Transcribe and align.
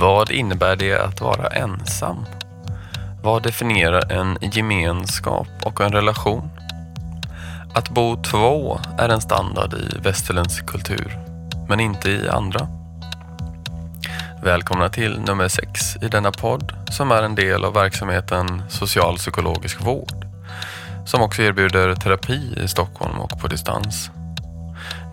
Vad 0.00 0.30
innebär 0.30 0.76
det 0.76 0.98
att 0.98 1.20
vara 1.20 1.46
ensam? 1.46 2.24
Vad 3.22 3.42
definierar 3.42 4.12
en 4.12 4.38
gemenskap 4.40 5.48
och 5.62 5.80
en 5.80 5.92
relation? 5.92 6.50
Att 7.74 7.90
bo 7.90 8.22
två 8.22 8.80
är 8.98 9.08
en 9.08 9.20
standard 9.20 9.74
i 9.74 9.98
västerländsk 10.02 10.66
kultur, 10.66 11.18
men 11.68 11.80
inte 11.80 12.10
i 12.10 12.28
andra. 12.28 12.68
Välkomna 14.42 14.88
till 14.88 15.20
nummer 15.20 15.48
sex 15.48 15.96
i 16.02 16.08
denna 16.08 16.32
podd 16.32 16.72
som 16.90 17.10
är 17.10 17.22
en 17.22 17.34
del 17.34 17.64
av 17.64 17.74
verksamheten 17.74 18.62
socialpsykologisk 18.68 19.84
vård 19.84 20.26
som 21.06 21.22
också 21.22 21.42
erbjuder 21.42 21.94
terapi 21.94 22.58
i 22.64 22.68
Stockholm 22.68 23.20
och 23.20 23.40
på 23.40 23.48
distans. 23.48 24.10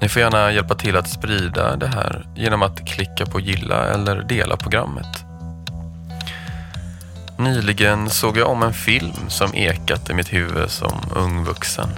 Ni 0.06 0.10
får 0.10 0.22
gärna 0.22 0.52
hjälpa 0.52 0.76
till 0.76 0.98
att 0.98 1.10
sprida 1.10 1.76
det 1.76 1.88
här 1.88 2.26
genom 2.36 2.62
att 2.62 2.88
klicka 2.88 3.26
på 3.26 3.40
gilla 3.40 3.86
eller 3.86 4.24
dela 4.24 4.58
programmet. 4.58 5.26
Nyligen 7.38 8.10
såg 8.10 8.38
jag 8.38 8.50
om 8.50 8.64
en 8.64 8.74
film 8.74 9.30
som 9.30 9.54
ekat 9.54 10.10
i 10.10 10.14
mitt 10.14 10.34
huvud 10.34 10.72
som 10.72 11.00
ung 11.16 11.44
vuxen. 11.44 11.90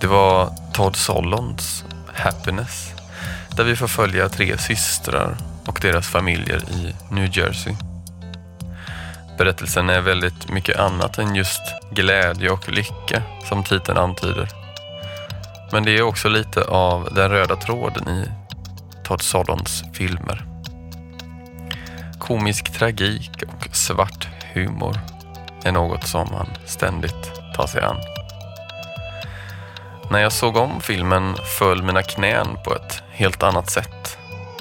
Det 0.00 0.06
var 0.06 0.50
Todd 0.72 0.96
Solonds 0.96 1.84
Happiness 2.14 2.92
där 3.56 3.64
vi 3.64 3.76
får 3.76 3.88
följa 3.88 4.28
tre 4.28 4.58
systrar 4.58 5.36
och 5.66 5.78
deras 5.82 6.08
familjer 6.08 6.62
i 6.70 6.94
New 7.14 7.38
Jersey. 7.38 7.74
Berättelsen 9.38 9.90
är 9.90 10.00
väldigt 10.00 10.50
mycket 10.50 10.78
annat 10.78 11.18
än 11.18 11.34
just 11.34 11.62
glädje 11.90 12.50
och 12.50 12.68
lycka 12.68 13.22
som 13.48 13.64
titeln 13.64 13.98
antyder. 13.98 14.57
Men 15.72 15.84
det 15.84 15.98
är 15.98 16.02
också 16.02 16.28
lite 16.28 16.64
av 16.64 17.08
den 17.14 17.30
röda 17.30 17.56
tråden 17.56 18.08
i 18.08 18.30
Todd 19.04 19.22
Sodons 19.22 19.84
filmer. 19.92 20.44
Komisk 22.18 22.72
tragik 22.72 23.30
och 23.42 23.76
svart 23.76 24.28
humor 24.54 25.00
är 25.64 25.72
något 25.72 26.06
som 26.06 26.28
han 26.32 26.48
ständigt 26.66 27.32
tar 27.56 27.66
sig 27.66 27.82
an. 27.82 27.96
När 30.10 30.18
jag 30.18 30.32
såg 30.32 30.56
om 30.56 30.80
filmen 30.80 31.34
föll 31.58 31.82
mina 31.82 32.02
knän 32.02 32.46
på 32.64 32.74
ett 32.74 33.02
helt 33.10 33.42
annat 33.42 33.70
sätt. 33.70 34.18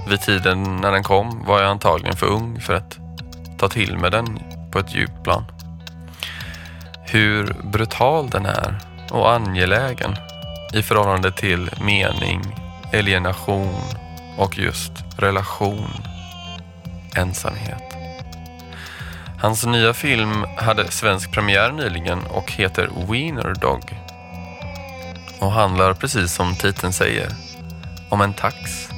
Vid 0.08 0.22
tiden 0.22 0.76
när 0.76 0.92
den 0.92 1.04
kom 1.04 1.44
var 1.46 1.62
jag 1.62 1.70
antagligen 1.70 2.18
för 2.18 2.26
ung 2.26 2.62
för 2.62 2.74
att 2.74 2.98
ta 3.58 3.70
till 3.70 3.98
mig 3.98 4.12
den 4.12 4.40
på 4.72 4.80
ett 4.80 4.96
djupt 4.96 5.24
plan. 5.24 5.46
Hur 7.06 7.56
brutal 7.64 8.30
den 8.30 8.46
är 8.46 8.78
och 9.12 9.32
angelägen 9.32 10.16
i 10.74 10.84
förhållande 10.84 11.32
till 11.32 11.70
mening, 11.82 12.42
alienation 12.94 13.82
och 14.38 14.58
just 14.58 14.92
relation, 15.18 15.92
ensamhet. 17.16 17.84
Hans 19.40 19.66
nya 19.66 19.94
film 19.94 20.46
hade 20.58 20.92
svensk 20.92 21.32
premiär 21.32 21.72
nyligen 21.72 22.20
och 22.24 22.52
heter 22.52 22.90
Wiener 23.12 23.54
Dog 23.62 23.98
och 25.40 25.52
handlar 25.52 25.94
precis 25.94 26.34
som 26.34 26.56
titeln 26.56 26.94
säger 26.94 27.30
om 28.10 28.22
en 28.22 28.34
tax. 28.34 28.90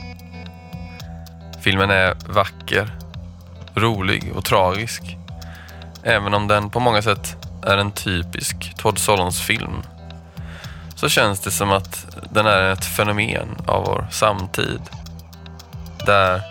Filmen 1.62 1.90
är 1.90 2.16
vacker, 2.28 2.92
rolig 3.76 4.32
och 4.36 4.46
tragisk. 4.46 5.18
Även 6.04 6.34
om 6.34 6.48
den 6.48 6.70
på 6.70 6.80
många 6.80 7.02
sätt 7.02 7.48
är 7.66 7.78
en 7.78 7.92
typisk 7.92 8.74
Todd 8.78 8.98
Solons 8.98 9.42
film 9.42 9.82
så 11.00 11.10
känns 11.10 11.40
det 11.40 11.52
som 11.52 11.72
att 11.72 12.06
den 12.32 12.46
är 12.46 12.72
ett 12.72 12.86
fenomen 12.86 13.58
av 13.66 13.86
vår 13.86 14.08
samtid. 14.12 14.82
Där 16.06 16.42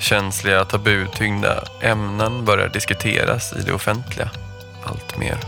känsliga 0.00 0.64
tabutyngda 0.64 1.64
ämnen 1.80 2.44
börjar 2.44 2.68
diskuteras 2.68 3.52
i 3.52 3.62
det 3.62 3.72
offentliga 3.72 4.30
allt 4.84 5.18
mer. 5.18 5.38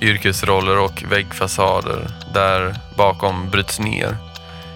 Yrkesroller 0.00 0.78
och 0.78 1.04
väggfasader 1.08 2.10
där 2.34 2.76
bakom 2.96 3.50
bryts 3.50 3.78
ner. 3.78 4.16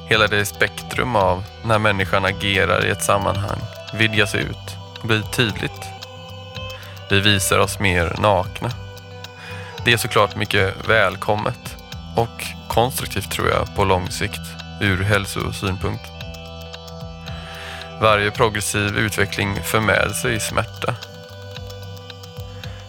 Hela 0.08 0.26
det 0.26 0.44
spektrum 0.44 1.16
av 1.16 1.44
när 1.64 1.78
människan 1.78 2.24
agerar 2.24 2.86
i 2.86 2.90
ett 2.90 3.04
sammanhang 3.04 3.60
vidgas 3.94 4.34
ut 4.34 4.76
och 5.00 5.08
blir 5.08 5.22
tydligt. 5.22 5.82
Vi 7.10 7.20
visar 7.20 7.58
oss 7.58 7.78
mer 7.78 8.16
nakna. 8.18 8.70
Det 9.90 9.94
är 9.94 9.98
såklart 9.98 10.36
mycket 10.36 10.88
välkommet 10.88 11.76
och 12.16 12.44
konstruktivt 12.68 13.30
tror 13.30 13.48
jag 13.48 13.76
på 13.76 13.84
lång 13.84 14.10
sikt 14.10 14.40
ur 14.80 15.02
hälsosynpunkt. 15.02 16.04
Varje 18.00 18.30
progressiv 18.30 18.96
utveckling 18.96 19.62
för 19.62 19.80
med 19.80 20.10
sig 20.22 20.40
smärta. 20.40 20.94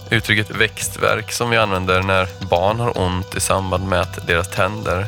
Uttrycket 0.10 0.50
växtverk 0.50 1.32
som 1.32 1.50
vi 1.50 1.58
använder 1.58 2.02
när 2.02 2.28
barn 2.50 2.80
har 2.80 3.02
ont 3.02 3.36
i 3.36 3.40
samband 3.40 3.88
med 3.88 4.02
att 4.02 4.28
deras 4.28 4.50
tänder 4.50 5.06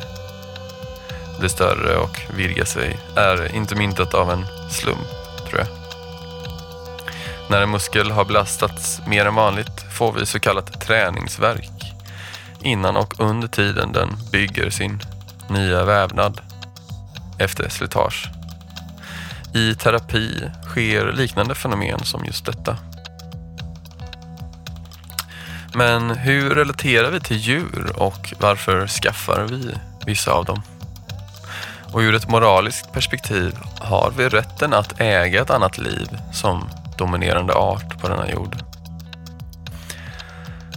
blir 1.40 1.50
större 1.50 1.98
och 1.98 2.22
vidgar 2.36 2.66
sig 2.66 2.98
är 3.16 3.56
inte 3.56 3.76
myntat 3.76 4.14
av 4.14 4.32
en 4.32 4.46
slump, 4.70 5.08
tror 5.50 5.60
jag. 5.60 5.68
När 7.50 7.62
en 7.62 7.72
muskel 7.72 8.12
har 8.12 8.26
belastats 8.26 9.02
mer 9.08 9.26
än 9.26 9.36
vanligt 9.36 9.86
får 9.98 10.12
vi 10.14 10.26
så 10.26 10.40
kallat 10.40 10.82
träningsverk 10.82 11.83
innan 12.64 12.98
och 12.98 13.20
under 13.20 13.48
tiden 13.48 13.92
den 13.92 14.10
bygger 14.32 14.70
sin 14.70 15.02
nya 15.50 15.84
vävnad 15.84 16.42
efter 17.38 17.70
slitage. 17.70 18.30
I 19.54 19.76
terapi 19.76 20.50
sker 20.70 21.12
liknande 21.12 21.56
fenomen 21.56 22.00
som 22.04 22.26
just 22.26 22.46
detta. 22.46 22.78
Men 25.76 26.10
hur 26.10 26.50
relaterar 26.50 27.12
vi 27.12 27.20
till 27.20 27.38
djur 27.38 27.92
och 27.96 28.34
varför 28.40 28.88
skaffar 28.88 29.48
vi 29.50 29.76
vissa 30.06 30.32
av 30.32 30.46
dem? 30.46 30.62
Och 31.94 32.00
ur 32.00 32.16
ett 32.16 32.30
moraliskt 32.30 32.94
perspektiv 32.94 33.58
har 33.80 34.14
vi 34.18 34.30
rätten 34.30 34.74
att 34.74 35.02
äga 35.02 35.42
ett 35.42 35.50
annat 35.50 35.78
liv 35.78 36.08
som 36.32 36.70
dominerande 36.98 37.54
art 37.54 38.02
på 38.02 38.08
denna 38.08 38.30
jord. 38.30 38.56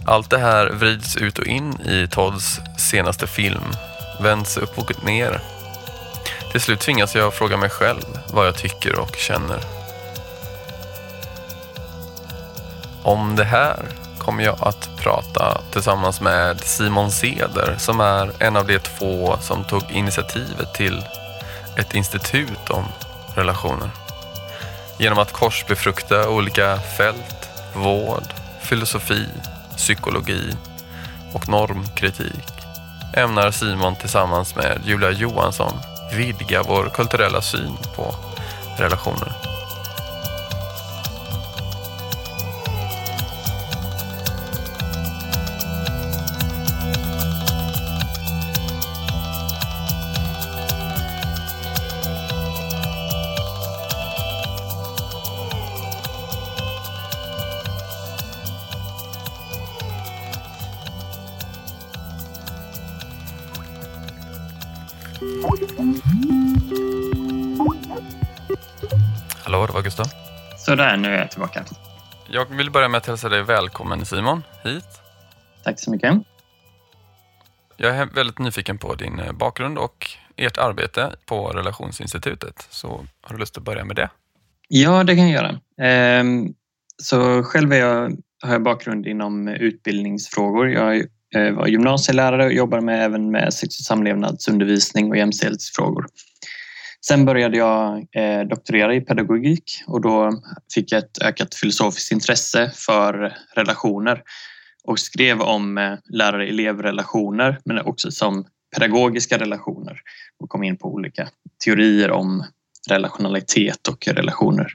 Allt 0.07 0.29
det 0.29 0.37
här 0.37 0.69
vrids 0.69 1.17
ut 1.17 1.39
och 1.39 1.45
in 1.45 1.81
i 1.81 2.07
Todds 2.07 2.59
senaste 2.77 3.27
film, 3.27 3.73
vänds 4.21 4.57
upp 4.57 4.77
och 4.77 5.03
ner. 5.03 5.41
Till 6.51 6.61
slut 6.61 6.79
tvingas 6.79 7.15
jag 7.15 7.33
fråga 7.33 7.57
mig 7.57 7.69
själv 7.69 8.05
vad 8.33 8.47
jag 8.47 8.55
tycker 8.55 8.99
och 8.99 9.15
känner. 9.15 9.59
Om 13.03 13.35
det 13.35 13.43
här 13.43 13.85
kommer 14.17 14.43
jag 14.43 14.57
att 14.61 14.89
prata 14.97 15.61
tillsammans 15.71 16.21
med 16.21 16.59
Simon 16.61 17.11
Seder 17.11 17.75
som 17.77 17.99
är 17.99 18.31
en 18.39 18.57
av 18.57 18.67
de 18.67 18.79
två 18.79 19.37
som 19.41 19.63
tog 19.63 19.91
initiativet 19.91 20.73
till 20.73 21.05
ett 21.77 21.93
institut 21.93 22.69
om 22.69 22.85
relationer. 23.35 23.89
Genom 24.99 25.19
att 25.19 25.33
korsbefrukta 25.33 26.29
olika 26.29 26.79
fält, 26.79 27.49
vård, 27.73 28.33
filosofi, 28.61 29.25
psykologi 29.77 30.57
och 31.33 31.49
normkritik 31.49 32.53
ämnar 33.13 33.51
Simon 33.51 33.95
tillsammans 33.95 34.55
med 34.55 34.81
Julia 34.85 35.11
Johansson 35.11 35.73
vidga 36.15 36.63
vår 36.63 36.89
kulturella 36.89 37.41
syn 37.41 37.77
på 37.95 38.15
relationer. 38.77 39.56
Sådär, 70.77 70.97
nu 70.97 71.07
är 71.07 71.17
jag 71.17 71.31
tillbaka. 71.31 71.63
Jag 72.31 72.45
vill 72.45 72.71
börja 72.71 72.87
med 72.87 72.97
att 72.97 73.05
hälsa 73.05 73.29
dig 73.29 73.43
välkommen 73.43 74.05
Simon 74.05 74.43
hit. 74.63 74.85
Tack 75.63 75.79
så 75.79 75.91
mycket. 75.91 76.13
Jag 77.77 77.97
är 77.97 78.05
väldigt 78.05 78.39
nyfiken 78.39 78.77
på 78.77 78.95
din 78.95 79.19
eh, 79.19 79.31
bakgrund 79.31 79.77
och 79.77 80.09
ert 80.35 80.57
arbete 80.57 81.15
på 81.25 81.47
Relationsinstitutet. 81.47 82.67
Så 82.69 83.05
har 83.21 83.33
du 83.33 83.39
lust 83.39 83.57
att 83.57 83.63
börja 83.63 83.85
med 83.85 83.95
det? 83.95 84.09
Ja, 84.67 85.03
det 85.03 85.15
kan 85.15 85.29
jag 85.29 85.43
göra. 85.43 85.59
Ehm, 85.81 86.53
så 87.03 87.43
själv 87.43 87.73
är 87.73 87.77
jag, 87.77 88.17
har 88.43 88.53
jag 88.53 88.63
bakgrund 88.63 89.07
inom 89.07 89.47
utbildningsfrågor. 89.47 90.69
Jag 90.69 90.97
eh, 91.35 91.53
var 91.53 91.67
gymnasielärare 91.67 92.45
och 92.45 92.53
jobbar 92.53 92.81
med, 92.81 93.05
även 93.05 93.31
med 93.31 93.53
sex 93.53 93.79
och 93.79 93.85
samlevnadsundervisning 93.85 95.09
och 95.09 95.17
jämställdhetsfrågor. 95.17 96.05
Sen 97.07 97.25
började 97.25 97.57
jag 97.57 98.07
eh, 98.11 98.47
doktorera 98.47 98.95
i 98.95 99.01
pedagogik 99.01 99.83
och 99.87 100.01
då 100.01 100.41
fick 100.73 100.91
jag 100.91 100.99
ett 100.99 101.21
ökat 101.21 101.55
filosofiskt 101.55 102.11
intresse 102.11 102.71
för 102.75 103.33
relationer 103.55 104.23
och 104.83 104.99
skrev 104.99 105.41
om 105.41 105.77
eh, 105.77 105.93
lärare-elevrelationer 106.09 107.59
men 107.65 107.79
också 107.79 108.11
som 108.11 108.45
pedagogiska 108.75 109.37
relationer 109.37 109.99
och 110.39 110.49
kom 110.49 110.63
in 110.63 110.77
på 110.77 110.93
olika 110.93 111.27
teorier 111.65 112.11
om 112.11 112.43
relationalitet 112.89 113.87
och 113.87 114.07
relationer. 114.07 114.73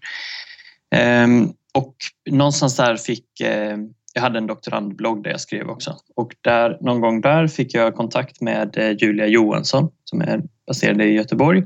Ehm, 0.95 1.49
och 1.75 1.95
någonstans 2.31 2.77
där 2.77 2.97
fick 2.97 3.41
eh, 3.41 3.77
jag 4.15 4.23
hade 4.23 4.39
en 4.39 4.47
doktorandblogg 4.47 5.25
där 5.25 5.31
jag 5.31 5.41
skrev 5.41 5.71
också 5.71 5.97
och 6.17 6.35
där, 6.41 6.79
någon 6.81 7.01
gång 7.01 7.21
där 7.21 7.47
fick 7.47 7.75
jag 7.75 7.95
kontakt 7.95 8.41
med 8.41 8.77
eh, 8.77 8.91
Julia 8.91 9.27
Johansson 9.27 9.91
som 10.05 10.21
är 10.21 10.43
baserad 10.67 11.03
i 11.03 11.05
Göteborg. 11.05 11.65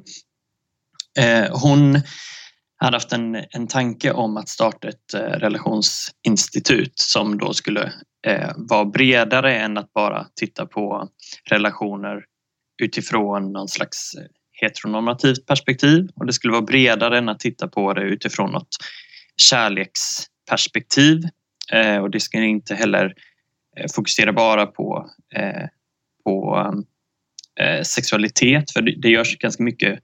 Eh, 1.17 1.61
hon 1.63 2.01
hade 2.79 2.97
haft 2.97 3.13
en, 3.13 3.45
en 3.51 3.67
tanke 3.67 4.13
om 4.13 4.37
att 4.37 4.49
starta 4.49 4.89
ett 4.89 5.15
eh, 5.15 5.21
relationsinstitut 5.21 6.99
som 6.99 7.39
då 7.39 7.53
skulle 7.55 7.93
eh, 8.27 8.51
vara 8.57 8.85
bredare 8.85 9.59
än 9.59 9.79
att 9.79 9.93
bara 9.93 10.27
titta 10.35 10.67
på 10.67 11.09
relationer 11.51 12.25
utifrån 12.83 13.53
någon 13.53 13.69
slags 13.69 14.13
heteronormativt 14.53 15.47
perspektiv. 15.47 16.09
Och 16.15 16.27
det 16.27 16.33
skulle 16.33 16.53
vara 16.53 16.63
bredare 16.63 17.19
än 17.19 17.29
att 17.29 17.41
titta 17.41 17.69
på 17.69 17.93
det 17.93 18.03
utifrån 18.03 18.53
något 18.53 18.77
kärleksperspektiv. 19.37 21.23
Eh, 21.73 21.99
och 21.99 22.11
det 22.11 22.21
ska 22.21 22.39
inte 22.39 22.75
heller 22.75 23.15
eh, 23.77 23.87
fokusera 23.95 24.33
bara 24.33 24.67
på, 24.67 25.11
eh, 25.35 25.69
på 26.25 26.65
eh, 27.61 27.83
sexualitet 27.83 28.71
för 28.71 28.83
det 28.83 29.09
görs 29.09 29.39
ganska 29.39 29.63
mycket 29.63 29.99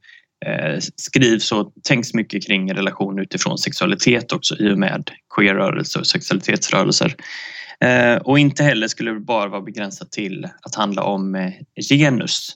Eh, 0.47 0.79
skrivs 0.97 1.53
och 1.53 1.73
tänks 1.85 2.15
mycket 2.15 2.47
kring 2.47 2.75
relation 2.75 3.19
utifrån 3.19 3.59
sexualitet 3.59 4.33
också 4.33 4.57
i 4.59 4.73
och 4.73 4.79
med 4.79 5.11
queerrörelser 5.37 6.01
och 6.01 6.07
sexualitetsrörelser. 6.07 7.17
Eh, 7.81 8.17
och 8.17 8.39
inte 8.39 8.63
heller 8.63 8.89
skulle 8.89 9.11
det 9.11 9.21
bara 9.21 9.49
vara 9.49 9.61
begränsat 9.61 10.13
till 10.13 10.49
att 10.63 10.75
handla 10.75 11.03
om 11.03 11.35
eh, 11.35 11.53
genus 11.91 12.51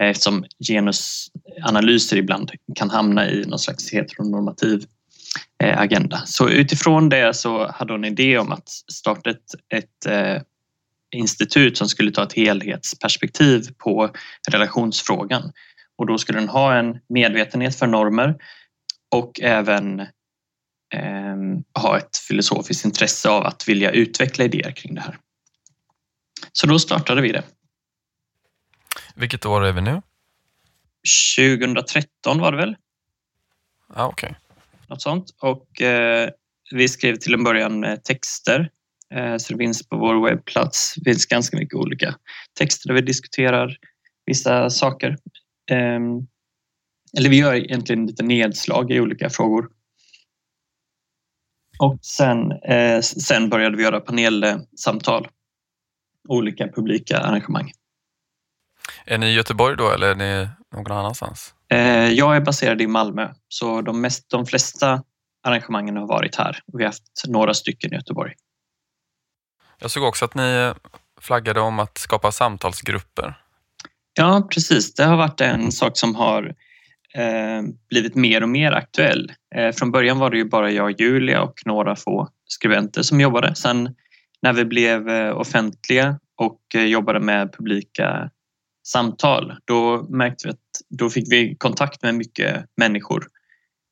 eftersom 0.00 0.44
genusanalyser 0.68 2.16
ibland 2.16 2.50
kan 2.74 2.90
hamna 2.90 3.30
i 3.30 3.44
någon 3.46 3.58
slags 3.58 3.92
heteronormativ 3.92 4.84
agenda. 5.58 6.22
Så 6.26 6.48
utifrån 6.48 7.08
det 7.08 7.36
så 7.36 7.70
hade 7.72 7.92
hon 7.92 8.04
en 8.04 8.12
idé 8.12 8.38
om 8.38 8.52
att 8.52 8.68
starta 8.68 9.30
ett, 9.30 9.54
ett 9.74 10.06
eh, 10.06 10.42
institut 11.12 11.76
som 11.76 11.88
skulle 11.88 12.10
ta 12.10 12.22
ett 12.22 12.32
helhetsperspektiv 12.32 13.66
på 13.78 14.10
relationsfrågan. 14.50 15.52
Och 16.02 16.06
då 16.06 16.18
skulle 16.18 16.38
den 16.38 16.48
ha 16.48 16.74
en 16.74 17.00
medvetenhet 17.08 17.78
för 17.78 17.86
normer 17.86 18.36
och 19.10 19.40
även 19.40 20.00
eh, 20.94 21.36
ha 21.78 21.98
ett 21.98 22.16
filosofiskt 22.16 22.84
intresse 22.84 23.28
av 23.28 23.46
att 23.46 23.68
vilja 23.68 23.90
utveckla 23.90 24.44
idéer 24.44 24.72
kring 24.72 24.94
det 24.94 25.00
här. 25.00 25.18
Så 26.52 26.66
då 26.66 26.78
startade 26.78 27.22
vi 27.22 27.32
det. 27.32 27.42
Vilket 29.14 29.46
år 29.46 29.64
är 29.64 29.72
vi 29.72 29.80
nu? 29.80 30.02
2013 31.36 32.38
var 32.38 32.52
det 32.52 32.58
väl? 32.58 32.76
Ah, 33.94 34.08
okay 34.08 34.34
något 34.92 35.02
sånt. 35.02 35.34
Och 35.40 35.82
eh, 35.82 36.30
vi 36.70 36.88
skrev 36.88 37.16
till 37.16 37.34
en 37.34 37.44
början 37.44 37.98
texter 38.04 38.70
eh, 39.14 39.36
så 39.36 39.52
det 39.52 39.58
finns 39.58 39.88
på 39.88 39.96
vår 39.96 40.28
webbplats 40.28 40.94
det 40.96 41.10
finns 41.10 41.26
ganska 41.26 41.56
mycket 41.56 41.74
olika 41.74 42.14
texter 42.58 42.88
där 42.88 42.94
vi 42.94 43.00
diskuterar 43.00 43.76
vissa 44.26 44.70
saker. 44.70 45.18
Eh, 45.70 46.00
eller 47.18 47.30
vi 47.30 47.38
gör 47.38 47.54
egentligen 47.54 48.06
lite 48.06 48.22
nedslag 48.22 48.90
i 48.90 49.00
olika 49.00 49.30
frågor. 49.30 49.68
Och 51.78 51.98
sen, 52.02 52.52
eh, 52.52 53.00
sen 53.00 53.50
började 53.50 53.76
vi 53.76 53.82
göra 53.82 54.00
panelsamtal, 54.00 55.28
olika 56.28 56.68
publika 56.68 57.18
arrangemang. 57.18 57.72
Är 59.04 59.18
ni 59.18 59.26
i 59.26 59.34
Göteborg 59.34 59.76
då 59.76 59.90
eller 59.90 60.10
är 60.10 60.14
ni 60.14 60.48
någon 60.72 60.92
annanstans? 60.92 61.54
Eh, 61.68 62.08
jag 62.08 62.36
är 62.36 62.40
baserad 62.40 62.80
i 62.80 62.86
Malmö 62.86 63.34
så 63.48 63.80
de, 63.80 64.00
mest, 64.00 64.30
de 64.30 64.46
flesta 64.46 65.02
arrangemangen 65.42 65.96
har 65.96 66.06
varit 66.06 66.36
här 66.36 66.58
vi 66.66 66.82
har 66.82 66.88
haft 66.88 67.22
några 67.28 67.54
stycken 67.54 67.92
i 67.92 67.96
Göteborg. 67.96 68.34
Jag 69.78 69.90
såg 69.90 70.02
också 70.02 70.24
att 70.24 70.34
ni 70.34 70.72
flaggade 71.20 71.60
om 71.60 71.78
att 71.78 71.98
skapa 71.98 72.32
samtalsgrupper. 72.32 73.41
Ja, 74.14 74.48
precis. 74.54 74.94
Det 74.94 75.04
har 75.04 75.16
varit 75.16 75.40
en 75.40 75.72
sak 75.72 75.98
som 75.98 76.14
har 76.14 76.54
eh, 77.14 77.62
blivit 77.88 78.14
mer 78.14 78.42
och 78.42 78.48
mer 78.48 78.72
aktuell. 78.72 79.32
Eh, 79.54 79.72
från 79.72 79.90
början 79.90 80.18
var 80.18 80.30
det 80.30 80.36
ju 80.36 80.44
bara 80.44 80.70
jag 80.70 81.00
Julia 81.00 81.42
och 81.42 81.60
några 81.66 81.96
få 81.96 82.28
skribenter 82.46 83.02
som 83.02 83.20
jobbade. 83.20 83.54
Sen 83.54 83.94
när 84.42 84.52
vi 84.52 84.64
blev 84.64 85.08
eh, 85.08 85.36
offentliga 85.36 86.18
och 86.36 86.60
eh, 86.74 86.84
jobbade 86.84 87.20
med 87.20 87.52
publika 87.52 88.30
samtal, 88.86 89.54
då 89.64 90.06
märkte 90.10 90.48
vi 90.48 90.50
att 90.50 90.98
då 90.98 91.10
fick 91.10 91.32
vi 91.32 91.56
kontakt 91.58 92.02
med 92.02 92.14
mycket 92.14 92.64
människor. 92.76 93.26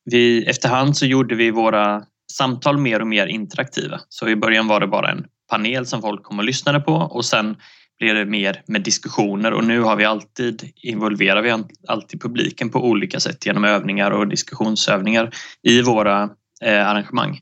Vi, 0.05 0.45
efterhand 0.45 0.97
så 0.97 1.07
gjorde 1.07 1.35
vi 1.35 1.51
våra 1.51 2.05
samtal 2.33 2.79
mer 2.79 3.01
och 3.01 3.07
mer 3.07 3.27
interaktiva. 3.27 4.01
Så 4.09 4.29
i 4.29 4.37
början 4.37 4.69
var 4.69 4.81
det 4.81 4.87
bara 4.87 5.11
en 5.11 5.27
panel 5.51 5.87
som 5.87 6.01
folk 6.01 6.23
kom 6.23 6.39
och 6.39 6.45
lyssnade 6.45 6.81
på 6.81 6.93
och 6.93 7.25
sen 7.25 7.57
blev 8.01 8.15
det 8.15 8.25
mer 8.25 8.63
med 8.67 8.83
diskussioner 8.83 9.53
och 9.53 9.65
nu 9.65 9.81
har 9.81 9.97
vi 9.97 10.05
alltid 10.05 10.73
involverar 10.77 11.43
vi 11.43 11.65
alltid 11.89 12.23
publiken 12.23 12.71
på 12.71 12.85
olika 12.85 13.21
sätt 13.21 13.47
genom 13.47 13.65
övningar 13.65 14.11
och 14.11 14.29
diskussionsövningar 14.29 15.31
i 15.63 15.83
våra 15.83 16.31
eh, 16.65 16.89
arrangemang. 16.89 17.41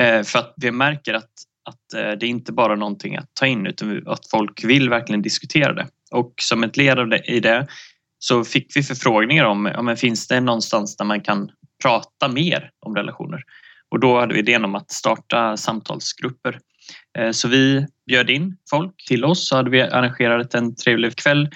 Eh, 0.00 0.22
för 0.22 0.38
att 0.38 0.54
vi 0.56 0.70
märker 0.70 1.14
att, 1.14 1.30
att 1.68 1.94
eh, 1.94 2.18
det 2.18 2.26
är 2.26 2.30
inte 2.30 2.52
bara 2.52 2.76
någonting 2.76 3.16
att 3.16 3.34
ta 3.34 3.46
in 3.46 3.66
utan 3.66 4.02
att 4.06 4.30
folk 4.30 4.64
vill 4.64 4.90
verkligen 4.90 5.22
diskutera 5.22 5.72
det. 5.72 5.88
Och 6.10 6.34
som 6.40 6.64
ett 6.64 6.76
led 6.76 7.22
i 7.24 7.40
det 7.40 7.66
så 8.18 8.44
fick 8.44 8.76
vi 8.76 8.82
förfrågningar 8.82 9.44
om, 9.44 9.66
om 9.76 9.96
finns 9.96 10.28
det 10.28 10.40
någonstans 10.40 10.96
där 10.96 11.04
man 11.04 11.20
kan 11.20 11.50
prata 11.82 12.28
mer 12.28 12.70
om 12.86 12.96
relationer? 12.96 13.42
Och 13.90 14.00
då 14.00 14.20
hade 14.20 14.34
vi 14.34 14.40
idén 14.40 14.64
om 14.64 14.74
att 14.74 14.90
starta 14.90 15.56
samtalsgrupper. 15.56 16.58
Eh, 17.18 17.30
så 17.30 17.48
vi 17.48 17.86
bjöd 18.06 18.30
in 18.30 18.56
folk 18.70 19.04
till 19.08 19.24
oss 19.24 19.48
så 19.48 19.56
hade 19.56 19.70
vi 19.70 19.82
arrangerat 19.82 20.54
en 20.54 20.74
trevlig 20.74 21.16
kväll 21.16 21.48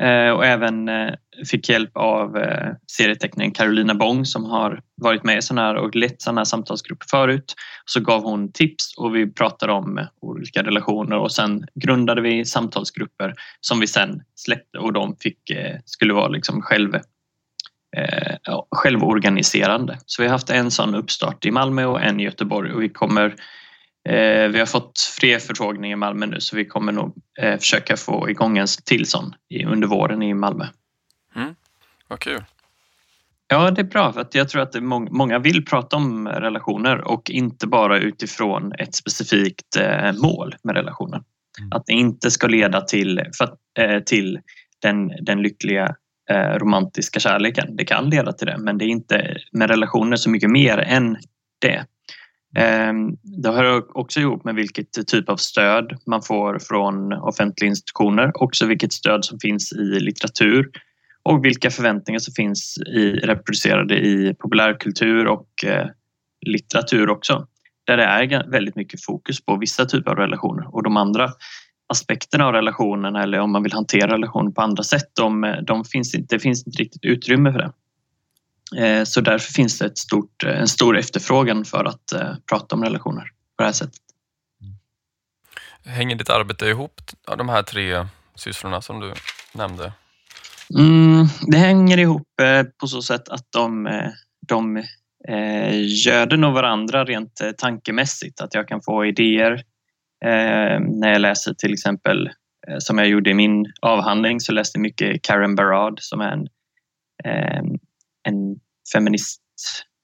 eh, 0.00 0.30
och 0.30 0.44
även 0.44 0.88
eh, 0.88 1.14
fick 1.50 1.68
hjälp 1.68 1.90
av 1.94 2.38
serietecknaren 2.86 3.52
Carolina 3.52 3.94
Bong 3.94 4.24
som 4.24 4.44
har 4.44 4.80
varit 5.02 5.24
med 5.24 5.38
i 5.38 5.42
sådana 5.42 5.66
här 5.66 5.74
och 5.74 5.96
lett 5.96 6.22
sådana 6.22 6.40
här 6.40 6.44
samtalsgrupper 6.44 7.06
förut. 7.10 7.54
Så 7.84 8.00
gav 8.00 8.22
hon 8.22 8.52
tips 8.52 8.94
och 8.96 9.16
vi 9.16 9.32
pratade 9.32 9.72
om 9.72 10.06
olika 10.20 10.62
relationer 10.62 11.16
och 11.16 11.32
sen 11.32 11.66
grundade 11.74 12.20
vi 12.20 12.44
samtalsgrupper 12.44 13.34
som 13.60 13.80
vi 13.80 13.86
sen 13.86 14.22
släppte 14.34 14.78
och 14.78 14.92
de 14.92 15.16
fick, 15.20 15.38
skulle 15.84 16.14
vara 16.14 16.28
liksom 16.28 16.62
själv, 16.62 16.98
självorganiserande. 18.70 19.98
Så 20.06 20.22
vi 20.22 20.28
har 20.28 20.32
haft 20.32 20.50
en 20.50 20.70
sån 20.70 20.94
uppstart 20.94 21.44
i 21.44 21.50
Malmö 21.50 21.84
och 21.84 22.02
en 22.02 22.20
i 22.20 22.24
Göteborg 22.24 22.72
och 22.72 22.82
vi 22.82 22.88
kommer 22.88 23.34
vi 24.48 24.58
har 24.58 24.66
fått 24.66 25.00
fler 25.00 25.38
förfrågningar 25.38 25.96
i 25.96 25.96
Malmö 25.96 26.26
nu 26.26 26.40
så 26.40 26.56
vi 26.56 26.64
kommer 26.64 26.92
nog 26.92 27.14
eh, 27.38 27.58
försöka 27.58 27.96
få 27.96 28.30
igång 28.30 28.58
en 28.58 28.66
till 28.84 29.06
sån 29.06 29.34
under 29.66 29.88
våren 29.88 30.22
i 30.22 30.34
Malmö. 30.34 30.66
Mm. 31.36 31.54
Vad 32.08 32.18
kul. 32.18 32.44
Ja, 33.48 33.70
det 33.70 33.80
är 33.80 33.84
bra 33.84 34.12
för 34.12 34.20
att 34.20 34.34
jag 34.34 34.48
tror 34.48 34.62
att 34.62 34.82
många 35.10 35.38
vill 35.38 35.64
prata 35.64 35.96
om 35.96 36.28
relationer 36.28 37.00
och 37.00 37.30
inte 37.30 37.66
bara 37.66 37.98
utifrån 37.98 38.72
ett 38.78 38.94
specifikt 38.94 39.76
eh, 39.76 40.12
mål 40.12 40.54
med 40.62 40.76
relationen. 40.76 41.24
Mm. 41.58 41.72
Att 41.72 41.86
det 41.86 41.92
inte 41.92 42.30
ska 42.30 42.46
leda 42.46 42.80
till, 42.80 43.22
för, 43.38 44.00
till 44.00 44.40
den, 44.82 45.12
den 45.20 45.42
lyckliga 45.42 45.94
romantiska 46.54 47.20
kärleken. 47.20 47.76
Det 47.76 47.84
kan 47.84 48.10
leda 48.10 48.32
till 48.32 48.46
det, 48.46 48.58
men 48.58 48.78
det 48.78 48.84
är 48.84 48.88
inte 48.88 49.36
med 49.52 49.70
relationer 49.70 50.16
så 50.16 50.30
mycket 50.30 50.50
mer 50.50 50.78
än 50.78 51.16
det. 51.60 51.86
Ehm, 52.56 53.16
det 53.22 53.52
hör 53.52 53.98
också 53.98 54.20
ihop 54.20 54.44
med 54.44 54.54
vilket 54.54 55.06
typ 55.06 55.28
av 55.28 55.36
stöd 55.36 55.98
man 56.06 56.22
får 56.22 56.58
från 56.58 57.12
offentliga 57.12 57.68
institutioner, 57.68 58.42
också 58.42 58.66
vilket 58.66 58.92
stöd 58.92 59.24
som 59.24 59.40
finns 59.40 59.72
i 59.72 60.00
litteratur 60.00 60.70
och 61.22 61.44
vilka 61.44 61.70
förväntningar 61.70 62.18
som 62.18 62.34
finns 62.34 62.78
i, 62.78 63.12
reproducerade 63.12 63.94
i 63.94 64.34
populärkultur 64.38 65.26
och 65.26 65.48
eh, 65.66 65.86
litteratur 66.46 67.10
också. 67.10 67.46
Där 67.86 67.96
det 67.96 68.04
är 68.04 68.50
väldigt 68.50 68.76
mycket 68.76 69.04
fokus 69.04 69.44
på 69.44 69.56
vissa 69.56 69.84
typer 69.84 70.10
av 70.10 70.16
relationer 70.16 70.74
och 70.74 70.82
de 70.82 70.96
andra 70.96 71.30
aspekterna 71.88 72.46
av 72.46 72.52
relationen 72.52 73.16
eller 73.16 73.38
om 73.38 73.52
man 73.52 73.62
vill 73.62 73.72
hantera 73.72 74.12
relationen 74.12 74.52
på 74.52 74.62
andra 74.62 74.82
sätt, 74.82 75.10
de, 75.14 75.56
de 75.66 75.84
finns 75.84 76.14
inte, 76.14 76.34
det 76.34 76.40
finns 76.40 76.66
inte 76.66 76.82
riktigt 76.82 77.04
utrymme 77.04 77.52
för 77.52 77.58
det. 77.58 77.72
Eh, 78.74 79.04
så 79.04 79.20
därför 79.20 79.52
finns 79.52 79.78
det 79.78 79.86
ett 79.86 79.98
stort, 79.98 80.44
eh, 80.44 80.60
en 80.60 80.68
stor 80.68 80.98
efterfrågan 80.98 81.64
för 81.64 81.84
att 81.84 82.12
eh, 82.12 82.34
prata 82.50 82.74
om 82.74 82.84
relationer 82.84 83.22
på 83.56 83.62
det 83.62 83.64
här 83.64 83.72
sättet. 83.72 84.00
Hänger 85.84 86.16
ditt 86.16 86.30
arbete 86.30 86.66
ihop, 86.66 87.00
de 87.38 87.48
här 87.48 87.62
tre 87.62 88.06
sysslorna 88.34 88.80
som 88.80 89.00
du 89.00 89.12
nämnde? 89.52 89.92
Mm, 90.78 91.26
det 91.46 91.58
hänger 91.58 91.98
ihop 91.98 92.28
på 92.80 92.86
så 92.86 93.02
sätt 93.02 93.28
att 93.28 93.46
de, 93.50 93.88
de 94.48 94.82
göder 96.06 96.36
nog 96.36 96.54
varandra 96.54 97.04
rent 97.04 97.40
tankemässigt. 97.58 98.40
Att 98.40 98.54
jag 98.54 98.68
kan 98.68 98.82
få 98.82 99.06
idéer 99.06 99.62
när 100.80 101.12
jag 101.12 101.20
läser 101.20 101.54
till 101.54 101.72
exempel 101.72 102.30
som 102.78 102.98
jag 102.98 103.08
gjorde 103.08 103.30
i 103.30 103.34
min 103.34 103.72
avhandling 103.80 104.40
så 104.40 104.52
läste 104.52 104.78
jag 104.78 104.82
mycket 104.82 105.22
Karen 105.22 105.54
Barad 105.54 105.98
som 106.00 106.20
är 106.20 106.30
en, 106.32 106.48
en 108.26 108.56
feminist 108.92 109.42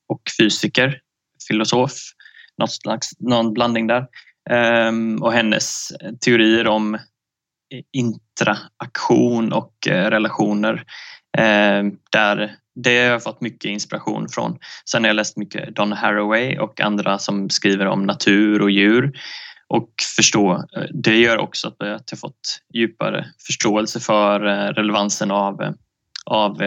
och 0.08 0.22
fysiker, 0.38 1.00
filosof, 1.48 1.92
något 2.58 2.72
slags, 2.72 3.10
någon 3.18 3.52
blandning 3.52 3.86
där. 3.86 4.06
Ehm, 4.50 5.22
och 5.22 5.32
hennes 5.32 5.92
teorier 6.24 6.66
om 6.66 6.98
interaktion 7.92 9.52
och 9.52 9.88
eh, 9.88 10.10
relationer. 10.10 10.84
Ehm, 11.38 11.98
där 12.12 12.56
det 12.74 12.98
har 12.98 13.10
jag 13.10 13.22
fått 13.22 13.40
mycket 13.40 13.64
inspiration 13.64 14.28
från. 14.28 14.58
Sen 14.90 15.02
har 15.02 15.08
jag 15.08 15.14
läst 15.14 15.36
mycket 15.36 15.76
Don 15.76 15.92
Haraway 15.92 16.58
och 16.58 16.80
andra 16.80 17.18
som 17.18 17.50
skriver 17.50 17.86
om 17.86 18.06
natur 18.06 18.62
och 18.62 18.70
djur 18.70 19.12
och 19.68 19.90
förstå. 20.16 20.52
Eh, 20.52 20.84
det 20.90 21.16
gör 21.16 21.38
också 21.38 21.68
att 21.68 21.76
jag 22.10 22.18
fått 22.18 22.60
djupare 22.74 23.26
förståelse 23.46 24.00
för 24.00 24.46
eh, 24.46 24.72
relevansen 24.72 25.30
av, 25.30 25.74
av 26.26 26.62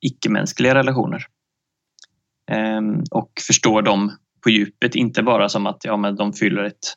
icke-mänskliga 0.00 0.74
relationer. 0.74 1.26
Ehm, 2.50 3.02
och 3.10 3.32
förstå 3.46 3.80
dem 3.80 4.12
på 4.44 4.50
djupet, 4.50 4.94
inte 4.94 5.22
bara 5.22 5.48
som 5.48 5.66
att 5.66 5.84
ja, 5.84 5.96
men 5.96 6.16
de 6.16 6.32
fyller 6.32 6.64
ett, 6.64 6.94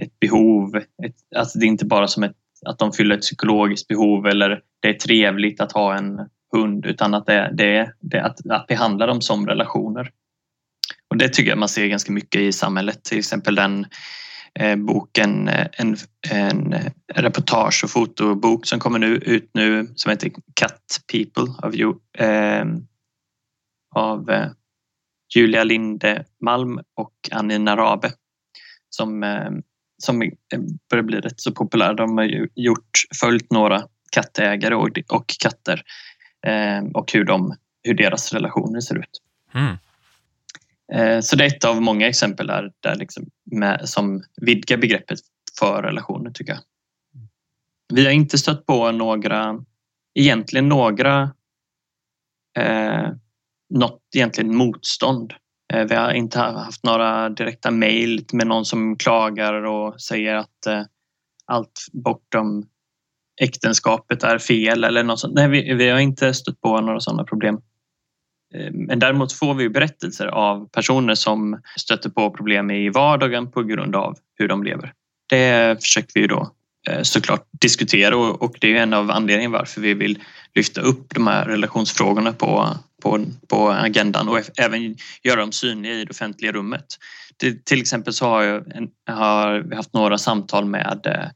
ett 0.00 0.20
behov. 0.20 0.76
Ett, 0.76 1.16
alltså 1.36 1.58
det 1.58 1.66
är 1.66 1.68
inte 1.68 1.86
bara 1.86 2.06
som 2.06 2.22
ett, 2.22 2.36
att 2.66 2.78
de 2.78 2.92
fyller 2.92 3.14
ett 3.14 3.22
psykologiskt 3.22 3.88
behov 3.88 4.26
eller 4.26 4.62
det 4.80 4.88
är 4.88 4.94
trevligt 4.94 5.60
att 5.60 5.72
ha 5.72 5.96
en 5.96 6.20
hund 6.52 6.86
utan 6.86 7.14
att 7.14 7.26
det, 7.26 7.50
det, 7.54 7.92
det 8.00 8.24
att, 8.24 8.50
att 8.50 8.66
behandla 8.66 9.06
dem 9.06 9.20
som 9.20 9.46
relationer. 9.46 10.10
Och 11.10 11.16
det 11.16 11.28
tycker 11.28 11.50
jag 11.50 11.58
man 11.58 11.68
ser 11.68 11.86
ganska 11.86 12.12
mycket 12.12 12.40
i 12.40 12.52
samhället, 12.52 13.04
till 13.04 13.18
exempel 13.18 13.54
den 13.54 13.86
Eh, 14.58 14.76
boken, 14.76 15.48
eh, 15.48 15.66
en, 15.72 15.96
en 16.30 16.72
eh, 16.72 16.92
reportage 17.14 17.84
och 17.84 17.90
fotobok 17.90 18.66
som 18.66 18.80
kommer 18.80 18.98
nu, 18.98 19.16
ut 19.16 19.50
nu 19.52 19.92
som 19.94 20.10
heter 20.10 20.30
Cut 20.30 21.00
People 21.12 21.54
av, 21.62 21.74
eh, 22.18 22.64
av 23.94 24.30
eh, 24.30 24.48
Julia 25.34 25.64
Linde 25.64 26.24
Malm 26.40 26.80
och 26.96 27.12
Annie 27.30 27.58
Narabe 27.58 28.12
som, 28.90 29.22
ehm, 29.22 29.54
eh, 29.56 29.60
som 30.02 30.18
börjar 30.90 31.02
bli 31.02 31.20
rätt 31.20 31.40
så 31.40 31.52
populär. 31.52 31.94
De 31.94 32.18
har 32.18 32.48
gjort, 32.54 32.90
följt 33.20 33.52
några 33.52 33.82
kattägare 34.10 34.74
och, 34.74 34.98
och 35.08 35.34
katter 35.38 35.82
eh, 36.46 36.84
och 36.94 37.12
hur, 37.12 37.24
de, 37.24 37.54
hur 37.82 37.94
deras 37.94 38.32
relationer 38.32 38.80
ser 38.80 38.98
ut. 38.98 39.22
Mm. 39.54 39.76
Eh, 40.92 41.20
så 41.20 41.36
det 41.36 41.44
är 41.44 41.56
ett 41.56 41.64
av 41.64 41.82
många 41.82 42.08
exempel 42.08 42.46
där, 42.46 42.72
där 42.80 42.94
liksom 42.94 43.26
med, 43.50 43.88
som 43.88 44.22
vidgar 44.36 44.76
begreppet 44.76 45.18
för 45.58 45.82
relationer 45.82 46.30
tycker 46.30 46.52
jag. 46.52 46.62
Vi 47.94 48.04
har 48.04 48.12
inte 48.12 48.38
stött 48.38 48.66
på 48.66 48.92
några, 48.92 49.64
egentligen 50.14 50.68
några 50.68 51.30
eh, 52.58 53.08
något 53.74 54.00
egentligen 54.14 54.56
motstånd. 54.56 55.34
Eh, 55.72 55.84
vi 55.84 55.94
har 55.94 56.12
inte 56.12 56.38
haft 56.38 56.84
några 56.84 57.28
direkta 57.28 57.70
mejl 57.70 58.24
med 58.32 58.46
någon 58.46 58.64
som 58.64 58.96
klagar 58.96 59.54
och 59.54 60.00
säger 60.00 60.34
att 60.34 60.66
eh, 60.66 60.82
allt 61.46 61.86
bortom 61.92 62.66
äktenskapet 63.40 64.22
är 64.22 64.38
fel 64.38 64.84
eller 64.84 65.02
något 65.02 65.20
sånt. 65.20 65.34
Nej, 65.34 65.48
vi, 65.48 65.74
vi 65.74 65.88
har 65.88 65.98
inte 65.98 66.34
stött 66.34 66.60
på 66.60 66.80
några 66.80 67.00
sådana 67.00 67.24
problem. 67.24 67.60
Eh, 68.54 68.72
men 68.72 68.98
däremot 68.98 69.32
får 69.32 69.54
vi 69.54 69.68
berättelser 69.68 70.26
av 70.26 70.68
personer 70.68 71.14
som 71.14 71.60
stöter 71.76 72.10
på 72.10 72.30
problem 72.30 72.70
i 72.70 72.88
vardagen 72.88 73.50
på 73.50 73.62
grund 73.62 73.96
av 73.96 74.18
hur 74.38 74.48
de 74.48 74.62
lever. 74.62 74.92
Det 75.28 75.82
försöker 75.82 76.20
vi 76.20 76.26
då 76.26 76.52
eh, 76.88 77.02
såklart 77.02 77.48
diskutera 77.60 78.16
och 78.16 78.56
det 78.60 78.76
är 78.76 78.82
en 78.82 78.94
av 78.94 79.10
anledningarna 79.10 79.58
varför 79.58 79.80
vi 79.80 79.94
vill 79.94 80.18
lyfta 80.54 80.80
upp 80.80 81.14
de 81.14 81.26
här 81.26 81.44
relationsfrågorna 81.44 82.32
på, 82.32 82.68
på, 83.02 83.24
på 83.48 83.70
agendan 83.70 84.28
och 84.28 84.58
även 84.58 84.96
göra 85.22 85.40
dem 85.40 85.52
synliga 85.52 85.92
i 85.94 86.04
det 86.04 86.10
offentliga 86.10 86.52
rummet. 86.52 86.86
Det, 87.36 87.64
till 87.64 87.80
exempel 87.80 88.12
så 88.12 88.26
har, 88.26 88.44
en, 88.44 88.88
har 89.06 89.58
vi 89.58 89.76
haft 89.76 89.92
några 89.92 90.18
samtal 90.18 90.64
med, 90.64 91.06
eh, 91.06 91.28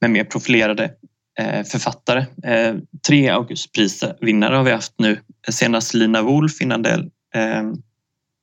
med 0.00 0.10
mer 0.10 0.24
profilerade 0.24 0.90
Eh, 1.38 1.64
författare. 1.64 2.26
Eh, 2.44 2.74
tre 3.06 3.28
Augustprisvinnare 3.28 4.56
har 4.56 4.64
vi 4.64 4.70
haft 4.70 4.94
nu. 4.98 5.20
Senast 5.48 5.94
Lina 5.94 6.22
Wolf, 6.22 6.60
innan 6.60 6.82
det 6.82 7.08
eh, 7.34 7.62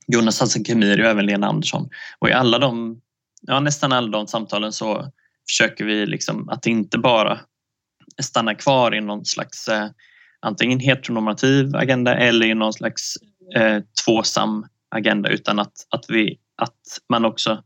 Jonas 0.07 0.39
Hassan 0.39 0.63
Khemiri 0.63 1.03
och 1.03 1.07
även 1.07 1.25
Lena 1.25 1.47
Andersson. 1.47 1.89
Och 2.19 2.29
i 2.29 2.33
alla 2.33 2.59
de, 2.59 3.01
ja, 3.41 3.59
nästan 3.59 3.91
alla 3.91 4.07
de 4.07 4.27
samtalen 4.27 4.71
så 4.71 5.11
försöker 5.49 5.85
vi 5.85 6.05
liksom 6.05 6.49
att 6.49 6.65
inte 6.65 6.97
bara 6.97 7.39
stanna 8.21 8.55
kvar 8.55 8.95
i 8.95 9.01
någon 9.01 9.25
slags 9.25 9.69
antingen 10.41 10.79
heteronormativ 10.79 11.75
agenda 11.75 12.15
eller 12.15 12.45
i 12.47 12.53
någon 12.53 12.73
slags 12.73 13.15
eh, 13.55 13.79
tvåsam 14.05 14.65
agenda 14.95 15.29
utan 15.29 15.59
att, 15.59 15.73
att, 15.89 16.05
vi, 16.09 16.39
att 16.61 16.99
man 17.09 17.25
också 17.25 17.63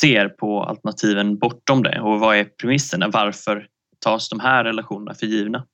ser 0.00 0.28
på 0.28 0.62
alternativen 0.62 1.38
bortom 1.38 1.82
det 1.82 2.00
och 2.00 2.20
vad 2.20 2.36
är 2.36 2.44
premisserna? 2.44 3.08
Varför 3.08 3.68
tas 3.98 4.28
de 4.28 4.40
här 4.40 4.64
relationerna 4.64 5.14
för 5.14 5.26
givna? 5.26 5.66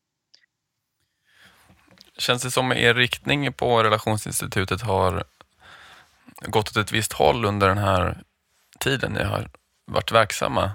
Känns 2.18 2.42
det 2.42 2.50
som 2.50 2.72
er 2.72 2.94
riktning 2.94 3.52
på 3.52 3.82
relationsinstitutet 3.82 4.82
har 4.82 5.24
gått 6.40 6.68
åt 6.70 6.76
ett 6.76 6.92
visst 6.92 7.12
håll 7.12 7.44
under 7.44 7.68
den 7.68 7.78
här 7.78 8.22
tiden 8.78 9.12
ni 9.12 9.24
har 9.24 9.48
varit 9.86 10.12
verksamma? 10.12 10.70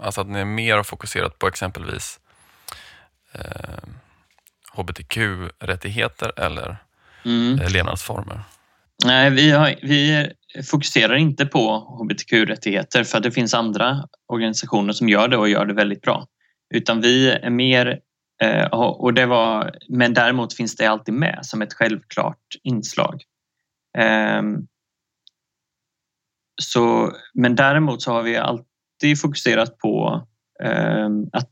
Alltså 0.00 0.20
att 0.20 0.28
ni 0.28 0.38
är 0.38 0.44
mer 0.44 0.82
fokuserat 0.82 1.38
på 1.38 1.48
exempelvis 1.48 2.20
eh, 3.32 3.88
hbtq-rättigheter 4.72 6.32
eller 6.36 6.76
mm. 7.24 7.60
Eh, 7.60 7.70
levnadsformer? 7.70 8.40
Nej, 9.04 9.30
vi, 9.30 9.50
har, 9.50 9.74
vi 9.82 10.30
fokuserar 10.70 11.14
inte 11.14 11.46
på 11.46 11.78
hbtq-rättigheter 12.00 13.04
för 13.04 13.20
det 13.20 13.30
finns 13.30 13.54
andra 13.54 14.04
organisationer 14.26 14.92
som 14.92 15.08
gör 15.08 15.28
det 15.28 15.36
och 15.36 15.48
gör 15.48 15.66
det 15.66 15.74
väldigt 15.74 16.02
bra. 16.02 16.26
Utan 16.74 17.00
vi 17.00 17.30
är 17.30 17.50
mer 17.50 18.00
eh, 18.42 18.66
och 18.74 19.14
det 19.14 19.26
var, 19.26 19.74
men 19.88 20.14
däremot 20.14 20.54
finns 20.54 20.76
det 20.76 20.86
alltid 20.86 21.14
med 21.14 21.38
som 21.42 21.62
ett 21.62 21.74
självklart 21.74 22.56
inslag. 22.62 23.22
Ehm, 23.98 24.66
så, 26.62 27.12
men 27.34 27.54
däremot 27.54 28.02
så 28.02 28.12
har 28.12 28.22
vi 28.22 28.36
alltid 28.36 29.20
fokuserat 29.20 29.78
på 29.78 30.26
ehm, 30.64 31.26
att 31.32 31.50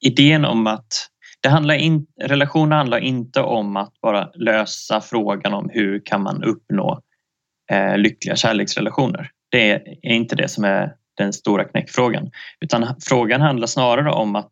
idén 0.00 0.44
om 0.44 0.66
att 0.66 1.08
det 1.42 1.48
handlar 1.48 1.74
in, 1.74 2.06
relationer 2.20 2.76
handlar 2.76 2.98
inte 2.98 3.40
om 3.40 3.76
att 3.76 4.00
bara 4.00 4.30
lösa 4.34 5.00
frågan 5.00 5.54
om 5.54 5.70
hur 5.72 6.02
kan 6.04 6.22
man 6.22 6.44
uppnå 6.44 7.00
eh, 7.70 7.98
lyckliga 7.98 8.36
kärleksrelationer. 8.36 9.30
Det 9.50 9.70
är 9.72 10.12
inte 10.12 10.36
det 10.36 10.48
som 10.48 10.64
är 10.64 10.94
den 11.22 11.32
stora 11.32 11.64
knäckfrågan. 11.64 12.30
Utan 12.60 12.94
frågan 13.00 13.40
handlar 13.40 13.66
snarare 13.66 14.10
om 14.10 14.36
att 14.36 14.50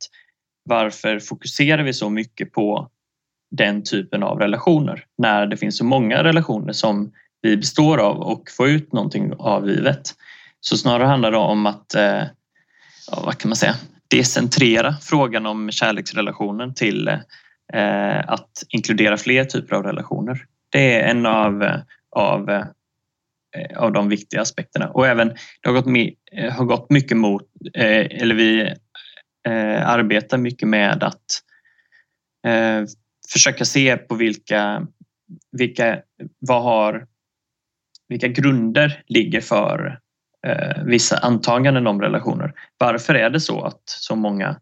varför 0.65 1.19
fokuserar 1.19 1.83
vi 1.83 1.93
så 1.93 2.11
mycket 2.11 2.53
på 2.53 2.89
den 3.51 3.83
typen 3.83 4.23
av 4.23 4.39
relationer 4.39 5.05
när 5.19 5.47
det 5.47 5.57
finns 5.57 5.77
så 5.77 5.85
många 5.85 6.25
relationer 6.25 6.73
som 6.73 7.13
vi 7.43 7.57
består 7.57 7.99
av 7.99 8.21
och 8.21 8.51
får 8.57 8.69
ut 8.69 8.93
någonting 8.93 9.33
av 9.39 9.67
livet. 9.67 10.15
Så 10.61 10.77
snarare 10.77 11.07
handlar 11.07 11.31
det 11.31 11.37
om 11.37 11.67
att, 11.67 11.95
eh, 11.95 12.23
ja, 13.11 13.23
vad 13.25 13.39
kan 13.39 13.49
man 13.49 13.57
säga, 13.57 13.75
decentrera 14.11 14.95
frågan 15.03 15.47
om 15.47 15.71
kärleksrelationen 15.71 16.75
till 16.75 17.09
eh, 17.73 18.19
att 18.27 18.51
inkludera 18.69 19.17
fler 19.17 19.45
typer 19.45 19.77
av 19.77 19.83
relationer. 19.83 20.45
Det 20.71 20.95
är 20.95 21.11
en 21.11 21.27
av, 21.27 21.63
eh, 21.63 21.81
av, 22.11 22.51
eh, 22.51 22.65
Eh, 23.57 23.79
av 23.79 23.93
de 23.93 24.09
viktiga 24.09 24.41
aspekterna 24.41 24.89
och 24.91 25.07
även 25.07 25.29
det 25.29 25.69
har 25.69 25.73
gått, 25.73 25.87
eh, 26.33 26.53
har 26.53 26.65
gått 26.65 26.91
mycket 26.91 27.17
mot, 27.17 27.43
eh, 27.75 28.23
eller 28.23 28.35
vi 28.35 28.75
arbetar 29.85 30.39
mycket 30.39 30.69
med 30.69 31.03
att 31.03 31.43
försöka 33.33 33.65
se 33.65 33.97
på 33.97 34.15
vilka, 34.15 34.87
vilka, 35.53 36.03
vad 36.39 36.63
har, 36.63 37.07
vilka 38.09 38.29
grunder 38.29 39.03
ligger 39.07 39.41
för 39.41 39.99
vissa 40.85 41.19
antaganden 41.19 41.87
om 41.87 42.01
relationer. 42.01 42.53
Varför 42.79 43.15
är 43.15 43.31
det 43.31 43.41
så 43.41 43.63
att 43.63 43.83
så 43.85 44.17
många 44.17 44.61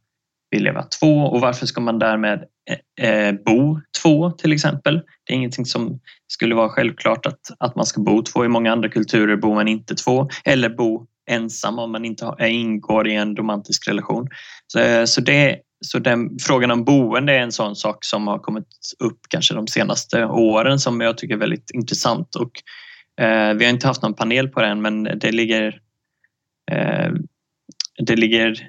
vill 0.51 0.65
leva 0.65 0.83
två 0.83 1.15
och 1.17 1.41
varför 1.41 1.67
ska 1.67 1.81
man 1.81 1.99
därmed 1.99 2.45
Eh, 2.69 3.09
eh, 3.09 3.35
bo 3.45 3.81
två 4.03 4.31
till 4.31 4.53
exempel? 4.53 5.01
Det 5.25 5.33
är 5.33 5.37
ingenting 5.37 5.67
som 5.67 6.01
skulle 6.27 6.55
vara 6.55 6.69
självklart 6.69 7.27
att, 7.27 7.41
att 7.59 7.77
man 7.77 7.87
ska 7.87 8.01
bo 8.01 8.23
två. 8.23 8.45
I 8.45 8.49
många 8.49 8.73
andra 8.73 8.89
kulturer 8.89 9.37
bor 9.37 9.55
man 9.55 9.69
inte 9.69 9.95
två 9.95 10.29
eller 10.45 10.69
bo 10.69 11.07
ensam 11.31 11.79
om 11.79 11.93
man 11.93 12.05
inte 12.05 12.25
har, 12.25 12.45
ingår 12.45 13.09
i 13.09 13.15
en 13.15 13.37
romantisk 13.37 13.89
relation. 13.89 14.29
Så, 14.67 15.07
så 15.07 15.21
det, 15.21 15.59
så 15.87 15.99
den, 15.99 16.39
frågan 16.41 16.71
om 16.71 16.85
boende 16.85 17.33
är 17.33 17.41
en 17.41 17.53
sån 17.53 17.77
sak 17.77 18.05
som 18.05 18.27
har 18.27 18.39
kommit 18.39 18.67
upp 18.99 19.19
kanske 19.29 19.55
de 19.55 19.67
senaste 19.67 20.25
åren 20.25 20.79
som 20.79 21.01
jag 21.01 21.19
tycker 21.19 21.35
är 21.35 21.39
väldigt 21.39 21.71
intressant. 21.71 22.35
Och, 22.35 22.63
eh, 23.25 23.55
vi 23.55 23.65
har 23.65 23.73
inte 23.73 23.87
haft 23.87 24.03
någon 24.03 24.15
panel 24.15 24.49
på 24.49 24.61
den 24.61 24.83
men 24.83 25.05
det 25.05 25.33
ligger, 25.33 25.81
eh, 26.71 27.13
det 27.99 28.17
ligger 28.17 28.69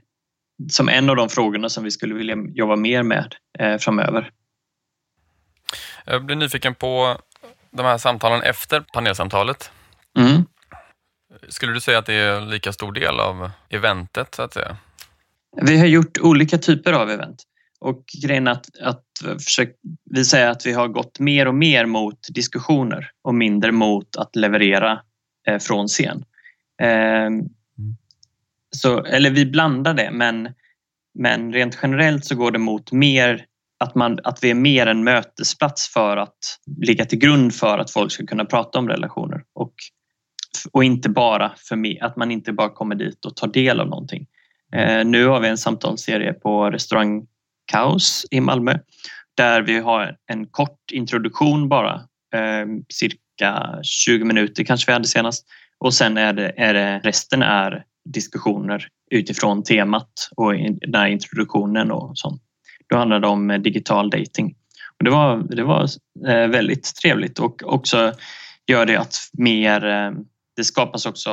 som 0.69 0.89
en 0.89 1.09
av 1.09 1.15
de 1.15 1.29
frågorna 1.29 1.69
som 1.69 1.83
vi 1.83 1.91
skulle 1.91 2.15
vilja 2.15 2.35
jobba 2.53 2.75
mer 2.75 3.03
med 3.03 3.35
eh, 3.59 3.77
framöver. 3.77 4.31
Jag 6.05 6.25
blir 6.25 6.35
nyfiken 6.35 6.75
på 6.75 7.17
de 7.71 7.85
här 7.85 7.97
samtalen 7.97 8.41
efter 8.41 8.81
panelsamtalet. 8.93 9.71
Mm. 10.17 10.45
Skulle 11.47 11.73
du 11.73 11.81
säga 11.81 11.97
att 11.97 12.05
det 12.05 12.13
är 12.13 12.37
en 12.37 12.49
lika 12.49 12.73
stor 12.73 12.91
del 12.91 13.19
av 13.19 13.51
eventet 13.69 14.35
så 14.35 14.41
att 14.41 14.53
säga? 14.53 14.77
Vi 15.61 15.77
har 15.77 15.85
gjort 15.85 16.17
olika 16.17 16.57
typer 16.57 16.93
av 16.93 17.09
event 17.09 17.43
och 17.79 18.03
grejen 18.23 18.47
är 18.47 18.51
att, 18.51 18.65
att 18.81 19.03
försöka, 19.43 19.71
vi 20.11 20.25
säger 20.25 20.49
att 20.49 20.65
vi 20.65 20.73
har 20.73 20.87
gått 20.87 21.19
mer 21.19 21.47
och 21.47 21.55
mer 21.55 21.85
mot 21.85 22.19
diskussioner 22.33 23.11
och 23.21 23.35
mindre 23.35 23.71
mot 23.71 24.15
att 24.15 24.35
leverera 24.35 25.01
eh, 25.47 25.59
från 25.59 25.87
scen. 25.87 26.23
Eh, 26.81 27.29
så, 28.75 29.03
eller 29.03 29.29
vi 29.29 29.45
blandar 29.45 29.93
det 29.93 30.11
men, 30.11 30.49
men 31.19 31.53
rent 31.53 31.79
generellt 31.81 32.25
så 32.25 32.35
går 32.35 32.51
det 32.51 32.59
mot 32.59 32.91
mer 32.91 33.45
att, 33.79 33.95
man, 33.95 34.19
att 34.23 34.43
vi 34.43 34.49
är 34.49 34.55
mer 34.55 34.87
en 34.87 35.03
mötesplats 35.03 35.93
för 35.93 36.17
att 36.17 36.37
ligga 36.81 37.05
till 37.05 37.19
grund 37.19 37.53
för 37.53 37.77
att 37.77 37.91
folk 37.91 38.11
ska 38.11 38.25
kunna 38.25 38.45
prata 38.45 38.79
om 38.79 38.89
relationer 38.89 39.43
och, 39.55 39.73
och 40.71 40.83
inte 40.83 41.09
bara 41.09 41.51
för 41.57 41.75
mig, 41.75 41.99
att 41.99 42.15
man 42.15 42.31
inte 42.31 42.53
bara 42.53 42.69
kommer 42.69 42.95
dit 42.95 43.25
och 43.25 43.35
tar 43.35 43.47
del 43.47 43.79
av 43.79 43.87
någonting. 43.87 44.27
Eh, 44.75 45.05
nu 45.05 45.25
har 45.25 45.39
vi 45.39 45.47
en 45.47 45.57
samtalsserie 45.57 46.33
på 46.33 46.69
restaurang 46.69 47.27
Kaos 47.71 48.25
i 48.31 48.41
Malmö 48.41 48.77
där 49.37 49.61
vi 49.61 49.79
har 49.79 50.17
en 50.31 50.45
kort 50.45 50.91
introduktion 50.91 51.69
bara, 51.69 51.93
eh, 52.33 52.65
cirka 52.89 53.79
20 53.83 54.25
minuter 54.25 54.63
kanske 54.63 54.91
vi 54.91 54.93
hade 54.93 55.07
senast 55.07 55.45
och 55.77 55.93
sen 55.93 56.17
är 56.17 56.33
det, 56.33 56.53
är 56.57 56.73
det 56.73 56.99
resten 57.03 57.43
är 57.43 57.83
diskussioner 58.05 58.87
utifrån 59.11 59.63
temat 59.63 60.29
och 60.35 60.53
den 60.81 60.95
här 60.95 61.07
introduktionen 61.07 61.91
och 61.91 62.17
sånt. 62.17 62.41
Då 62.87 62.97
handlar 62.97 63.19
det 63.19 63.27
om 63.27 63.47
digital 63.47 64.09
dating. 64.09 64.55
Och 64.97 65.03
det 65.03 65.11
var, 65.11 65.37
det 65.37 65.63
var 65.63 65.83
eh, 66.27 66.47
väldigt 66.47 66.95
trevligt 66.95 67.39
och 67.39 67.73
också 67.73 68.13
gör 68.67 68.85
det 68.85 68.95
att 68.95 69.15
mer 69.33 70.13
det 70.59 70.63
skapas 70.63 71.05
också, 71.05 71.31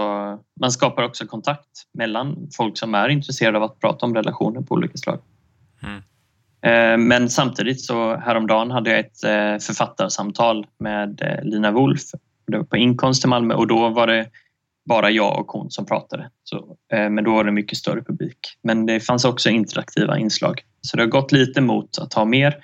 man 0.61 0.73
skapar 0.73 1.03
också 1.03 1.27
kontakt 1.27 1.69
mellan 1.95 2.49
folk 2.57 2.79
som 2.79 2.95
är 2.95 3.09
intresserade 3.09 3.59
av 3.59 3.65
att 3.65 3.81
prata 3.81 4.07
om 4.07 4.15
relationer 4.15 4.61
på 4.61 4.75
olika 4.75 4.99
slag. 4.99 5.19
Mm. 5.83 6.03
Eh, 6.63 6.99
men 7.07 7.31
samtidigt 7.31 7.81
så 7.81 8.17
häromdagen 8.17 8.71
hade 8.71 8.91
jag 8.91 8.99
ett 8.99 9.25
eh, 9.25 9.67
författarsamtal 9.67 10.67
med 10.79 11.23
eh, 11.23 11.45
Lina 11.45 11.71
Wolf. 11.71 12.03
Det 12.47 12.57
var 12.57 12.65
på 12.65 12.77
Inkonst 12.77 13.25
i 13.25 13.29
Malmö 13.29 13.55
och 13.55 13.67
då 13.67 13.89
var 13.89 14.07
det 14.07 14.27
bara 14.87 15.11
jag 15.11 15.41
och 15.41 15.47
hon 15.47 15.71
som 15.71 15.87
pratade. 15.87 16.31
Så, 16.45 16.77
eh, 16.93 17.11
men 17.11 17.25
då 17.25 17.35
var 17.35 17.45
det 17.45 17.53
mycket 17.53 17.79
större 17.79 18.03
publik. 18.03 18.39
Men 18.63 18.87
det 18.87 19.01
fanns 19.01 19.25
också 19.25 19.51
interaktiva 19.51 20.19
inslag. 20.19 20.63
Så 20.81 20.97
det 20.97 21.03
har 21.03 21.09
gått 21.09 21.33
lite 21.33 21.61
mot 21.61 21.99
att 21.99 22.15
ha 22.15 22.25
mer 22.25 22.57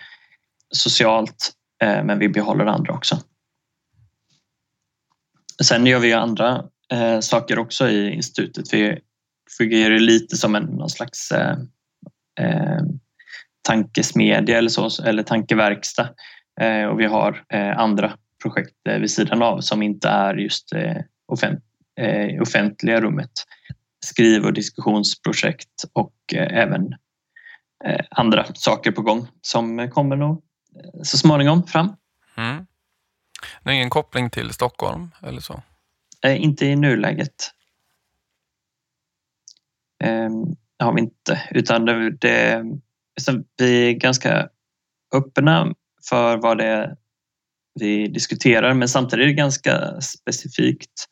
socialt 0.70 1.52
eh, 1.82 2.04
men 2.04 2.18
vi 2.18 2.28
behåller 2.28 2.66
andra 2.66 2.92
också. 2.94 3.18
Sen 5.64 5.86
gör 5.86 5.98
vi 5.98 6.12
andra 6.12 6.64
eh, 6.92 7.20
saker 7.20 7.58
också 7.58 7.88
i 7.88 8.10
institutet. 8.10 8.74
Vi 8.74 8.98
fungerar 9.58 9.98
lite 9.98 10.36
som 10.36 10.54
en 10.54 10.64
någon 10.64 10.90
slags 10.90 11.32
eh, 11.32 11.56
eh, 12.40 12.82
tankesmedja 13.62 14.58
eller, 14.58 14.68
så, 14.68 15.02
eller 15.04 15.22
tankeverkstad. 15.22 16.08
Eh, 16.60 16.84
och 16.84 17.00
vi 17.00 17.06
har 17.06 17.44
eh, 17.48 17.78
andra 17.78 18.12
projekt 18.42 18.76
eh, 18.88 18.98
vid 18.98 19.10
sidan 19.10 19.42
av 19.42 19.60
som 19.60 19.82
inte 19.82 20.08
är 20.08 20.34
just 20.34 20.72
eh, 20.72 20.96
eh, 22.00 22.24
offent, 22.24 22.42
offentliga 22.42 23.00
rummet. 23.00 23.30
Skriv 24.04 24.44
och 24.44 24.52
diskussionsprojekt 24.52 25.84
och 25.92 26.14
även 26.34 26.94
andra 28.10 28.46
saker 28.54 28.90
på 28.92 29.02
gång 29.02 29.26
som 29.40 29.90
kommer 29.90 30.16
nog 30.16 30.42
så 31.02 31.18
småningom 31.18 31.66
fram. 31.66 31.96
Mm. 32.36 32.66
Det 33.62 33.70
är 33.70 33.74
ingen 33.74 33.90
koppling 33.90 34.30
till 34.30 34.52
Stockholm 34.52 35.10
eller 35.22 35.40
så? 35.40 35.62
Eh, 36.24 36.42
inte 36.42 36.66
i 36.66 36.76
nuläget. 36.76 37.50
Eh, 40.04 40.30
det 40.78 40.84
har 40.84 40.92
vi 40.94 41.00
inte, 41.00 41.42
utan 41.50 41.84
det, 41.84 42.10
det, 42.10 42.64
vi 43.56 43.88
är 43.88 43.92
ganska 43.92 44.48
öppna 45.14 45.74
för 46.08 46.36
vad 46.36 46.58
det 46.58 46.66
är 46.66 46.96
vi 47.74 48.08
diskuterar 48.08 48.74
men 48.74 48.88
samtidigt 48.88 49.24
är 49.24 49.26
det 49.26 49.32
ganska 49.32 50.00
specifikt. 50.00 51.08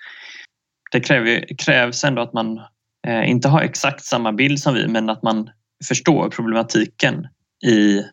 Det 0.91 1.01
kräver, 1.01 1.59
krävs 1.59 2.05
ändå 2.05 2.23
att 2.23 2.33
man 2.33 2.61
eh, 3.07 3.31
inte 3.31 3.49
har 3.49 3.61
exakt 3.61 4.05
samma 4.05 4.33
bild 4.33 4.61
som 4.61 4.75
vi 4.75 4.89
men 4.89 5.11
att 5.11 5.23
man 5.23 5.51
förstår 5.89 6.31
problematiken 6.31 7.27
i 7.67 8.05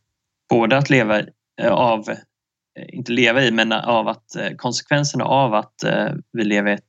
både 0.50 0.78
att 0.78 0.90
leva 0.90 1.20
eh, 1.62 1.72
av 1.72 2.10
eh, 2.10 2.16
inte 2.88 3.12
leva 3.12 3.44
i, 3.44 3.52
men 3.52 3.72
av 3.72 4.08
att 4.08 4.36
eh, 4.36 4.56
konsekvenserna 4.56 5.26
av 5.26 5.54
att 5.54 5.74
vi 6.32 6.44
lever 6.44 6.72
i 6.72 6.74
ett, 6.74 6.88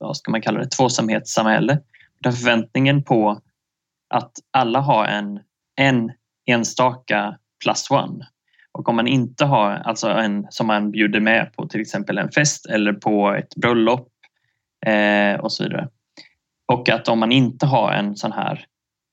vad 0.00 0.16
ska 0.16 0.30
man 0.30 0.42
kalla 0.42 0.60
det, 0.60 0.70
tvåsamhetssamhälle. 0.70 1.78
Där 2.20 2.32
förväntningen 2.32 3.04
på 3.04 3.40
att 4.14 4.32
alla 4.50 4.80
har 4.80 5.06
en, 5.06 5.40
en 5.76 6.12
enstaka 6.46 7.38
plus 7.64 7.90
one. 7.90 8.26
Och 8.72 8.88
om 8.88 8.96
man 8.96 9.06
inte 9.06 9.44
har, 9.44 9.70
alltså 9.70 10.08
en 10.08 10.46
som 10.50 10.66
man 10.66 10.90
bjuder 10.90 11.20
med 11.20 11.52
på 11.52 11.68
till 11.68 11.80
exempel 11.80 12.18
en 12.18 12.30
fest 12.30 12.66
eller 12.66 12.92
på 12.92 13.34
ett 13.34 13.54
bröllop 13.54 14.08
eh, 14.86 15.40
och 15.40 15.52
så 15.52 15.64
vidare. 15.64 15.88
Och 16.72 16.88
att 16.88 17.08
om 17.08 17.18
man 17.18 17.32
inte 17.32 17.66
har 17.66 17.92
en 17.92 18.16
sån 18.16 18.32
här 18.32 18.66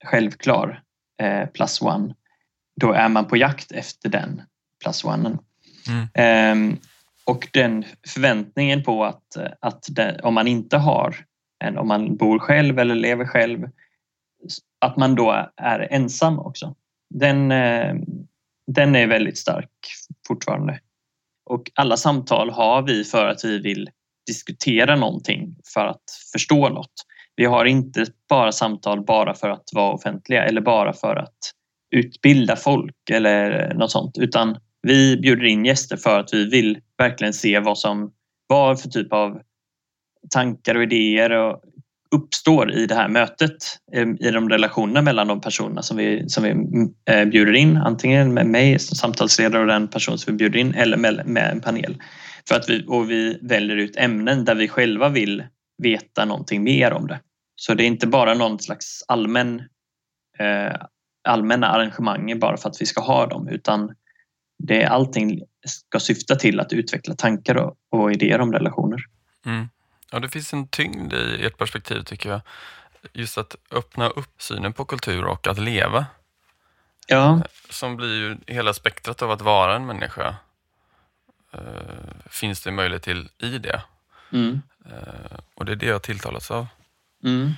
självklar 0.06 0.82
eh, 1.22 1.46
plus 1.46 1.82
one, 1.82 2.16
då 2.82 2.92
är 2.92 3.10
man 3.10 3.28
på 3.28 3.38
jakt 3.38 3.72
efter 3.72 4.10
den 4.10 4.42
plus 4.84 5.04
one. 5.06 5.38
Mm. 5.88 6.70
Um, 6.72 6.80
och 7.26 7.48
den 7.54 7.86
förväntningen 8.08 8.84
på 8.84 9.06
att, 9.06 9.38
att 9.60 9.86
det, 9.90 10.20
om 10.24 10.34
man 10.34 10.48
inte 10.48 10.78
har 10.78 11.16
en, 11.60 11.78
om 11.78 11.88
man 11.88 12.16
bor 12.16 12.40
själv 12.40 12.80
eller 12.80 12.96
lever 12.96 13.26
själv, 13.26 13.70
att 14.80 14.98
man 14.98 15.16
då 15.16 15.50
är 15.58 15.88
ensam 15.92 16.40
också. 16.40 16.76
Den, 17.10 17.52
uh, 17.52 17.96
den 18.68 18.96
är 18.96 19.08
väldigt 19.08 19.38
stark 19.38 19.70
fortfarande. 20.28 20.80
Och 21.46 21.72
alla 21.76 21.98
samtal 21.98 22.50
har 22.50 22.82
vi 22.82 23.04
för 23.04 23.28
att 23.28 23.46
vi 23.46 23.60
vill 23.60 23.90
diskutera 24.28 24.96
någonting 24.96 25.56
för 25.74 25.86
att 25.86 26.04
förstå 26.32 26.70
något. 26.70 26.94
Vi 27.36 27.46
har 27.46 27.66
inte 27.66 28.06
bara 28.30 28.52
samtal 28.52 29.06
bara 29.06 29.34
för 29.34 29.50
att 29.50 29.70
vara 29.74 29.94
offentliga 29.94 30.46
eller 30.46 30.62
bara 30.62 30.94
för 30.94 31.16
att 31.16 31.38
utbilda 31.96 32.56
folk 32.56 33.10
eller 33.12 33.74
något 33.74 33.92
sånt 33.92 34.18
utan 34.18 34.58
vi 34.82 35.18
bjuder 35.18 35.46
in 35.46 35.66
gäster 35.66 35.98
för 35.98 36.20
att 36.20 36.34
vi 36.34 36.50
vill 36.50 36.80
verkligen 36.98 37.34
se 37.34 37.60
vad 37.60 37.78
som 37.78 38.12
vad 38.48 38.82
för 38.82 38.90
typ 38.90 39.14
av 39.14 39.42
tankar 40.30 40.76
och 40.76 40.84
idéer 40.84 41.30
och 41.32 41.62
uppstår 42.16 42.72
i 42.72 42.86
det 42.86 42.96
här 42.96 43.08
mötet 43.08 43.56
eh, 43.94 44.08
i 44.20 44.32
de 44.32 44.50
relationerna 44.50 45.02
mellan 45.02 45.28
de 45.28 45.42
personerna 45.42 45.82
som 45.82 45.98
vi, 45.98 46.30
som 46.30 46.44
vi 46.44 46.50
eh, 47.14 47.26
bjuder 47.26 47.54
in. 47.54 47.78
Antingen 47.78 48.34
med 48.34 48.48
mig 48.48 48.80
som 48.80 48.98
samtalsledare 48.98 49.62
och 49.62 49.68
den 49.68 49.88
person 49.88 50.18
som 50.18 50.34
vi 50.34 50.38
bjuder 50.38 50.60
in 50.60 50.74
eller 50.74 50.98
med, 50.98 51.22
med 51.26 51.52
en 51.52 51.62
panel. 51.62 51.98
För 52.48 52.56
att 52.56 52.70
vi, 52.70 52.86
och 52.88 53.12
vi 53.12 53.40
väljer 53.42 53.78
ut 53.78 53.96
ämnen 53.98 54.46
där 54.46 54.56
vi 54.56 54.68
själva 54.68 55.10
vill 55.10 55.44
veta 55.78 56.26
någonting 56.26 56.64
mer 56.64 56.94
om 56.94 57.08
det. 57.08 57.20
Så 57.56 57.74
det 57.74 57.84
är 57.84 57.88
inte 57.88 58.08
bara 58.08 58.34
någon 58.34 58.60
slags 58.60 59.04
allmän 59.08 59.60
eh, 60.40 60.76
allmänna 61.24 61.68
arrangemang 61.68 62.40
bara 62.40 62.58
för 62.58 62.70
att 62.70 62.82
vi 62.82 62.86
ska 62.86 63.02
ha 63.02 63.26
dem 63.26 63.48
utan 63.48 63.96
det, 64.60 64.86
allting 64.86 65.42
ska 65.68 66.00
syfta 66.00 66.36
till 66.36 66.60
att 66.60 66.74
utveckla 66.74 67.16
tankar 67.16 67.56
och, 67.56 67.76
och 67.92 68.12
idéer 68.12 68.42
om 68.42 68.54
relationer. 68.54 69.00
Mm. 69.46 69.70
Ja, 70.12 70.20
det 70.20 70.30
finns 70.30 70.54
en 70.54 70.68
tyngd 70.68 71.14
i 71.14 71.46
ert 71.46 71.58
perspektiv 71.58 72.02
tycker 72.02 72.30
jag. 72.30 72.42
Just 73.14 73.38
att 73.38 73.56
öppna 73.72 74.10
upp 74.10 74.42
synen 74.42 74.74
på 74.74 74.86
kultur 74.86 75.26
och 75.26 75.48
att 75.48 75.60
leva. 75.60 76.06
Ja. 77.08 77.42
Som 77.70 77.98
blir 77.98 78.16
ju 78.16 78.38
hela 78.48 78.74
spektrat 78.74 79.22
av 79.22 79.32
att 79.32 79.42
vara 79.42 79.76
en 79.76 79.86
människa. 79.86 80.36
Uh, 81.56 82.30
finns 82.30 82.64
det 82.64 82.72
möjlighet 82.72 83.04
till 83.04 83.30
i 83.40 83.58
det. 83.58 83.82
Mm. 84.32 84.62
Uh, 84.86 85.40
och 85.56 85.66
det 85.66 85.72
är 85.72 85.76
det 85.76 85.86
jag 85.86 86.04
tilltalats 86.04 86.52
av. 86.52 86.68
Mm. 87.26 87.52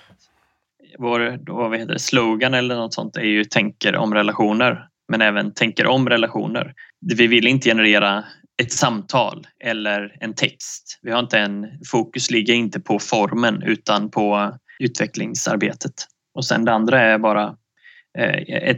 Vår 0.98 1.38
då, 1.38 1.54
vad 1.54 1.80
heter 1.80 1.94
det, 1.94 2.00
slogan 2.00 2.54
eller 2.54 2.76
något 2.76 2.94
sånt 2.94 3.18
är 3.18 3.22
ju 3.22 3.44
tänker 3.44 3.96
om 3.96 4.14
relationer 4.14 4.88
men 5.08 5.22
även 5.22 5.54
tänker 5.54 5.88
om 5.88 6.10
relationer. 6.10 6.74
Vi 7.16 7.28
vill 7.28 7.48
inte 7.48 7.70
generera 7.70 8.24
ett 8.62 8.72
samtal 8.72 9.48
eller 9.60 10.18
en 10.20 10.34
text. 10.34 11.00
Vi 11.02 11.12
har 11.12 11.20
inte 11.20 11.40
en 11.40 11.68
fokus 11.92 12.32
ligger 12.32 12.54
inte 12.54 12.80
på 12.80 13.00
formen 13.00 13.64
utan 13.64 14.12
på 14.12 14.58
utvecklingsarbetet. 14.80 16.08
Och 16.34 16.46
sen 16.46 16.66
det 16.66 16.74
andra 16.74 17.02
är 17.02 17.18
bara 17.18 17.56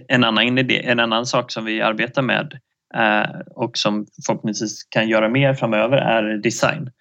en, 0.08 0.24
annan 0.24 0.58
idé, 0.58 0.86
en 0.86 1.00
annan 1.00 1.26
sak 1.26 1.52
som 1.52 1.66
vi 1.66 1.82
arbetar 1.82 2.22
med 2.22 2.60
och 3.56 3.78
som 3.78 4.08
förhoppningsvis 4.26 4.84
kan 4.84 5.10
göra 5.10 5.30
mer 5.30 5.54
framöver 5.54 5.98
är 5.98 6.38
design. 6.38 6.92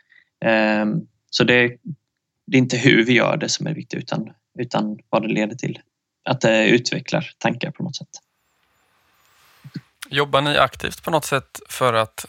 Ehm, 0.44 1.00
så 1.30 1.44
det, 1.44 1.76
det 2.46 2.56
är 2.56 2.58
inte 2.58 2.76
hur 2.76 3.04
vi 3.04 3.12
gör 3.12 3.36
det 3.36 3.48
som 3.48 3.66
är 3.66 3.74
viktigt 3.74 3.98
utan, 3.98 4.30
utan 4.58 4.98
vad 5.08 5.22
det 5.22 5.28
leder 5.28 5.56
till. 5.56 5.80
Att 6.24 6.40
det 6.40 6.68
utvecklar 6.68 7.30
tankar 7.38 7.70
på 7.70 7.82
något 7.82 7.96
sätt. 7.96 8.08
Jobbar 10.10 10.40
ni 10.40 10.56
aktivt 10.58 11.02
på 11.02 11.10
något 11.10 11.24
sätt 11.24 11.60
för 11.68 11.92
att 11.92 12.26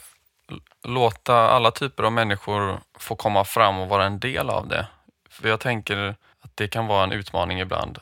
låta 0.84 1.34
alla 1.34 1.70
typer 1.70 2.02
av 2.02 2.12
människor 2.12 2.80
få 2.98 3.16
komma 3.16 3.44
fram 3.44 3.78
och 3.78 3.88
vara 3.88 4.04
en 4.04 4.18
del 4.18 4.50
av 4.50 4.68
det? 4.68 4.86
För 5.30 5.48
jag 5.48 5.60
tänker 5.60 6.16
att 6.40 6.56
det 6.56 6.68
kan 6.68 6.86
vara 6.86 7.04
en 7.04 7.12
utmaning 7.12 7.60
ibland. 7.60 7.98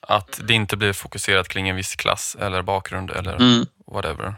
Att 0.00 0.40
det 0.44 0.54
inte 0.54 0.76
blir 0.76 0.92
fokuserat 0.92 1.48
kring 1.48 1.68
en 1.68 1.76
viss 1.76 1.96
klass 1.96 2.36
eller 2.40 2.62
bakgrund 2.62 3.10
eller 3.10 3.36
mm. 3.36 3.66
whatever. 3.86 4.34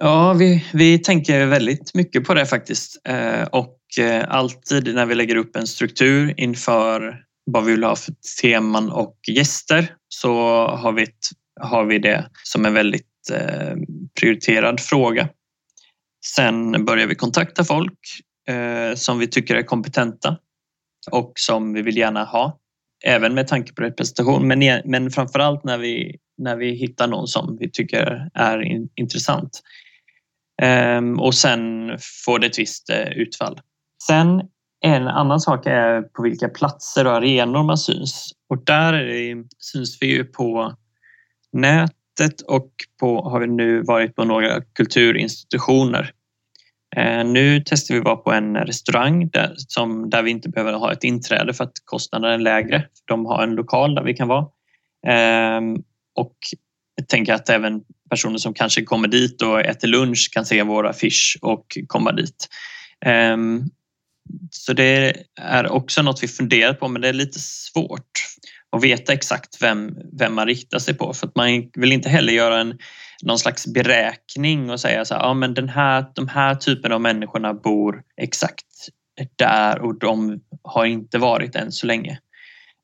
Ja, 0.00 0.32
vi, 0.32 0.64
vi 0.72 0.98
tänker 0.98 1.46
väldigt 1.46 1.94
mycket 1.94 2.24
på 2.24 2.34
det 2.34 2.46
faktiskt. 2.46 3.00
Eh, 3.04 3.42
och 3.42 3.78
eh, 4.00 4.24
alltid 4.28 4.94
när 4.94 5.06
vi 5.06 5.14
lägger 5.14 5.36
upp 5.36 5.56
en 5.56 5.66
struktur 5.66 6.34
inför 6.36 7.24
vad 7.44 7.64
vi 7.64 7.70
vill 7.70 7.84
ha 7.84 7.96
för 7.96 8.14
teman 8.42 8.90
och 8.90 9.18
gäster 9.28 9.94
så 10.08 10.32
har 10.66 10.92
vi, 10.92 11.02
ett, 11.02 11.28
har 11.60 11.84
vi 11.84 11.98
det 11.98 12.30
som 12.42 12.66
en 12.66 12.74
väldigt 12.74 13.30
eh, 13.32 13.74
prioriterad 14.20 14.80
fråga. 14.80 15.28
Sen 16.34 16.84
börjar 16.84 17.06
vi 17.06 17.14
kontakta 17.14 17.64
folk 17.64 17.98
som 18.94 19.18
vi 19.18 19.26
tycker 19.26 19.56
är 19.56 19.62
kompetenta 19.62 20.36
och 21.10 21.32
som 21.34 21.72
vi 21.72 21.82
vill 21.82 21.96
gärna 21.96 22.24
ha. 22.24 22.58
Även 23.04 23.34
med 23.34 23.48
tanke 23.48 23.72
på 23.72 23.82
representation 23.82 24.48
men, 24.48 24.82
men 24.84 25.10
framförallt 25.10 25.64
när 25.64 25.78
vi, 25.78 26.16
när 26.38 26.56
vi 26.56 26.70
hittar 26.70 27.08
någon 27.08 27.26
som 27.26 27.56
vi 27.60 27.70
tycker 27.70 28.28
är 28.34 28.62
in, 28.62 28.88
intressant. 28.94 29.62
Ehm, 30.62 31.20
och 31.20 31.34
sen 31.34 31.90
får 32.24 32.38
det 32.38 32.46
ett 32.46 32.58
visst 32.58 32.90
eh, 32.90 33.08
utfall. 33.08 33.60
Sen 34.06 34.42
en 34.80 35.08
annan 35.08 35.40
sak 35.40 35.66
är 35.66 36.02
på 36.02 36.22
vilka 36.22 36.48
platser 36.48 37.06
och 37.06 37.12
arenor 37.12 37.62
man 37.62 37.78
syns. 37.78 38.32
Och 38.48 38.64
där 38.64 38.94
syns 39.58 39.98
vi 40.00 40.06
ju 40.06 40.24
på 40.24 40.74
nätet 41.52 42.40
och 42.46 42.70
på, 43.00 43.28
har 43.28 43.40
vi 43.40 43.46
nu 43.46 43.82
varit 43.82 44.16
på 44.16 44.24
några 44.24 44.60
kulturinstitutioner. 44.60 46.12
Ehm, 46.96 47.32
nu 47.32 47.62
testar 47.66 47.94
vi 47.94 48.00
vara 48.00 48.16
på 48.16 48.32
en 48.32 48.56
restaurang 48.56 49.28
där, 49.28 49.54
som, 49.56 50.10
där 50.10 50.22
vi 50.22 50.30
inte 50.30 50.48
behöver 50.48 50.72
ha 50.72 50.92
ett 50.92 51.04
inträde 51.04 51.54
för 51.54 51.64
att 51.64 51.72
kostnaden 51.84 52.30
är 52.30 52.38
lägre. 52.38 52.86
De 53.04 53.26
har 53.26 53.42
en 53.42 53.54
lokal 53.54 53.94
där 53.94 54.02
vi 54.02 54.14
kan 54.14 54.28
vara. 54.28 54.46
Ehm, 55.06 55.74
och 56.14 56.36
jag 56.94 57.08
tänker 57.08 57.34
att 57.34 57.48
även 57.48 57.82
personer 58.10 58.38
som 58.38 58.54
kanske 58.54 58.82
kommer 58.82 59.08
dit 59.08 59.42
och 59.42 59.60
äter 59.60 59.88
lunch 59.88 60.30
kan 60.32 60.46
se 60.46 60.62
vår 60.62 60.86
affisch 60.86 61.38
och 61.42 61.78
komma 61.86 62.12
dit. 62.12 62.48
Ehm, 63.06 63.62
så 64.50 64.72
det 64.72 65.16
är 65.40 65.72
också 65.72 66.02
något 66.02 66.22
vi 66.22 66.28
funderar 66.28 66.74
på 66.74 66.88
men 66.88 67.02
det 67.02 67.08
är 67.08 67.12
lite 67.12 67.38
svårt 67.40 68.10
att 68.76 68.82
veta 68.82 69.12
exakt 69.12 69.62
vem, 69.62 69.96
vem 70.18 70.34
man 70.34 70.46
riktar 70.46 70.78
sig 70.78 70.94
på 70.94 71.12
för 71.12 71.26
att 71.26 71.36
man 71.36 71.70
vill 71.74 71.92
inte 71.92 72.08
heller 72.08 72.32
göra 72.32 72.60
en, 72.60 72.78
någon 73.22 73.38
slags 73.38 73.66
beräkning 73.66 74.70
och 74.70 74.80
säga 74.80 75.04
så 75.04 75.14
här, 75.14 75.22
ja 75.22 75.34
men 75.34 75.54
den 75.54 75.68
här, 75.68 76.04
de 76.14 76.28
här 76.28 76.54
typen 76.54 76.92
av 76.92 77.00
människorna 77.00 77.54
bor 77.54 78.02
exakt 78.16 78.66
där 79.36 79.78
och 79.80 79.98
de 79.98 80.40
har 80.62 80.84
inte 80.84 81.18
varit 81.18 81.56
än 81.56 81.72
så 81.72 81.86
länge 81.86 82.18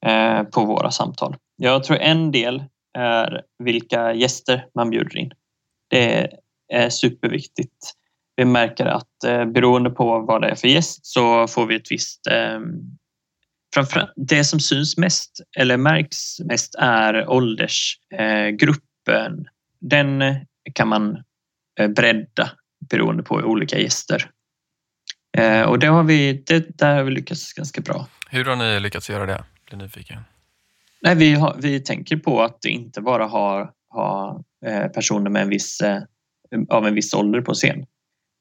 eh, 0.07 0.43
på 0.43 0.65
våra 0.65 0.91
samtal. 0.91 1.37
Jag 1.57 1.85
tror 1.85 1.99
en 1.99 2.33
del 2.33 2.65
är 2.95 3.43
vilka 3.59 4.15
gäster 4.15 4.67
man 4.75 4.91
bjuder 4.91 5.17
in. 5.17 5.33
Det 5.91 6.31
är 6.73 6.91
superviktigt. 6.91 7.93
Vi 8.37 8.45
märker 8.45 8.87
att 8.87 9.25
eh, 9.27 9.45
beroende 9.45 9.91
på 9.91 10.21
vad 10.21 10.43
det 10.43 10.49
är 10.49 10.55
för 10.55 10.69
gäst 10.69 11.07
så 11.07 11.47
får 11.47 11.67
vi 11.67 11.77
ett 11.77 11.93
visst 11.93 12.27
eh, 12.27 12.61
framförallt 13.75 14.13
det 14.17 14.45
som 14.45 14.61
syns 14.61 14.97
mest 14.97 15.41
eller 15.57 15.77
märks 15.77 16.41
mest 16.41 16.75
är 16.79 17.29
åldersgruppen. 17.29 19.47
Den 19.81 20.23
kan 20.75 20.89
man 20.89 21.23
eh, 21.81 21.89
bredda 21.89 22.51
beroende 22.91 23.23
på 23.23 23.35
olika 23.35 23.79
gäster. 23.79 24.31
Eh, 25.37 25.63
och 25.63 25.79
det 25.79 25.87
har 25.87 26.03
vi, 26.03 26.43
det, 26.47 26.79
där 26.79 26.97
har 26.97 27.03
vi 27.03 27.11
lyckats 27.11 27.53
ganska 27.53 27.81
bra. 27.81 28.07
Hur 28.31 28.45
har 28.45 28.57
ni 28.57 28.81
lyckats 28.81 29.11
göra 29.11 29.27
det? 29.27 29.45
Blir 29.67 29.79
nyfiken. 29.79 30.19
Nej, 31.05 31.15
vi, 31.15 31.35
har, 31.35 31.57
vi 31.59 31.81
tänker 31.81 32.17
på 32.17 32.43
att 32.43 32.65
inte 32.65 33.01
bara 33.01 33.25
ha, 33.25 33.73
ha 33.91 34.43
eh, 34.67 34.87
personer 34.87 35.31
med 35.31 35.43
en 35.43 35.49
viss, 35.49 35.81
eh, 35.81 36.03
av 36.69 36.87
en 36.87 36.95
viss 36.95 37.15
ålder 37.15 37.41
på 37.41 37.55
scen 37.55 37.87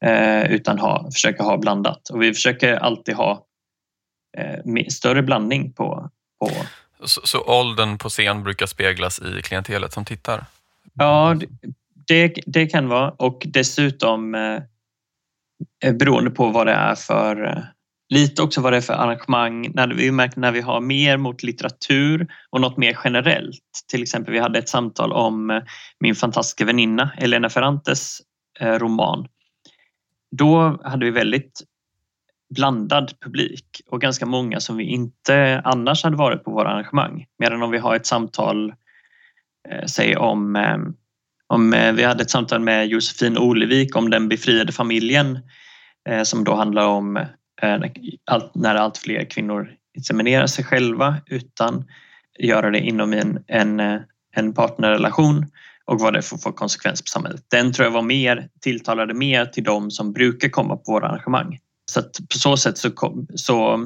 eh, 0.05 0.51
utan 0.51 0.79
ha, 0.79 1.11
försöka 1.11 1.43
ha 1.43 1.57
blandat. 1.57 2.09
Och 2.09 2.21
vi 2.21 2.33
försöker 2.33 2.75
alltid 2.75 3.15
ha 3.15 3.45
större 4.89 5.23
blandning 5.23 5.73
på... 5.73 6.09
på... 6.39 6.51
Så, 7.05 7.21
så 7.23 7.41
åldern 7.41 7.97
på 7.97 8.09
scen 8.09 8.43
brukar 8.43 8.65
speglas 8.65 9.21
i 9.21 9.41
klientelet 9.41 9.93
som 9.93 10.05
tittar? 10.05 10.45
Ja, 10.93 11.39
det, 12.07 12.33
det 12.45 12.65
kan 12.65 12.87
vara 12.87 13.11
och 13.11 13.43
dessutom 13.45 14.31
beroende 15.93 16.31
på 16.31 16.47
vad 16.47 16.67
det 16.67 16.73
är 16.73 16.95
för 16.95 17.63
lite 18.13 18.41
också 18.41 18.61
vad 18.61 18.73
det 18.73 18.77
är 18.77 18.81
för 18.81 18.93
arrangemang. 18.93 19.71
När 19.73 19.87
vi 19.87 20.11
märker 20.11 20.39
när 20.39 20.51
vi 20.51 20.61
har 20.61 20.81
mer 20.81 21.17
mot 21.17 21.43
litteratur 21.43 22.27
och 22.49 22.61
något 22.61 22.77
mer 22.77 22.97
generellt. 23.03 23.61
Till 23.87 24.03
exempel 24.03 24.33
vi 24.33 24.39
hade 24.39 24.59
ett 24.59 24.69
samtal 24.69 25.11
om 25.11 25.49
eh, 25.49 25.61
min 25.99 26.15
fantastiska 26.15 26.65
väninna 26.65 27.11
Elena 27.17 27.49
Ferrantes 27.49 28.21
eh, 28.59 28.73
roman. 28.73 29.27
Då 30.31 30.79
hade 30.83 31.05
vi 31.05 31.11
väldigt 31.11 31.61
blandad 32.55 33.11
publik 33.21 33.81
och 33.89 34.01
ganska 34.01 34.25
många 34.25 34.59
som 34.59 34.77
vi 34.77 34.83
inte 34.83 35.61
annars 35.63 36.03
hade 36.03 36.17
varit 36.17 36.43
på 36.43 36.51
våra 36.51 36.69
arrangemang. 36.69 37.25
Medan 37.39 37.63
om 37.63 37.71
vi 37.71 37.77
har 37.77 37.95
ett 37.95 38.05
samtal, 38.05 38.73
eh, 39.69 39.85
säg 39.85 40.17
om, 40.17 40.55
eh, 40.55 40.77
om 41.47 41.71
vi 41.95 42.03
hade 42.03 42.23
ett 42.23 42.31
samtal 42.31 42.59
med 42.59 42.87
Josefin 42.87 43.37
Olevik 43.37 43.95
om 43.95 44.09
den 44.09 44.29
befriade 44.29 44.71
familjen 44.71 45.39
som 46.23 46.43
då 46.43 46.55
handlar 46.55 46.87
om 46.87 47.25
Eh, 47.63 47.79
när 48.53 48.75
allt 48.75 48.97
fler 48.97 49.29
kvinnor 49.29 49.71
inseminerar 49.97 50.47
sig 50.47 50.65
själva 50.65 51.15
utan 51.25 51.85
göra 52.39 52.71
det 52.71 52.79
inom 52.79 53.13
en, 53.13 53.43
en, 53.47 53.79
eh, 53.79 54.01
en 54.35 54.53
partnerrelation 54.53 55.45
och 55.85 55.99
vad 55.99 56.13
det 56.13 56.21
får 56.21 56.37
för 56.37 56.51
konsekvens 56.51 57.01
på 57.01 57.07
samhället. 57.07 57.45
Den 57.51 57.73
tror 57.73 57.85
jag 57.85 57.91
var 57.91 58.01
mer, 58.01 58.49
tilltalade 58.61 59.13
mer 59.13 59.45
till 59.45 59.63
de 59.63 59.91
som 59.91 60.13
brukar 60.13 60.49
komma 60.49 60.75
på 60.75 60.91
våra 60.91 61.07
arrangemang. 61.07 61.59
Så 61.91 61.99
att 61.99 62.11
på 62.31 62.37
så 62.37 62.57
sätt 62.57 62.77
så, 62.77 62.91
kom, 62.91 63.27
så, 63.35 63.85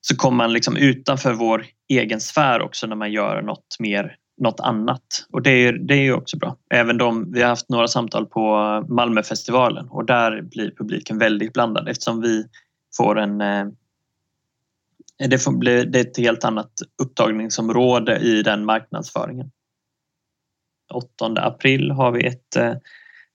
så 0.00 0.16
kommer 0.16 0.36
man 0.36 0.52
liksom 0.52 0.76
utanför 0.76 1.32
vår 1.32 1.66
egen 1.88 2.20
sfär 2.20 2.62
också 2.62 2.86
när 2.86 2.96
man 2.96 3.12
gör 3.12 3.42
något 3.42 3.76
mer 3.78 4.16
något 4.38 4.60
annat 4.60 5.26
och 5.30 5.42
det 5.42 5.50
är, 5.50 5.72
det 5.72 5.94
är 5.94 6.12
också 6.12 6.36
bra. 6.38 6.56
Även 6.70 6.98
de, 6.98 7.32
vi 7.32 7.42
har 7.42 7.48
haft 7.48 7.68
några 7.68 7.88
samtal 7.88 8.26
på 8.26 8.56
Malmöfestivalen 8.88 9.88
och 9.88 10.04
där 10.04 10.42
blir 10.42 10.70
publiken 10.70 11.18
väldigt 11.18 11.52
blandad 11.52 11.88
eftersom 11.88 12.20
vi 12.20 12.44
får 12.96 13.18
en 13.18 13.40
eh, 13.40 13.66
det, 15.28 15.38
får 15.38 15.52
bli, 15.52 15.84
det 15.84 15.98
är 15.98 16.04
ett 16.04 16.18
helt 16.18 16.44
annat 16.44 16.72
upptagningsområde 17.02 18.18
i 18.18 18.42
den 18.42 18.64
marknadsföringen. 18.64 19.50
8 20.92 21.26
april 21.36 21.90
har 21.90 22.12
vi 22.12 22.26
ett 22.26 22.56
eh, 22.56 22.74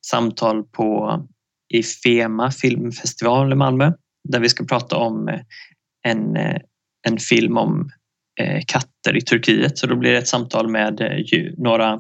samtal 0.06 0.64
på 0.64 1.20
Ifema 1.74 2.52
filmfestival 2.52 3.52
i 3.52 3.56
Malmö 3.56 3.92
där 4.30 4.40
vi 4.40 4.50
ska 4.50 4.66
prata 4.66 4.98
om 4.98 5.28
eh, 5.28 5.42
en, 6.08 6.38
en 7.08 7.18
film 7.30 7.58
om 7.58 7.90
Eh, 8.40 8.62
katter 8.68 9.18
i 9.18 9.22
Turkiet. 9.22 9.78
Så 9.78 9.88
då 9.88 9.96
blir 9.96 10.12
det 10.12 10.18
ett 10.18 10.28
samtal 10.28 10.68
med 10.68 11.02
eh, 11.02 11.18
djur, 11.18 11.56
några 11.58 12.00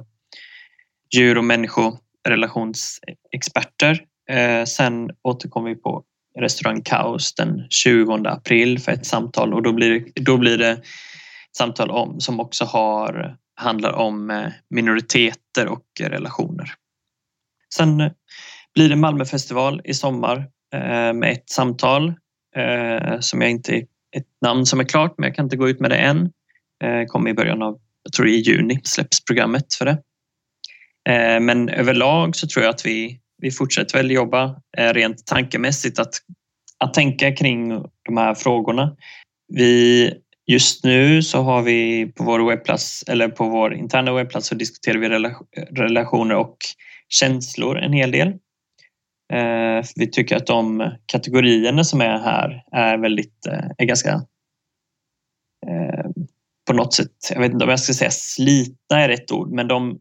djur 1.15 1.37
och 1.37 1.43
människorelationsexperter. 1.43 4.01
Eh, 4.29 4.63
sen 4.63 5.09
återkommer 5.23 5.69
vi 5.69 5.75
på 5.75 6.03
restaurang 6.39 6.81
Kaos 6.81 7.35
den 7.35 7.67
20 7.69 8.13
april 8.13 8.79
för 8.79 8.91
ett 8.91 9.05
samtal 9.05 9.53
och 9.53 9.63
då 9.63 9.73
blir 9.73 9.89
det, 9.89 10.05
då 10.21 10.37
blir 10.37 10.57
det 10.57 10.81
samtal 11.57 11.91
om, 11.91 12.19
som 12.19 12.39
också 12.39 12.65
har, 12.65 13.37
handlar 13.55 13.93
om 13.93 14.49
minoriteter 14.69 15.67
och 15.67 15.85
relationer. 15.99 16.73
Sen 17.75 18.11
blir 18.73 18.89
det 18.89 18.95
Malmöfestival 18.95 19.81
i 19.83 19.93
sommar 19.93 20.49
med 21.13 21.31
ett 21.31 21.49
samtal 21.49 22.13
som 23.19 23.41
jag 23.41 23.51
inte 23.51 23.85
ett 24.13 24.27
namn 24.41 24.65
som 24.65 24.79
är 24.79 24.83
klart 24.83 25.13
men 25.17 25.27
jag 25.27 25.35
kan 25.35 25.45
inte 25.45 25.57
gå 25.57 25.69
ut 25.69 25.79
med 25.79 25.91
det 25.91 25.97
än. 25.97 26.31
Eh, 26.83 27.05
kommer 27.07 27.29
i 27.29 27.33
början 27.33 27.61
av, 27.61 27.79
jag 28.03 28.13
tror 28.13 28.27
i 28.27 28.35
juni 28.35 28.79
släpps 28.83 29.25
programmet 29.25 29.73
för 29.73 29.85
det. 29.85 29.97
Eh, 31.09 31.39
men 31.39 31.69
överlag 31.69 32.35
så 32.35 32.47
tror 32.47 32.65
jag 32.65 32.73
att 32.73 32.85
vi, 32.85 33.19
vi 33.37 33.51
fortsätter 33.51 33.97
väl 33.97 34.11
jobba 34.11 34.55
eh, 34.77 34.93
rent 34.93 35.25
tankemässigt 35.25 35.99
att, 35.99 36.13
att 36.79 36.93
tänka 36.93 37.35
kring 37.35 37.69
de 38.05 38.17
här 38.17 38.33
frågorna. 38.33 38.95
Vi 39.47 40.13
just 40.45 40.83
nu 40.83 41.23
så 41.23 41.41
har 41.41 41.61
vi 41.61 42.05
på 42.05 42.23
vår 42.23 42.49
webbplats 42.49 43.03
eller 43.07 43.27
på 43.27 43.49
vår 43.49 43.73
interna 43.73 44.13
webbplats 44.13 44.47
så 44.47 44.55
diskuterar 44.55 44.97
vi 44.97 45.09
relationer 45.71 46.35
och 46.35 46.57
känslor 47.09 47.77
en 47.77 47.93
hel 47.93 48.11
del. 48.11 48.33
Eh, 49.33 49.83
vi 49.95 50.11
tycker 50.11 50.35
att 50.35 50.47
de 50.47 50.91
kategorierna 51.05 51.83
som 51.83 52.01
är 52.01 52.19
här 52.19 52.63
är 52.71 52.97
väldigt, 52.97 53.47
eh, 53.47 53.69
är 53.77 53.85
ganska 53.85 54.09
eh, 55.67 56.09
på 56.67 56.73
något 56.73 56.93
sätt, 56.93 57.11
jag 57.31 57.39
vet 57.39 57.51
inte 57.51 57.65
om 57.65 57.69
jag 57.69 57.79
ska 57.79 57.93
säga 57.93 58.11
slitna 58.11 58.99
är 58.99 59.09
rätt 59.09 59.31
ord, 59.31 59.51
men 59.51 59.67
de, 59.67 59.99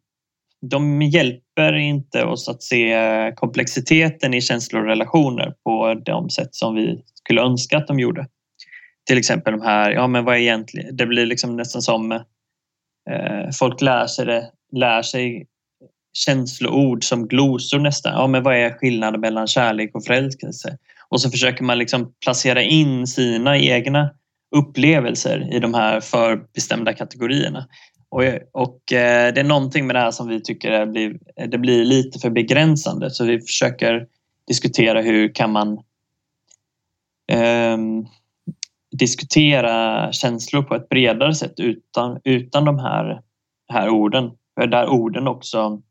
de 0.70 1.02
hjälper 1.02 1.72
inte 1.76 2.24
oss 2.24 2.48
att 2.48 2.62
se 2.62 3.32
komplexiteten 3.36 4.34
i 4.34 4.40
känslor 4.40 4.82
och 4.82 4.88
relationer 4.88 5.54
på 5.64 5.94
de 6.04 6.30
sätt 6.30 6.54
som 6.54 6.74
vi 6.74 7.02
skulle 7.14 7.42
önska 7.42 7.76
att 7.76 7.86
de 7.86 8.00
gjorde. 8.00 8.26
Till 9.06 9.18
exempel 9.18 9.52
de 9.52 9.62
här, 9.62 9.90
ja 9.90 10.06
men 10.06 10.24
vad 10.24 10.34
är 10.34 10.40
egentligen, 10.40 10.96
det 10.96 11.06
blir 11.06 11.26
liksom 11.26 11.56
nästan 11.56 11.82
som 11.82 12.12
eh, 12.12 13.48
folk 13.58 13.80
lär 13.80 14.06
sig, 14.06 14.26
det, 14.26 14.50
lär 14.72 15.02
sig 15.02 15.46
känsloord 16.12 17.04
som 17.04 17.28
glosor 17.28 17.78
nästan. 17.78 18.12
Ja, 18.12 18.26
men 18.26 18.42
vad 18.42 18.56
är 18.56 18.70
skillnaden 18.70 19.20
mellan 19.20 19.46
kärlek 19.46 19.94
och 19.94 20.04
förälskelse? 20.04 20.78
Och 21.08 21.20
så 21.20 21.30
försöker 21.30 21.64
man 21.64 21.78
liksom 21.78 22.12
placera 22.24 22.62
in 22.62 23.06
sina 23.06 23.58
egna 23.58 24.10
upplevelser 24.56 25.54
i 25.54 25.58
de 25.58 25.74
här 25.74 26.00
förbestämda 26.00 26.92
kategorierna. 26.92 27.66
Och, 28.08 28.22
och 28.52 28.92
eh, 28.92 29.34
det 29.34 29.40
är 29.40 29.44
någonting 29.44 29.86
med 29.86 29.96
det 29.96 30.00
här 30.00 30.10
som 30.10 30.28
vi 30.28 30.42
tycker 30.42 30.86
blir, 30.86 31.18
det 31.46 31.58
blir 31.58 31.84
lite 31.84 32.18
för 32.18 32.30
begränsande 32.30 33.10
så 33.10 33.24
vi 33.24 33.40
försöker 33.40 34.06
diskutera 34.46 35.02
hur 35.02 35.34
kan 35.34 35.52
man 35.52 35.72
eh, 37.32 37.78
diskutera 38.98 40.12
känslor 40.12 40.62
på 40.62 40.74
ett 40.74 40.88
bredare 40.88 41.34
sätt 41.34 41.60
utan, 41.60 42.20
utan 42.24 42.64
de 42.64 42.78
här, 42.78 43.22
här 43.68 43.88
orden. 43.88 44.30
Där 44.56 44.88
orden 44.88 45.28
också 45.28 45.82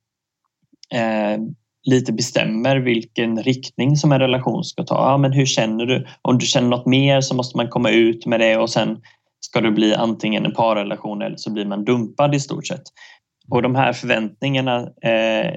Eh, 0.93 1.37
lite 1.83 2.13
bestämmer 2.13 2.77
vilken 2.77 3.43
riktning 3.43 3.97
som 3.97 4.11
en 4.11 4.19
relation 4.19 4.63
ska 4.63 4.83
ta. 4.83 4.95
Ja, 4.95 5.17
men 5.17 5.33
hur 5.33 5.45
känner 5.45 5.85
du? 5.85 6.07
Om 6.21 6.37
du 6.37 6.45
känner 6.45 6.69
något 6.69 6.85
mer 6.85 7.21
så 7.21 7.35
måste 7.35 7.57
man 7.57 7.69
komma 7.69 7.89
ut 7.89 8.25
med 8.25 8.39
det 8.39 8.57
och 8.57 8.69
sen 8.69 9.01
ska 9.39 9.61
det 9.61 9.71
bli 9.71 9.93
antingen 9.95 10.45
en 10.45 10.53
parrelation 10.53 11.21
eller 11.21 11.37
så 11.37 11.51
blir 11.51 11.65
man 11.65 11.85
dumpad 11.85 12.35
i 12.35 12.39
stort 12.39 12.67
sett. 12.67 12.83
Och 13.49 13.61
de 13.61 13.75
här 13.75 13.93
förväntningarna 13.93 14.79
eh, 15.01 15.55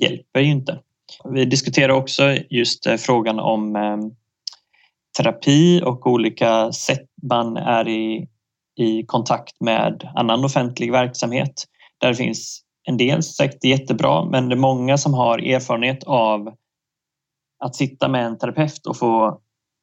hjälper 0.00 0.40
ju 0.40 0.50
inte. 0.50 0.78
Vi 1.24 1.44
diskuterar 1.44 1.92
också 1.92 2.36
just 2.50 2.86
eh, 2.86 2.96
frågan 2.96 3.38
om 3.38 3.76
eh, 3.76 3.96
terapi 5.18 5.82
och 5.84 6.06
olika 6.06 6.72
sätt 6.72 7.06
man 7.22 7.56
är 7.56 7.88
i, 7.88 8.28
i 8.76 9.02
kontakt 9.06 9.60
med 9.60 10.10
annan 10.14 10.44
offentlig 10.44 10.92
verksamhet. 10.92 11.64
Där 11.98 12.14
finns 12.14 12.62
en 12.88 12.96
del 12.96 13.22
säkert 13.22 13.64
jättebra, 13.64 14.24
men 14.24 14.48
det 14.48 14.54
är 14.54 14.56
många 14.56 14.98
som 14.98 15.14
har 15.14 15.38
erfarenhet 15.38 16.04
av 16.04 16.54
att 17.64 17.74
sitta 17.74 18.08
med 18.08 18.26
en 18.26 18.38
terapeut 18.38 18.86
och 18.86 18.96
få 18.96 19.40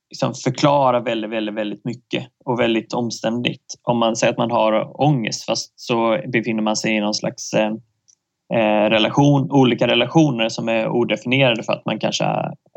liksom 0.09 0.33
förklara 0.33 0.99
väldigt, 0.99 1.31
väldigt, 1.31 1.55
väldigt 1.55 1.85
mycket 1.85 2.27
och 2.45 2.59
väldigt 2.59 2.93
omständigt. 2.93 3.65
Om 3.81 3.97
man 3.97 4.15
säger 4.15 4.33
att 4.33 4.37
man 4.37 4.51
har 4.51 5.01
ångest 5.01 5.45
fast 5.45 5.79
så 5.79 6.19
befinner 6.33 6.63
man 6.63 6.75
sig 6.75 6.95
i 6.95 6.99
någon 6.99 7.13
slags 7.13 7.53
eh, 7.53 7.71
eh 8.53 8.89
relation, 8.89 9.51
olika 9.51 9.87
relationer 9.87 10.49
som 10.49 10.69
är 10.69 10.89
odefinierade 10.89 11.63
för 11.63 11.73
att 11.73 11.85
man 11.85 11.99
kanske 11.99 12.25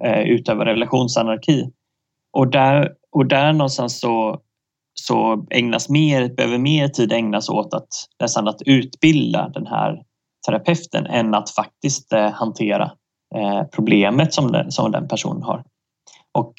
eh, 0.05 0.21
utövar 0.21 0.65
relationsanarki. 0.65 1.71
Och 2.33 2.51
där, 2.51 2.93
och 3.13 3.27
där 3.27 3.53
någonstans 3.53 4.01
så, 4.01 4.41
så 4.95 5.47
ägnas 5.51 5.89
mer, 5.89 6.29
behöver 6.29 6.59
mer 6.59 6.89
tid 6.89 7.13
ägnas 7.13 7.49
åt 7.49 7.75
att 7.75 7.89
nästan 8.21 8.49
att 8.49 8.63
utbilda 8.67 9.49
den 9.49 9.67
här 9.67 10.03
terapeuten 10.47 11.07
än 11.07 11.35
att 11.35 11.51
faktiskt 11.51 12.13
eh, 12.13 12.31
hantera 12.31 12.93
eh, 13.35 13.63
problemet 13.75 14.35
som 14.35 14.53
den, 14.53 14.73
som 14.73 14.93
den 14.93 15.09
personen 15.09 15.43
har. 15.43 15.65
Och 16.33 16.55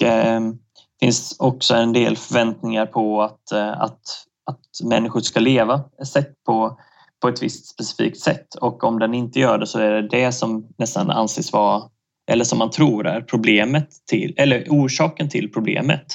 det 1.00 1.06
finns 1.06 1.36
också 1.40 1.76
en 1.76 1.94
del 1.94 2.18
förväntningar 2.18 2.86
på 2.86 3.22
att, 3.22 3.52
eh, 3.52 3.82
att, 3.82 4.00
att 4.46 4.90
människor 4.90 5.20
ska 5.20 5.40
leva 5.40 5.84
sett 6.04 6.44
på, 6.46 6.80
på 7.22 7.28
ett 7.28 7.44
visst 7.44 7.68
specifikt 7.68 8.20
sätt 8.20 8.56
och 8.56 8.84
om 8.84 9.00
den 9.00 9.14
inte 9.14 9.40
gör 9.40 9.58
det 9.58 9.68
så 9.68 9.80
är 9.80 9.92
det 9.92 10.08
det 10.08 10.32
som 10.32 10.68
nästan 10.78 11.10
anses 11.10 11.54
vara 11.54 11.84
eller 12.32 12.44
som 12.44 12.60
man 12.60 12.72
tror 12.72 13.08
är 13.08 13.22
problemet 13.22 13.90
till 14.10 14.34
eller 14.38 14.66
orsaken 14.70 15.30
till 15.30 15.52
problemet. 15.52 16.06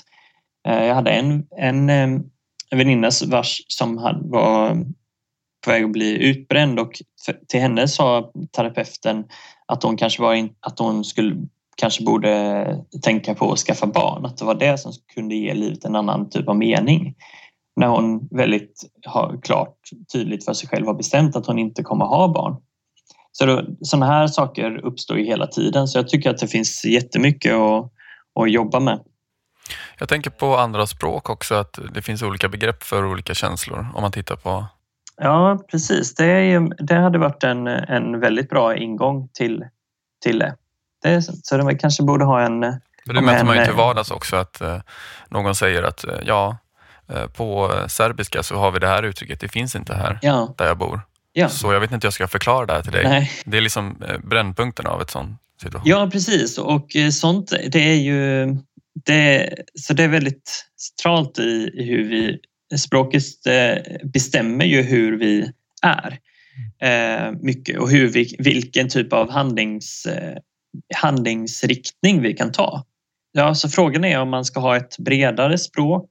Eh, 0.68 0.84
jag 0.84 0.94
hade 0.94 1.10
en, 1.10 1.46
en, 1.58 1.90
en 1.90 2.30
väninna 2.70 3.10
vars 3.26 3.62
som 3.68 3.96
var 4.30 4.84
på 5.64 5.70
väg 5.70 5.84
att 5.84 5.90
bli 5.90 6.28
utbränd 6.28 6.80
och 6.80 6.92
till 7.48 7.60
henne 7.60 7.88
sa 7.88 8.32
terapeuten 8.56 9.24
att 9.66 9.82
hon 9.82 9.96
kanske, 9.96 10.22
var 10.22 10.34
in, 10.34 10.54
att 10.60 10.78
hon 10.78 11.04
skulle, 11.04 11.36
kanske 11.76 12.04
borde 12.04 12.84
tänka 13.02 13.34
på 13.34 13.52
att 13.52 13.58
skaffa 13.58 13.86
barn, 13.86 14.26
att 14.26 14.38
det 14.38 14.44
var 14.44 14.54
det 14.54 14.78
som 14.78 14.92
kunde 15.14 15.34
ge 15.34 15.54
livet 15.54 15.84
en 15.84 15.96
annan 15.96 16.30
typ 16.30 16.48
av 16.48 16.56
mening. 16.56 17.14
När 17.76 17.86
hon 17.86 18.28
väldigt 18.30 18.82
har 19.06 19.40
klart 19.42 19.76
tydligt 20.12 20.44
för 20.44 20.52
sig 20.52 20.68
själv 20.68 20.86
har 20.86 20.94
bestämt 20.94 21.36
att 21.36 21.46
hon 21.46 21.58
inte 21.58 21.82
kommer 21.82 22.04
ha 22.04 22.28
barn. 22.28 22.56
Så 23.32 23.46
då, 23.46 23.62
sådana 23.80 24.06
här 24.06 24.26
saker 24.26 24.84
uppstår 24.84 25.18
ju 25.18 25.24
hela 25.24 25.46
tiden 25.46 25.88
så 25.88 25.98
jag 25.98 26.08
tycker 26.08 26.30
att 26.30 26.38
det 26.38 26.48
finns 26.48 26.84
jättemycket 26.84 27.54
att, 27.54 27.92
att 28.40 28.50
jobba 28.50 28.80
med. 28.80 29.00
Jag 29.98 30.08
tänker 30.08 30.30
på 30.30 30.56
andra 30.56 30.86
språk 30.86 31.30
också, 31.30 31.54
att 31.54 31.78
det 31.94 32.02
finns 32.02 32.22
olika 32.22 32.48
begrepp 32.48 32.82
för 32.82 33.04
olika 33.04 33.34
känslor 33.34 33.86
om 33.94 34.02
man 34.02 34.12
tittar 34.12 34.36
på 34.36 34.64
Ja, 35.22 35.64
precis. 35.70 36.14
Det, 36.14 36.24
är, 36.24 36.84
det 36.84 36.94
hade 36.94 37.18
varit 37.18 37.44
en, 37.44 37.66
en 37.66 38.20
väldigt 38.20 38.48
bra 38.48 38.76
ingång 38.76 39.28
till, 39.32 39.64
till 40.22 40.38
det. 40.38 40.56
det 41.02 41.22
så 41.22 41.56
de 41.56 41.78
kanske 41.78 42.02
borde 42.02 42.24
ha 42.24 42.40
en... 42.40 42.60
Men 42.60 43.14
det 43.14 43.20
möter 43.20 43.44
man 43.44 43.56
ju 43.56 43.64
till 43.64 43.74
vardags 43.74 44.10
också, 44.10 44.36
att 44.36 44.60
eh, 44.60 44.78
någon 45.28 45.54
säger 45.54 45.82
att 45.82 46.04
eh, 46.04 46.14
ja, 46.26 46.56
eh, 47.08 47.26
på 47.26 47.72
serbiska 47.88 48.42
så 48.42 48.56
har 48.56 48.70
vi 48.70 48.78
det 48.78 48.88
här 48.88 49.02
uttrycket, 49.02 49.40
det 49.40 49.48
finns 49.48 49.76
inte 49.76 49.94
här 49.94 50.18
ja. 50.22 50.54
där 50.58 50.66
jag 50.66 50.78
bor. 50.78 51.00
Ja. 51.32 51.48
Så 51.48 51.72
jag 51.72 51.80
vet 51.80 51.92
inte 51.92 52.04
hur 52.04 52.06
jag 52.06 52.14
ska 52.14 52.28
förklara 52.28 52.66
det 52.66 52.72
här 52.72 52.82
till 52.82 52.92
dig. 52.92 53.04
Nej. 53.04 53.30
Det 53.44 53.56
är 53.56 53.60
liksom 53.60 53.96
brännpunkten 54.24 54.86
av 54.86 55.02
ett 55.02 55.10
sånt 55.10 55.40
situation. 55.60 55.90
Ja, 55.90 56.08
precis. 56.12 56.58
Och 56.58 56.86
sånt, 57.12 57.52
det 57.68 57.90
är 57.90 58.00
ju... 58.00 58.46
Det, 59.04 59.54
så 59.74 59.94
det 59.94 60.02
är 60.02 60.08
väldigt 60.08 60.64
centralt 60.76 61.38
i, 61.38 61.70
i 61.74 61.84
hur 61.84 62.08
vi 62.08 62.38
språket 62.78 63.46
eh, 63.46 63.96
bestämmer 64.04 64.64
ju 64.64 64.82
hur 64.82 65.18
vi 65.18 65.52
är 65.82 66.18
eh, 66.82 67.32
mycket 67.40 67.78
och 67.78 67.90
hur 67.90 68.08
vi, 68.08 68.36
vilken 68.38 68.88
typ 68.88 69.12
av 69.12 69.30
handlings, 69.30 70.06
eh, 70.06 70.38
handlingsriktning 70.94 72.22
vi 72.22 72.34
kan 72.34 72.52
ta. 72.52 72.84
Ja, 73.32 73.54
så 73.54 73.68
frågan 73.68 74.04
är 74.04 74.20
om 74.20 74.28
man 74.28 74.44
ska 74.44 74.60
ha 74.60 74.76
ett 74.76 74.98
bredare 74.98 75.58
språk, 75.58 76.10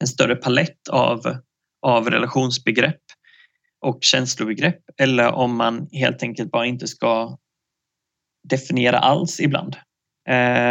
en 0.00 0.06
större 0.06 0.36
palett 0.36 0.88
av, 0.90 1.36
av 1.82 2.10
relationsbegrepp 2.10 3.02
och 3.80 3.98
känslobegrepp 4.00 4.80
eller 5.00 5.32
om 5.32 5.56
man 5.56 5.88
helt 5.92 6.22
enkelt 6.22 6.50
bara 6.50 6.66
inte 6.66 6.86
ska 6.86 7.38
definiera 8.48 8.98
alls 8.98 9.40
ibland. 9.40 9.76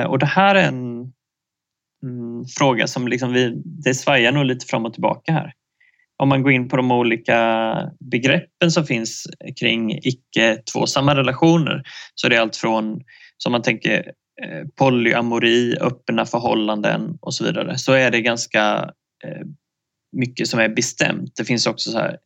och 0.07 0.19
det 0.19 0.25
här 0.25 0.55
är 0.55 0.67
en 0.67 0.86
fråga 2.45 2.87
som 2.87 3.07
liksom 3.07 3.33
vi, 3.33 3.53
det 3.65 3.93
svajar 3.93 4.31
nog 4.31 4.45
lite 4.45 4.65
fram 4.65 4.85
och 4.85 4.93
tillbaka 4.93 5.31
här. 5.31 5.53
Om 6.19 6.29
man 6.29 6.43
går 6.43 6.51
in 6.51 6.69
på 6.69 6.77
de 6.77 6.91
olika 6.91 7.75
begreppen 8.11 8.71
som 8.71 8.85
finns 8.85 9.27
kring 9.59 9.99
icke 10.03 10.57
tvåsamma 10.73 11.15
relationer 11.15 11.83
så 12.15 12.27
är 12.27 12.29
det 12.29 12.37
allt 12.37 12.55
från 12.55 13.01
som 13.37 13.51
man 13.51 13.61
tänker 13.61 14.11
eh, 14.43 14.67
polyamori, 14.79 15.77
öppna 15.81 16.25
förhållanden 16.25 17.17
och 17.21 17.33
så 17.33 17.43
vidare 17.43 17.77
så 17.77 17.93
är 17.93 18.11
det 18.11 18.21
ganska 18.21 18.91
eh, 19.23 19.45
mycket 20.17 20.47
som 20.47 20.59
är 20.59 20.69
bestämt. 20.69 21.31
Det 21.35 21.45
finns 21.45 21.67
också 21.67 21.91
så 21.91 21.97
här 21.97 22.17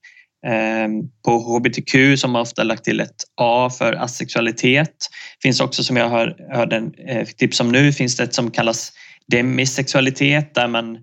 ehm, 0.47 0.91
på 1.25 1.31
hbtq 1.31 2.19
som 2.19 2.35
ofta 2.35 2.63
lagt 2.63 2.83
till 2.83 2.99
ett 2.99 3.23
A 3.41 3.69
för 3.77 3.93
asexualitet. 3.93 4.95
finns 5.41 5.61
också 5.61 5.83
som 5.83 5.97
jag 5.97 6.09
hörde 6.53 6.75
en 6.75 6.93
eh, 7.07 7.27
tips 7.27 7.59
om 7.59 7.71
nu 7.71 7.93
finns 7.93 8.17
det 8.17 8.23
ett 8.23 8.33
som 8.33 8.51
kallas 8.51 8.91
demisexualitet 9.27 10.55
där 10.55 10.67
man 10.67 10.97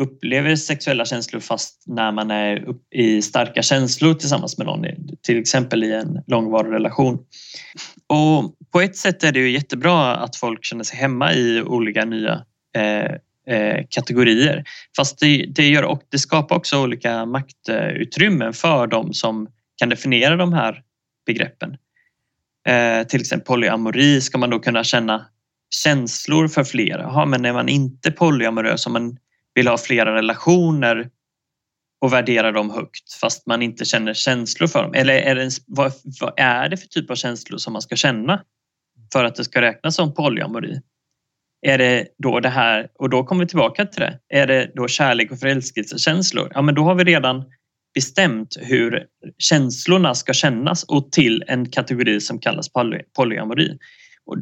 upplever 0.00 0.56
sexuella 0.56 1.04
känslor 1.04 1.40
fast 1.40 1.82
när 1.86 2.12
man 2.12 2.30
är 2.30 2.64
i 2.94 3.22
starka 3.22 3.62
känslor 3.62 4.14
tillsammans 4.14 4.58
med 4.58 4.66
någon, 4.66 4.86
till 5.22 5.38
exempel 5.38 5.84
i 5.84 5.92
en 5.92 6.22
långvarig 6.26 6.72
relation. 6.72 7.18
Och 8.06 8.54
på 8.72 8.80
ett 8.80 8.96
sätt 8.96 9.24
är 9.24 9.32
det 9.32 9.38
ju 9.38 9.50
jättebra 9.50 10.16
att 10.16 10.36
folk 10.36 10.64
känner 10.64 10.84
sig 10.84 10.98
hemma 10.98 11.34
i 11.34 11.62
olika 11.62 12.04
nya 12.04 12.44
eh, 12.76 13.54
eh, 13.56 13.84
kategorier. 13.90 14.64
Fast 14.96 15.18
det, 15.18 15.46
det, 15.54 15.68
gör, 15.68 15.82
och 15.82 16.02
det 16.08 16.18
skapar 16.18 16.56
också 16.56 16.82
olika 16.82 17.26
maktutrymmen 17.26 18.52
för 18.52 18.86
dem 18.86 19.12
som 19.12 19.48
kan 19.76 19.88
definiera 19.88 20.36
de 20.36 20.52
här 20.52 20.82
begreppen. 21.26 21.76
Eh, 22.68 23.06
till 23.06 23.20
exempel 23.20 23.46
polyamori 23.46 24.20
ska 24.20 24.38
man 24.38 24.50
då 24.50 24.58
kunna 24.58 24.84
känna 24.84 25.26
känslor 25.70 26.48
för 26.48 26.64
flera. 26.64 27.06
Aha, 27.06 27.26
men 27.26 27.44
är 27.44 27.52
man 27.52 27.68
inte 27.68 28.10
polyamorös, 28.10 28.86
om 28.86 28.92
man 28.92 29.16
vill 29.54 29.68
ha 29.68 29.78
flera 29.78 30.14
relationer 30.14 31.10
och 32.00 32.12
värderar 32.12 32.52
dem 32.52 32.70
högt 32.70 33.12
fast 33.20 33.46
man 33.46 33.62
inte 33.62 33.84
känner 33.84 34.14
känslor 34.14 34.68
för 34.68 34.82
dem? 34.82 34.94
Eller 34.94 35.14
är 35.14 35.34
det, 35.34 35.50
vad, 35.66 35.92
vad, 36.20 36.32
är 36.36 36.68
det 36.68 36.76
för 36.76 36.88
typ 36.88 37.10
av 37.10 37.14
känslor 37.14 37.58
som 37.58 37.72
man 37.72 37.82
ska 37.82 37.96
känna 37.96 38.42
för 39.12 39.24
att 39.24 39.34
det 39.34 39.44
ska 39.44 39.60
räknas 39.60 39.96
som 39.96 40.14
polyamori? 40.14 40.80
Är 41.66 41.78
det 41.78 42.06
då 42.18 42.40
det 42.40 42.48
här, 42.48 42.88
och 42.94 43.10
då 43.10 43.24
kommer 43.24 43.44
vi 43.44 43.48
tillbaka 43.48 43.86
till 43.86 44.00
det, 44.00 44.18
är 44.28 44.46
det 44.46 44.72
då 44.74 44.88
kärlek 44.88 45.32
och 45.32 45.40
förälskelsekänslor? 45.40 46.52
Ja 46.54 46.62
men 46.62 46.74
då 46.74 46.82
har 46.82 46.94
vi 46.94 47.04
redan 47.04 47.44
bestämt 47.94 48.56
hur 48.60 49.06
känslorna 49.38 50.14
ska 50.14 50.32
kännas 50.32 50.84
och 50.84 51.12
till 51.12 51.44
en 51.46 51.70
kategori 51.70 52.20
som 52.20 52.38
kallas 52.38 52.72
poly, 52.72 53.02
polyamori. 53.16 53.78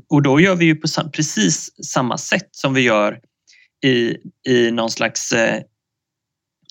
Och, 0.09 0.23
då 0.23 0.41
gör 0.41 0.55
vi 0.55 0.65
ju 0.65 0.75
på 0.77 0.89
precis 1.13 1.85
samma 1.87 2.19
sätt 2.19 2.49
som 2.51 2.75
vi 2.75 2.81
gör 2.81 3.21
i, 3.85 4.17
i 4.49 4.71
någon 4.71 4.91
slags 4.91 5.33
eh, 5.33 5.63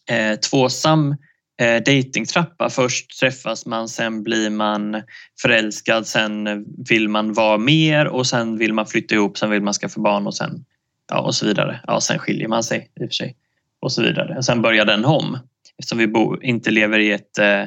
eh, 0.10 0.36
tvåsam 0.36 1.16
eh, 1.62 1.84
datingtrappa. 1.84 2.70
Först 2.70 3.20
träffas 3.20 3.66
man, 3.66 3.90
sen 3.90 4.24
blir 4.24 4.50
man 4.50 5.02
förälskad, 5.42 6.08
sen 6.08 6.66
vill 6.90 7.10
man 7.10 7.34
vara 7.34 7.58
mer 7.58 8.08
och 8.08 8.28
sen 8.28 8.58
vill 8.58 8.74
man 8.74 8.88
flytta 8.88 9.16
ihop, 9.16 9.38
sen 9.38 9.50
vill 9.50 9.62
man 9.62 9.74
skaffa 9.74 10.02
barn 10.02 10.28
och 10.28 10.36
sen 10.36 10.66
ja, 11.10 11.22
och 11.22 11.36
så 11.36 11.46
vidare. 11.46 11.82
Ja, 11.88 12.02
sen 12.02 12.20
skiljer 12.20 12.48
man 12.48 12.64
sig 12.64 12.92
i 12.96 13.06
och 13.06 13.10
för 13.10 13.14
sig 13.14 13.36
och 13.80 13.92
så 13.92 14.02
vidare. 14.02 14.44
Sen 14.44 14.62
börjar 14.62 14.86
den 14.86 15.06
om 15.06 15.40
eftersom 15.78 15.98
vi 15.98 16.08
bo, 16.08 16.42
inte 16.42 16.72
lever 16.72 17.00
i 17.00 17.12
ett 17.12 17.38
eh, 17.38 17.64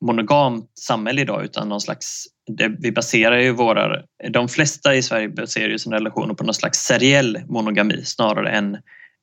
monogamt 0.00 0.70
samhälle 0.78 1.20
idag 1.20 1.44
utan 1.44 1.68
någon 1.68 1.80
slags 1.80 2.26
det, 2.48 2.76
vi 2.78 2.92
baserar 2.92 3.38
ju 3.38 3.52
våra, 3.52 4.02
de 4.30 4.48
flesta 4.48 4.94
i 4.94 5.02
Sverige 5.02 5.28
baserar 5.28 5.68
ju 5.68 5.78
sina 5.78 5.96
relationer 5.96 6.34
på 6.34 6.44
någon 6.44 6.54
slags 6.54 6.78
seriell 6.78 7.38
monogami 7.48 8.04
snarare 8.04 8.50
än 8.50 8.78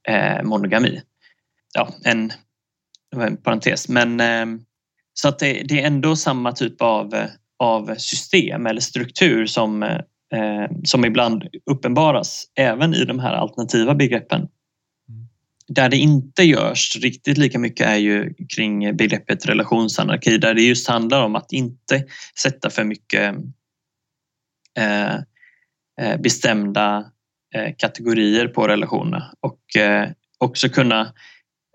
eh, 0.07 0.43
monogami. 0.43 1.01
Ja, 1.73 1.89
en, 2.03 2.31
en 3.15 3.37
parentes. 3.37 3.89
Men, 3.89 4.19
eh, 4.19 4.45
så 5.13 5.27
att 5.27 5.39
det, 5.39 5.53
det, 5.53 5.81
är 5.81 5.87
ändå 5.87 6.15
samma 6.15 6.51
typ 6.51 6.81
av, 6.81 7.15
av 7.59 7.95
system 7.97 8.65
eller 8.65 8.81
struktur 8.81 9.45
som, 9.45 9.83
eh, 9.83 9.99
som 10.83 11.05
ibland 11.05 11.43
uppenbaras 11.71 12.45
även 12.59 12.93
i 12.93 13.05
de 13.05 13.19
här 13.19 13.33
alternativa 13.33 13.95
begreppen. 13.95 14.47
Där 15.67 15.89
det 15.89 15.97
inte 15.97 16.43
görs 16.43 16.95
riktigt 16.95 17.37
lika 17.37 17.59
mycket 17.59 17.87
är 17.87 17.95
ju 17.95 18.33
kring 18.55 18.97
begreppet 18.97 19.45
relationsanarki 19.45 20.37
där 20.37 20.53
det 20.53 20.61
just 20.61 20.87
handlar 20.87 21.23
om 21.23 21.35
att 21.35 21.51
inte 21.51 22.03
sätta 22.41 22.69
för 22.69 22.83
mycket 22.83 23.35
eh, 24.77 25.15
eh, 26.01 26.21
bestämda 26.23 27.11
eh, 27.55 27.75
kategorier 27.77 28.47
på 28.47 28.67
relationer 28.67 29.31
och 29.39 29.75
eh, 29.81 30.09
också 30.37 30.69
kunna 30.69 31.13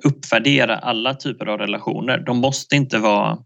uppvärdera 0.05 0.77
alla 0.77 1.15
typer 1.15 1.47
av 1.47 1.59
relationer. 1.59 2.19
De 2.19 2.39
måste 2.39 2.77
inte 2.77 2.99
vara 2.99 3.39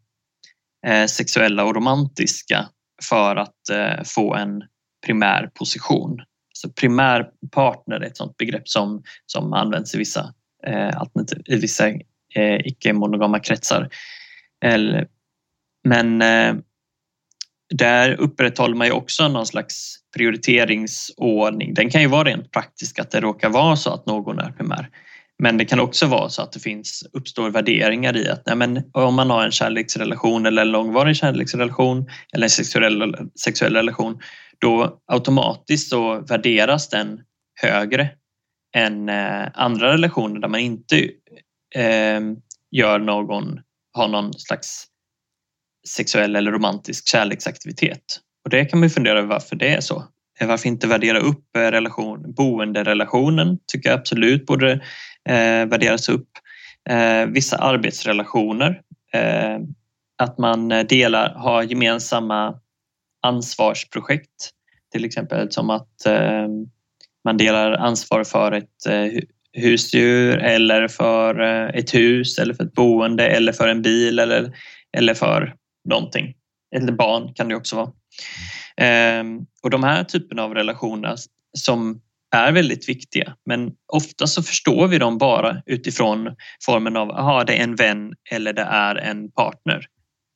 eh, 0.87 1.07
sexuella 1.07 1.65
och 1.65 1.75
romantiska 1.75 2.69
för 3.09 3.37
att 3.37 3.69
eh, 3.73 4.03
få 4.05 4.35
en 4.35 4.63
primär 5.07 5.51
position. 5.55 6.21
Så 6.65 6.71
primär 6.71 7.27
partner 7.51 7.97
är 7.97 8.07
ett 8.07 8.17
sådant 8.17 8.37
begrepp 8.37 8.69
som, 8.69 9.03
som 9.27 9.53
används 9.53 9.95
i 9.95 9.99
vissa, 9.99 10.35
eh, 10.67 11.03
i 11.47 11.57
vissa 11.57 11.89
eh, 12.35 12.61
icke-monogama 12.65 13.39
kretsar. 13.41 13.89
Eller, 14.65 15.07
men 15.85 16.23
eh, 16.23 16.55
där 17.75 18.11
upprätthåller 18.11 18.75
man 18.75 18.87
ju 18.87 18.93
också 18.93 19.29
någon 19.29 19.47
slags 19.47 19.97
prioriteringsordning. 20.17 21.75
Den 21.75 21.91
kan 21.91 22.01
ju 22.01 22.07
vara 22.07 22.25
rent 22.25 22.51
praktisk 22.51 22.99
att 22.99 23.11
det 23.11 23.21
råkar 23.21 23.51
vara 23.51 23.77
så 23.77 23.91
att 23.95 24.07
någon 24.07 24.39
är 24.39 24.51
primär. 24.51 24.89
Men 25.43 25.59
det 25.59 25.65
kan 25.65 25.81
också 25.81 26.07
vara 26.07 26.29
så 26.29 26.43
att 26.43 26.53
det 26.53 26.61
finns, 26.61 27.05
uppstår 27.13 27.51
värderingar 27.51 28.17
i 28.17 28.29
att 28.29 28.43
nej 28.47 28.57
men, 28.57 28.83
om 28.93 29.15
man 29.15 29.31
har 29.31 29.45
en 29.45 29.53
kärleksrelation 29.53 30.47
eller 30.47 30.63
en 30.63 30.71
långvarig 30.71 31.17
kärleksrelation 31.17 32.07
eller 32.35 32.45
en 32.45 32.51
sexuell, 32.51 33.15
sexuell 33.45 33.75
relation 33.75 34.19
då 34.59 35.01
automatiskt 35.07 35.91
så 35.91 36.21
värderas 36.21 36.89
den 36.89 37.21
högre 37.63 38.11
än 38.77 39.09
eh, 39.09 39.49
andra 39.55 39.93
relationer 39.93 40.41
där 40.41 40.49
man 40.49 40.61
inte 40.61 40.97
eh, 41.75 42.21
gör 42.71 42.99
någon, 42.99 43.61
har 43.93 44.09
någon 44.09 44.33
slags 44.33 44.85
sexuell 45.89 46.37
eller 46.37 46.53
romantisk 46.53 47.09
kärleksaktivitet. 47.09 48.21
Och 48.45 48.51
det 48.51 48.65
kan 48.65 48.81
man 48.81 48.91
fundera 48.91 49.19
över 49.19 49.29
varför 49.29 49.57
det 49.57 49.69
är 49.69 49.81
så. 49.81 50.05
Varför 50.41 50.69
inte 50.69 50.87
värdera 50.87 51.19
upp 51.19 51.57
eh, 51.57 51.61
relation, 51.61 52.35
boenderelationen 52.35 53.59
tycker 53.73 53.91
jag 53.91 53.99
absolut 53.99 54.47
borde 54.47 54.81
eh, 55.29 55.67
värderas 55.67 56.09
upp. 56.09 56.29
Eh, 56.91 57.27
vissa 57.27 57.57
arbetsrelationer, 57.57 58.81
eh, 59.13 59.59
att 60.19 60.39
man 60.39 60.69
delar, 60.69 61.35
har 61.35 61.63
gemensamma 61.63 62.61
ansvarsprojekt. 63.23 64.51
Till 64.93 65.05
exempel 65.05 65.53
som 65.53 65.71
att 65.71 66.07
eh, 66.07 66.49
man 67.25 67.37
delar 67.37 67.73
ansvar 67.73 68.25
för 68.25 68.53
ett 68.53 68.87
eh, 68.89 69.23
husdjur 69.63 70.39
eller 70.39 70.89
för 70.89 71.41
eh, 71.41 71.69
ett 71.69 71.95
hus 71.95 72.39
eller 72.39 72.55
för 72.55 72.65
ett 72.65 72.75
boende 72.75 73.27
eller 73.27 73.53
för 73.53 73.69
en 73.69 73.83
bil 73.83 74.19
eller, 74.19 74.57
eller 74.97 75.15
för 75.15 75.55
någonting. 75.89 76.35
Eller 76.77 76.93
barn 76.93 77.35
kan 77.35 77.49
det 77.49 77.57
också 77.57 77.77
vara. 77.77 77.91
Eh, 78.77 79.25
och 79.63 79.71
de 79.71 79.83
här 79.83 80.05
typerna 80.05 80.43
av 80.43 80.55
relationer 80.55 81.15
som 81.59 82.01
är 82.35 82.53
väldigt 82.53 82.89
viktiga 82.89 83.37
men 83.47 83.73
ofta 83.93 84.27
så 84.27 84.43
förstår 84.43 84.89
vi 84.89 84.99
dem 84.99 85.19
bara 85.19 85.63
utifrån 85.67 86.37
formen 86.67 86.97
av 86.97 87.11
aha, 87.11 87.45
det 87.45 87.59
är 87.59 87.63
en 87.63 87.75
vän 87.75 88.15
eller 88.31 88.53
det 88.53 88.63
är 88.63 88.95
en 88.95 89.31
partner. 89.31 89.87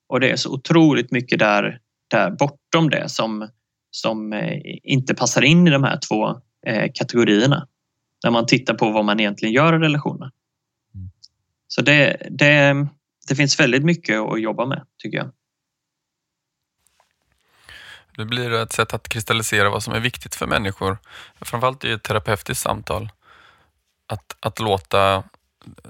Och 0.09 0.21
det 0.21 0.31
är 0.31 0.37
så 0.37 0.53
otroligt 0.53 1.11
mycket 1.11 1.39
där 1.39 1.81
där 2.11 2.31
bortom 2.31 2.91
det 2.91 3.09
som, 3.09 3.49
som 3.91 4.33
eh, 4.33 4.61
inte 4.83 5.15
passar 5.15 5.43
in 5.43 5.67
i 5.67 5.71
de 5.71 5.85
här 5.85 5.99
två 6.09 6.29
eh, 6.67 6.91
kategorierna. 6.95 7.69
När 8.25 8.31
man 8.31 8.47
tittar 8.47 8.75
på 8.75 8.91
vad 8.91 9.05
man 9.05 9.21
egentligen 9.21 9.55
gör 9.55 9.75
i 9.75 9.79
relationen. 9.79 10.31
Mm. 10.95 11.11
Så 11.69 11.83
det, 11.83 12.27
det, 12.31 12.87
det 13.29 13.35
finns 13.35 13.61
väldigt 13.61 13.85
mycket 13.85 14.21
att 14.21 14.43
jobba 14.43 14.67
med 14.67 14.83
tycker 15.03 15.19
jag. 15.19 15.31
Det 18.19 18.25
blir 18.25 18.53
ett 18.53 18.73
sätt 18.73 18.95
att 18.95 19.09
kristallisera 19.09 19.71
vad 19.71 19.83
som 19.83 19.95
är 19.95 20.01
viktigt 20.01 20.35
för 20.35 20.47
människor. 20.47 20.99
Framförallt 21.41 21.85
i 21.85 21.93
ett 21.93 22.03
terapeutiskt 22.03 22.63
samtal. 22.63 23.11
Att, 24.07 24.37
att 24.41 24.61
låta 24.61 25.23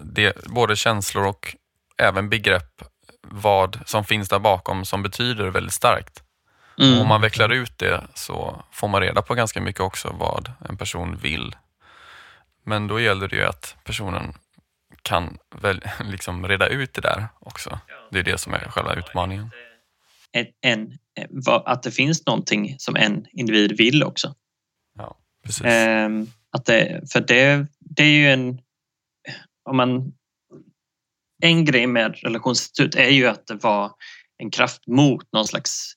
det, 0.02 0.44
både 0.46 0.76
känslor 0.76 1.26
och 1.26 1.56
även 1.96 2.28
begrepp 2.28 2.82
vad 3.22 3.78
som 3.86 4.04
finns 4.04 4.28
där 4.28 4.38
bakom 4.38 4.84
som 4.84 5.02
betyder 5.02 5.50
väldigt 5.50 5.72
starkt. 5.72 6.22
Mm. 6.78 7.00
Om 7.00 7.08
man 7.08 7.20
vecklar 7.20 7.48
ut 7.48 7.78
det 7.78 8.04
så 8.14 8.64
får 8.72 8.88
man 8.88 9.00
reda 9.00 9.22
på 9.22 9.34
ganska 9.34 9.60
mycket 9.60 9.80
också 9.80 10.14
vad 10.18 10.52
en 10.68 10.76
person 10.76 11.16
vill. 11.16 11.56
Men 12.64 12.86
då 12.86 13.00
gäller 13.00 13.28
det 13.28 13.36
ju 13.36 13.44
att 13.44 13.76
personen 13.84 14.34
kan 15.02 15.38
väl 15.60 15.84
liksom 16.00 16.48
reda 16.48 16.66
ut 16.66 16.94
det 16.94 17.00
där 17.00 17.28
också. 17.38 17.80
Det 18.10 18.18
är 18.18 18.22
det 18.22 18.38
som 18.38 18.54
är 18.54 18.58
själva 18.58 18.94
utmaningen. 18.94 19.50
En, 20.32 20.46
en, 20.60 20.98
att 21.64 21.82
det 21.82 21.90
finns 21.90 22.26
någonting 22.26 22.76
som 22.78 22.96
en 22.96 23.26
individ 23.32 23.76
vill 23.76 24.02
också. 24.02 24.34
Ja, 24.98 25.18
precis. 25.44 25.64
Ehm, 25.64 26.26
att 26.50 26.64
det, 26.64 27.12
för 27.12 27.20
det, 27.20 27.66
det 27.80 28.02
är 28.02 28.10
ju 28.10 28.32
en... 28.32 28.60
Om 29.64 29.76
man 29.76 30.12
en 31.42 31.64
grej 31.64 31.86
med 31.86 32.16
relationsinstitut 32.16 32.94
är 32.94 33.10
ju 33.10 33.26
att 33.26 33.46
det 33.46 33.54
var 33.54 33.92
en 34.38 34.50
kraft 34.50 34.86
mot 34.86 35.32
någon 35.32 35.46
slags 35.46 35.92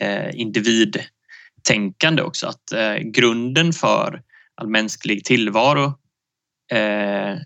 eh, 0.00 0.40
individtänkande 0.40 2.22
också. 2.22 2.46
Att 2.46 2.72
eh, 2.72 2.94
grunden 2.94 3.72
för 3.72 4.22
all 4.54 4.68
mänsklig 4.68 5.24
tillvaro 5.24 5.84
eh, 6.72 7.36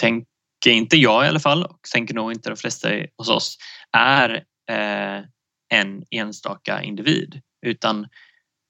tänker 0.00 0.70
inte 0.70 0.96
jag 0.96 1.24
i 1.24 1.28
alla 1.28 1.40
fall 1.40 1.64
och 1.64 1.80
tänker 1.92 2.14
nog 2.14 2.32
inte 2.32 2.50
de 2.50 2.56
flesta 2.56 2.88
hos 3.16 3.28
oss 3.28 3.58
är 3.92 4.44
eh, 4.70 5.24
en 5.68 6.04
enstaka 6.10 6.82
individ 6.82 7.40
utan 7.66 8.06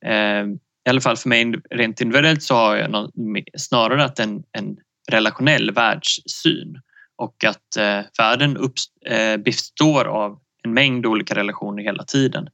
eh, 0.04 0.46
i 0.86 0.90
alla 0.90 1.00
fall 1.00 1.16
för 1.16 1.28
mig 1.28 1.52
rent 1.70 2.00
individuellt 2.00 2.42
så 2.42 2.54
har 2.54 2.76
jag 2.76 2.90
någon, 2.90 3.10
snarare 3.56 4.04
att 4.04 4.18
en, 4.18 4.44
en 4.52 4.78
relationell 5.10 5.70
världssyn 5.70 6.80
och 7.16 7.44
att 7.44 7.76
eh, 7.76 8.00
världen 8.18 8.56
uppst, 8.56 8.92
eh, 9.06 9.36
består 9.36 10.04
av 10.04 10.40
en 10.62 10.74
mängd 10.74 11.06
olika 11.06 11.34
relationer 11.34 11.82
hela 11.82 12.04
tiden. 12.04 12.48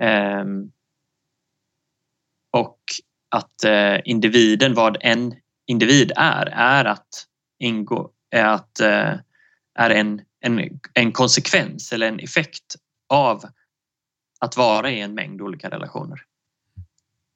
Eh, 0.00 0.44
och 2.52 2.80
att 3.30 3.64
eh, 3.64 3.96
individen, 4.04 4.74
vad 4.74 4.96
en 5.00 5.34
individ 5.66 6.12
är, 6.16 6.46
är 6.46 6.84
att 6.84 7.26
ingå, 7.58 8.10
är, 8.30 8.44
att, 8.44 8.80
eh, 8.80 9.14
är 9.78 9.90
en, 9.90 10.22
en, 10.40 10.80
en 10.94 11.12
konsekvens 11.12 11.92
eller 11.92 12.08
en 12.08 12.20
effekt 12.20 12.76
av 13.08 13.44
att 14.40 14.56
vara 14.56 14.90
i 14.90 15.00
en 15.00 15.14
mängd 15.14 15.42
olika 15.42 15.70
relationer. 15.70 16.22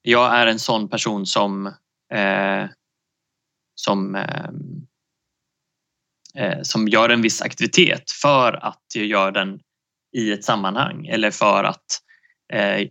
Jag 0.01 0.35
är 0.35 0.47
en 0.47 0.59
sån 0.59 0.89
person 0.89 1.25
som, 1.25 1.67
eh, 2.13 2.65
som 3.75 4.15
eh, 4.15 4.49
eh 6.35 6.61
som 6.61 6.87
gör 6.87 7.09
en 7.09 7.21
viss 7.21 7.41
aktivitet 7.41 8.11
för 8.11 8.65
att 8.65 8.83
jag 8.95 9.05
gör 9.05 9.31
den 9.31 9.59
i 10.17 10.31
ett 10.31 10.45
sammanhang 10.45 11.07
eller 11.07 11.31
för 11.31 11.63
att 11.63 11.85
eh, 12.53 12.87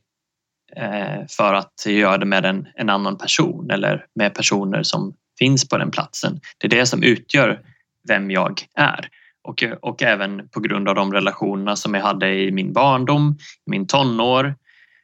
eh, 0.77 1.27
för 1.29 1.55
att 1.55 1.83
jag 1.85 1.95
gör 1.95 2.19
det 2.19 2.27
med 2.27 2.45
en, 2.45 2.69
en 2.75 2.91
annan 2.91 3.19
person 3.19 3.71
eller 3.71 4.07
med 4.15 4.35
personer 4.35 4.83
som 4.83 5.17
finns 5.39 5.69
på 5.69 5.79
den 5.79 5.91
platsen. 5.91 6.41
Det 6.59 6.67
är 6.67 6.71
det 6.71 6.87
som 6.87 7.03
utgör 7.03 7.63
vem 8.09 8.31
jag 8.31 8.67
är 8.75 9.09
och, 9.43 9.65
och 9.83 10.03
även 10.03 10.49
på 10.49 10.61
grund 10.61 10.89
av 10.89 10.95
de 10.95 11.13
relationerna 11.13 11.77
som 11.77 11.95
jag 11.95 12.03
hade 12.03 12.35
i 12.35 12.53
min 12.53 12.73
barndom, 12.73 13.39
i 13.67 13.71
min 13.71 13.87
tonår, 13.87 14.55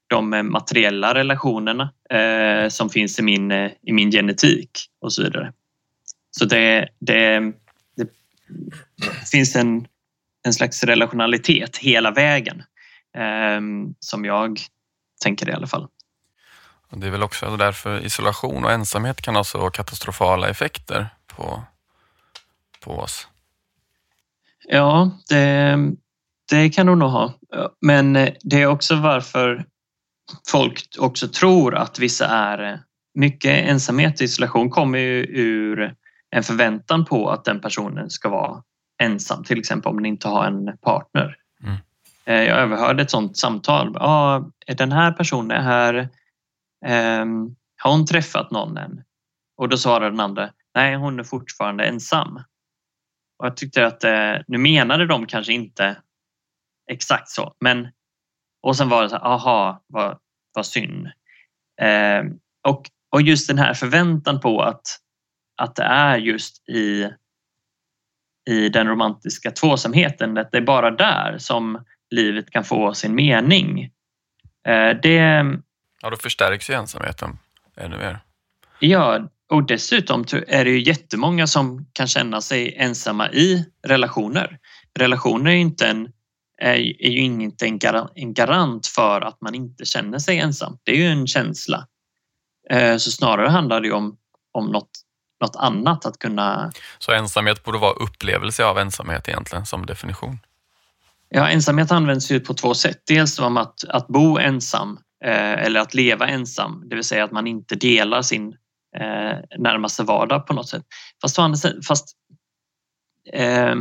de 0.06 0.34
eh, 0.34 0.42
materiella 0.42 1.14
relationerna 1.14 1.92
eh, 2.10 2.68
som 2.68 2.90
finns 2.90 3.18
i 3.18 3.22
min, 3.22 3.50
eh, 3.50 3.70
i 3.82 3.92
min 3.92 4.10
genetik 4.10 4.70
och 5.00 5.12
så 5.12 5.22
vidare. 5.22 5.52
Så 6.30 6.44
det, 6.44 6.88
det, 6.98 7.52
det 7.96 8.08
finns 9.30 9.56
en, 9.56 9.86
en 10.44 10.52
slags 10.52 10.84
relationalitet 10.84 11.76
hela 11.76 12.10
vägen 12.10 12.62
eh, 13.16 13.60
som 14.00 14.24
jag 14.24 14.60
tänker 15.22 15.48
i 15.48 15.52
alla 15.52 15.66
fall. 15.66 15.88
Det 16.90 17.06
är 17.06 17.10
väl 17.10 17.22
också 17.22 17.56
därför 17.56 18.04
isolation 18.04 18.64
och 18.64 18.72
ensamhet 18.72 19.22
kan 19.22 19.36
ha 19.36 19.44
så 19.44 19.70
katastrofala 19.70 20.48
effekter 20.48 21.08
på, 21.26 21.62
på 22.80 22.98
oss. 22.98 23.28
Ja, 24.68 25.10
det, 25.28 25.78
det 26.50 26.70
kan 26.70 26.88
hon 26.88 26.98
nog 26.98 27.10
ha. 27.10 27.32
Men 27.80 28.12
det 28.40 28.62
är 28.62 28.66
också 28.66 28.96
varför 28.96 29.64
folk 30.48 30.86
också 30.98 31.28
tror 31.28 31.74
att 31.74 31.98
vissa 31.98 32.26
är 32.26 32.80
mycket 33.14 33.68
ensamhet 33.68 34.14
och 34.14 34.24
isolation 34.24 34.70
kommer 34.70 34.98
ju 34.98 35.26
ur 35.28 35.94
en 36.30 36.42
förväntan 36.42 37.04
på 37.04 37.30
att 37.30 37.44
den 37.44 37.60
personen 37.60 38.10
ska 38.10 38.28
vara 38.28 38.62
ensam, 39.02 39.44
till 39.44 39.58
exempel 39.58 39.90
om 39.90 39.96
den 39.96 40.06
inte 40.06 40.28
har 40.28 40.46
en 40.46 40.78
partner. 40.78 41.36
Mm. 41.62 41.76
Eh, 42.24 42.48
jag 42.48 42.58
överhörde 42.58 43.02
ett 43.02 43.10
sådant 43.10 43.36
samtal. 43.36 43.92
Ja, 43.94 44.50
den 44.66 44.92
här 44.92 45.12
personen 45.12 45.64
här, 45.64 46.08
um, 47.22 47.56
har 47.82 47.92
hon 47.92 48.06
träffat 48.06 48.50
någon 48.50 48.76
än? 48.76 49.02
Och 49.56 49.68
då 49.68 49.76
svarade 49.76 50.10
den 50.10 50.20
andra, 50.20 50.50
nej 50.74 50.96
hon 50.96 51.18
är 51.20 51.24
fortfarande 51.24 51.84
ensam. 51.84 52.40
Och 53.38 53.46
jag 53.46 53.56
tyckte 53.56 53.86
att 53.86 54.04
eh, 54.04 54.34
nu 54.46 54.58
menade 54.58 55.06
de 55.06 55.26
kanske 55.26 55.52
inte 55.52 55.96
exakt 56.90 57.28
så, 57.28 57.54
men 57.60 57.88
och 58.62 58.76
sen 58.76 58.88
var 58.88 59.02
det 59.02 59.08
så 59.08 59.16
här, 59.16 59.24
aha, 59.24 59.84
vad, 59.86 60.18
vad 60.54 60.66
synd. 60.66 61.06
Eh, 61.80 62.24
och, 62.68 62.90
och 63.10 63.22
just 63.22 63.48
den 63.48 63.58
här 63.58 63.74
förväntan 63.74 64.40
på 64.40 64.62
att, 64.62 64.82
att 65.56 65.76
det 65.76 65.82
är 65.82 66.16
just 66.16 66.68
i, 66.68 67.10
i 68.50 68.68
den 68.68 68.88
romantiska 68.88 69.50
tvåsamheten, 69.50 70.38
att 70.38 70.52
det 70.52 70.58
är 70.58 70.62
bara 70.62 70.90
där 70.90 71.38
som 71.38 71.84
livet 72.10 72.50
kan 72.50 72.64
få 72.64 72.94
sin 72.94 73.14
mening. 73.14 73.84
Eh, 74.68 74.96
det... 75.02 75.44
Ja, 76.02 76.10
då 76.10 76.16
förstärks 76.16 76.70
ju 76.70 76.74
ensamheten 76.74 77.38
ännu 77.76 77.96
mer. 77.96 78.18
Ja, 78.78 79.28
och 79.50 79.66
dessutom 79.66 80.24
är 80.46 80.64
det 80.64 80.70
ju 80.70 80.82
jättemånga 80.82 81.46
som 81.46 81.86
kan 81.92 82.06
känna 82.06 82.40
sig 82.40 82.74
ensamma 82.76 83.30
i 83.30 83.64
relationer. 83.86 84.58
Relationer 84.98 85.50
är 85.50 85.54
ju 85.54 85.60
inte 85.60 85.86
en 85.86 86.08
är, 86.58 87.02
är 87.02 87.10
ju 87.10 87.20
inte 87.20 87.66
en, 87.66 87.78
gar 87.78 88.10
en 88.14 88.34
garant 88.34 88.86
för 88.86 89.20
att 89.20 89.40
man 89.40 89.54
inte 89.54 89.84
känner 89.84 90.18
sig 90.18 90.38
ensam. 90.38 90.78
Det 90.84 90.92
är 90.92 90.96
ju 90.96 91.06
en 91.06 91.26
känsla. 91.26 91.86
Eh, 92.70 92.96
så 92.96 93.10
snarare 93.10 93.48
handlar 93.48 93.80
det 93.80 93.92
om, 93.92 94.16
om 94.52 94.66
något, 94.66 94.90
något 95.40 95.56
annat 95.56 96.06
att 96.06 96.18
kunna... 96.18 96.72
Så 96.98 97.12
ensamhet 97.12 97.64
borde 97.64 97.78
vara 97.78 97.92
upplevelse 97.92 98.64
av 98.64 98.78
ensamhet 98.78 99.28
egentligen 99.28 99.66
som 99.66 99.86
definition? 99.86 100.38
Ja, 101.28 101.48
ensamhet 101.48 101.92
används 101.92 102.30
ju 102.30 102.40
på 102.40 102.54
två 102.54 102.74
sätt. 102.74 103.02
Dels 103.06 103.34
som 103.34 103.56
att, 103.56 103.84
att 103.88 104.08
bo 104.08 104.38
ensam 104.38 104.98
eh, 105.24 105.64
eller 105.64 105.80
att 105.80 105.94
leva 105.94 106.26
ensam, 106.28 106.88
det 106.88 106.94
vill 106.94 107.04
säga 107.04 107.24
att 107.24 107.32
man 107.32 107.46
inte 107.46 107.74
delar 107.74 108.22
sin 108.22 108.56
eh, 109.00 109.58
närmaste 109.58 110.02
vardag 110.02 110.46
på 110.46 110.54
något 110.54 110.68
sätt. 110.68 110.82
Fast, 111.22 111.36
fast 111.88 112.16
eh, 113.32 113.74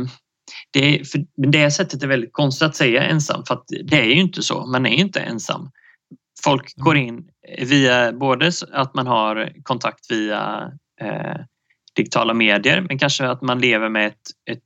det, 0.72 1.10
för 1.10 1.26
det 1.50 1.70
sättet 1.70 2.02
är 2.02 2.06
väldigt 2.06 2.32
konstigt 2.32 2.68
att 2.68 2.76
säga 2.76 3.02
ensam 3.02 3.44
för 3.44 3.54
att 3.54 3.64
det 3.84 4.00
är 4.00 4.04
ju 4.04 4.20
inte 4.20 4.42
så. 4.42 4.66
Man 4.66 4.86
är 4.86 4.90
inte 4.90 5.20
ensam. 5.20 5.70
Folk 6.44 6.76
mm. 6.76 6.84
går 6.84 6.96
in 6.96 7.28
via 7.58 8.12
både 8.12 8.52
att 8.72 8.94
man 8.94 9.06
har 9.06 9.52
kontakt 9.62 10.10
via 10.10 10.72
eh, 11.00 11.36
digitala 11.96 12.34
medier 12.34 12.80
men 12.80 12.98
kanske 12.98 13.28
att 13.28 13.42
man 13.42 13.58
lever 13.58 13.88
med 13.88 14.06
ett, 14.06 14.30
ett 14.50 14.64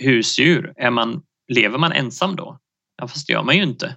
husdjur. 0.00 0.72
Är 0.76 0.90
man, 0.90 1.22
lever 1.48 1.78
man 1.78 1.92
ensam 1.92 2.36
då? 2.36 2.58
Ja, 2.96 3.08
fast 3.08 3.26
det 3.26 3.32
gör 3.32 3.42
man 3.42 3.56
ju 3.56 3.62
inte. 3.62 3.96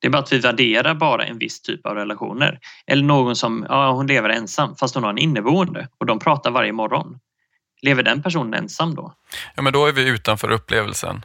Det 0.00 0.06
är 0.06 0.10
bara 0.10 0.22
att 0.22 0.32
vi 0.32 0.38
värderar 0.38 0.94
bara 0.94 1.24
en 1.24 1.38
viss 1.38 1.62
typ 1.62 1.86
av 1.86 1.94
relationer. 1.94 2.58
Eller 2.86 3.02
någon 3.02 3.36
som 3.36 3.66
ja, 3.68 3.90
hon 3.90 4.06
lever 4.06 4.28
ensam 4.28 4.76
fast 4.76 4.94
hon 4.94 5.04
har 5.04 5.10
en 5.10 5.18
inneboende 5.18 5.88
och 5.98 6.06
de 6.06 6.18
pratar 6.18 6.50
varje 6.50 6.72
morgon. 6.72 7.18
Lever 7.82 8.02
den 8.02 8.22
personen 8.22 8.54
ensam 8.54 8.94
då? 8.94 9.14
Ja, 9.54 9.62
men 9.62 9.72
då 9.72 9.86
är 9.86 9.92
vi 9.92 10.08
utanför 10.08 10.50
upplevelsen. 10.50 11.24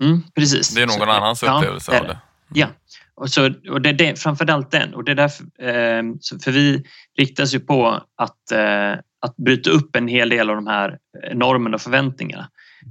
Mm, 0.00 0.22
precis. 0.34 0.74
Det 0.74 0.82
är 0.82 0.86
någon 0.86 0.96
så, 0.96 1.04
annans 1.04 1.42
upplevelse 1.42 1.92
ja, 1.92 1.98
det 1.98 2.00
av 2.00 2.08
det. 2.08 2.18
Ja, 2.54 2.66
och, 3.14 3.30
så, 3.30 3.50
och 3.70 3.82
det 3.82 4.08
är 4.08 4.16
framförallt 4.16 4.70
den. 4.70 4.94
Och 4.94 5.04
det 5.04 5.12
är 5.12 5.16
därför, 5.16 5.44
eh, 5.44 6.02
för 6.44 6.50
vi 6.50 6.84
riktas 7.18 7.54
ju 7.54 7.60
på 7.60 8.02
att, 8.16 8.52
eh, 8.52 8.92
att 9.20 9.36
bryta 9.36 9.70
upp 9.70 9.96
en 9.96 10.08
hel 10.08 10.28
del 10.28 10.50
av 10.50 10.56
de 10.56 10.66
här 10.66 10.98
normerna 11.34 11.74
och 11.74 11.80
förväntningarna. 11.80 12.48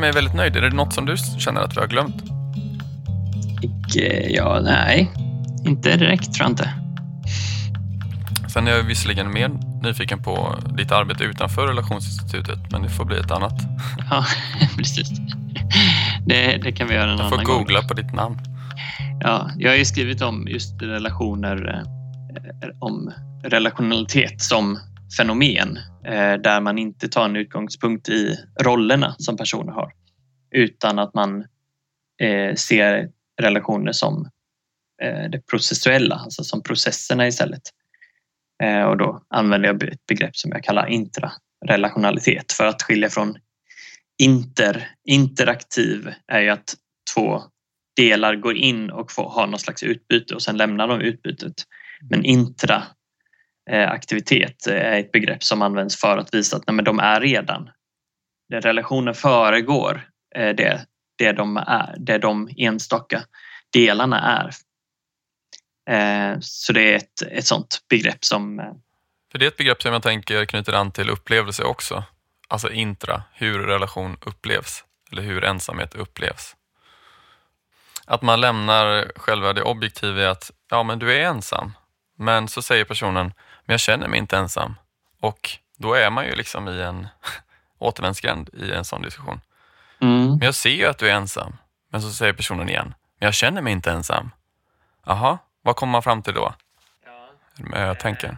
känner 0.00 0.12
mig 0.12 0.22
väldigt 0.22 0.34
nöjd. 0.34 0.56
Är 0.56 0.60
det 0.60 0.70
något 0.70 0.92
som 0.94 1.06
du 1.06 1.16
känner 1.16 1.60
att 1.60 1.76
vi 1.76 1.80
har 1.80 1.86
glömt? 1.86 2.22
Ja, 4.30 4.60
nej. 4.62 5.10
Inte 5.64 5.96
direkt 5.96 6.34
tror 6.34 6.44
jag 6.44 6.52
inte. 6.52 6.74
Sen 8.48 8.68
är 8.68 8.70
jag 8.70 8.82
visserligen 8.82 9.32
mer 9.32 9.50
nyfiken 9.82 10.22
på 10.22 10.54
ditt 10.76 10.92
arbete 10.92 11.24
utanför 11.24 11.66
relationsinstitutet, 11.66 12.58
men 12.72 12.82
det 12.82 12.88
får 12.88 13.04
bli 13.04 13.18
ett 13.18 13.30
annat. 13.30 13.54
Ja, 14.10 14.24
precis. 14.76 15.10
Det, 16.26 16.56
det 16.56 16.72
kan 16.72 16.88
vi 16.88 16.94
göra 16.94 17.10
en 17.12 17.18
Jag 17.18 17.26
annan 17.26 17.30
får 17.30 17.44
gång. 17.44 17.58
googla 17.58 17.82
på 17.82 17.94
ditt 17.94 18.12
namn. 18.14 18.38
Ja, 19.20 19.50
jag 19.58 19.70
har 19.70 19.76
ju 19.76 19.84
skrivit 19.84 20.22
om 20.22 20.46
just 20.48 20.82
relationer, 20.82 21.84
eh, 22.62 22.68
om 22.78 23.12
relationalitet 23.44 24.42
som 24.42 24.78
fenomen 25.16 25.78
eh, 26.06 26.34
där 26.34 26.60
man 26.60 26.78
inte 26.78 27.08
tar 27.08 27.24
en 27.24 27.36
utgångspunkt 27.36 28.08
i 28.08 28.36
rollerna 28.62 29.14
som 29.18 29.36
personer 29.36 29.72
har 29.72 29.92
utan 30.50 30.98
att 30.98 31.14
man 31.14 31.44
eh, 32.22 32.54
ser 32.54 33.08
relationer 33.40 33.92
som 33.92 34.30
eh, 35.02 35.30
det 35.30 35.46
processuella, 35.46 36.14
alltså 36.14 36.44
som 36.44 36.62
processerna 36.62 37.26
istället. 37.26 37.62
Eh, 38.62 38.82
och 38.82 38.96
då 38.96 39.22
använder 39.28 39.68
jag 39.68 39.82
ett 39.82 40.06
begrepp 40.06 40.36
som 40.36 40.50
jag 40.50 40.64
kallar 40.64 40.86
intrarelationalitet 40.86 42.52
för 42.52 42.66
att 42.66 42.82
skilja 42.82 43.08
från 43.08 43.36
inter. 44.22 44.90
Interaktiv 45.04 46.12
är 46.26 46.40
ju 46.40 46.48
att 46.48 46.74
två 47.14 47.42
delar 47.96 48.36
går 48.36 48.56
in 48.56 48.90
och 48.90 49.12
får, 49.12 49.30
har 49.30 49.46
någon 49.46 49.60
slags 49.60 49.82
utbyte 49.82 50.34
och 50.34 50.42
sen 50.42 50.56
lämnar 50.56 50.88
de 50.88 51.00
utbytet. 51.00 51.54
Men 52.10 52.24
intra 52.24 52.82
Eh, 53.70 53.90
aktivitet 53.90 54.66
är 54.66 55.00
ett 55.00 55.12
begrepp 55.12 55.44
som 55.44 55.62
används 55.62 56.00
för 56.00 56.18
att 56.18 56.34
visa 56.34 56.56
att 56.56 56.66
nej, 56.66 56.74
men 56.74 56.84
de 56.84 56.98
är 56.98 57.20
redan. 57.20 57.70
Det 58.48 58.60
relationen 58.60 59.14
föregår 59.14 60.08
eh, 60.36 60.54
det, 60.54 60.86
det, 61.18 61.32
de 61.32 61.56
är, 61.56 61.94
det 61.98 62.18
de 62.18 62.48
enstaka 62.56 63.22
delarna 63.72 64.20
är. 64.20 64.54
Så 66.40 66.72
det 66.72 66.92
är 66.92 66.96
ett, 66.96 67.22
ett 67.22 67.46
sånt 67.46 67.78
begrepp 67.88 68.24
som 68.24 68.56
För 69.32 69.38
det 69.38 69.44
är 69.44 69.48
ett 69.48 69.56
begrepp 69.56 69.82
som 69.82 69.92
jag 69.92 70.02
tänker 70.02 70.44
knyter 70.44 70.72
an 70.72 70.92
till 70.92 71.10
upplevelse 71.10 71.62
också. 71.62 72.04
Alltså 72.48 72.70
intra, 72.70 73.22
hur 73.32 73.58
relation 73.58 74.16
upplevs. 74.26 74.84
Eller 75.12 75.22
hur 75.22 75.44
ensamhet 75.44 75.94
upplevs. 75.94 76.56
Att 78.06 78.22
man 78.22 78.40
lämnar 78.40 79.12
själva 79.16 79.52
det 79.52 79.62
objektiva 79.62 80.20
i 80.20 80.26
att 80.26 80.50
ja, 80.70 80.82
men 80.82 80.98
du 80.98 81.14
är 81.14 81.20
ensam. 81.20 81.72
Men 82.16 82.48
så 82.48 82.62
säger 82.62 82.84
personen, 82.84 83.32
men 83.70 83.74
jag 83.74 83.80
känner 83.80 84.08
mig 84.08 84.18
inte 84.18 84.36
ensam. 84.36 84.74
Och 85.20 85.50
då 85.78 85.94
är 85.94 86.10
man 86.10 86.26
ju 86.26 86.34
liksom 86.34 86.68
i 86.68 86.82
en 86.82 87.08
återvändsgränd 87.78 88.50
i 88.52 88.72
en 88.72 88.84
sån 88.84 89.02
diskussion. 89.02 89.40
mm, 90.00 90.26
Men 90.28 90.40
jag 90.40 90.54
ser 90.54 90.70
ju 90.70 90.86
att 90.86 90.98
du 90.98 91.10
är 91.10 91.14
ensam. 91.14 91.56
Men 91.88 92.02
så 92.02 92.10
säger 92.10 92.32
personen 92.32 92.68
igen, 92.68 92.94
men 93.18 93.26
jag 93.26 93.34
känner 93.34 93.62
mig 93.62 93.72
inte 93.72 93.90
ensam. 93.90 94.30
Jaha, 95.06 95.38
vad 95.62 95.76
kommer 95.76 95.90
man 95.90 96.02
fram 96.02 96.22
till 96.22 96.34
då? 96.34 96.54
Vad 97.58 97.82
jag 97.82 97.98
tänker? 97.98 98.36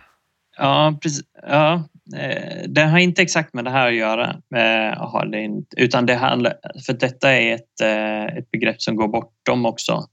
Ja, 0.56 0.98
precis. 1.02 1.24
Ja, 1.48 1.74
eh, 2.16 2.62
det 2.68 2.82
har 2.82 2.98
inte 2.98 3.22
exakt 3.22 3.54
med 3.54 3.64
det 3.64 3.70
här 3.70 3.86
att 3.86 3.94
göra, 3.94 4.36
eh, 4.54 5.52
utan 5.76 6.06
det 6.06 6.14
handlar, 6.14 6.54
för 6.86 6.92
detta 6.92 7.32
är 7.32 7.54
ett, 7.54 7.80
eh, 7.82 8.38
ett 8.38 8.50
begrepp 8.50 8.82
som 8.82 8.96
går 8.96 9.08
bortom 9.08 9.66
också 9.66 10.06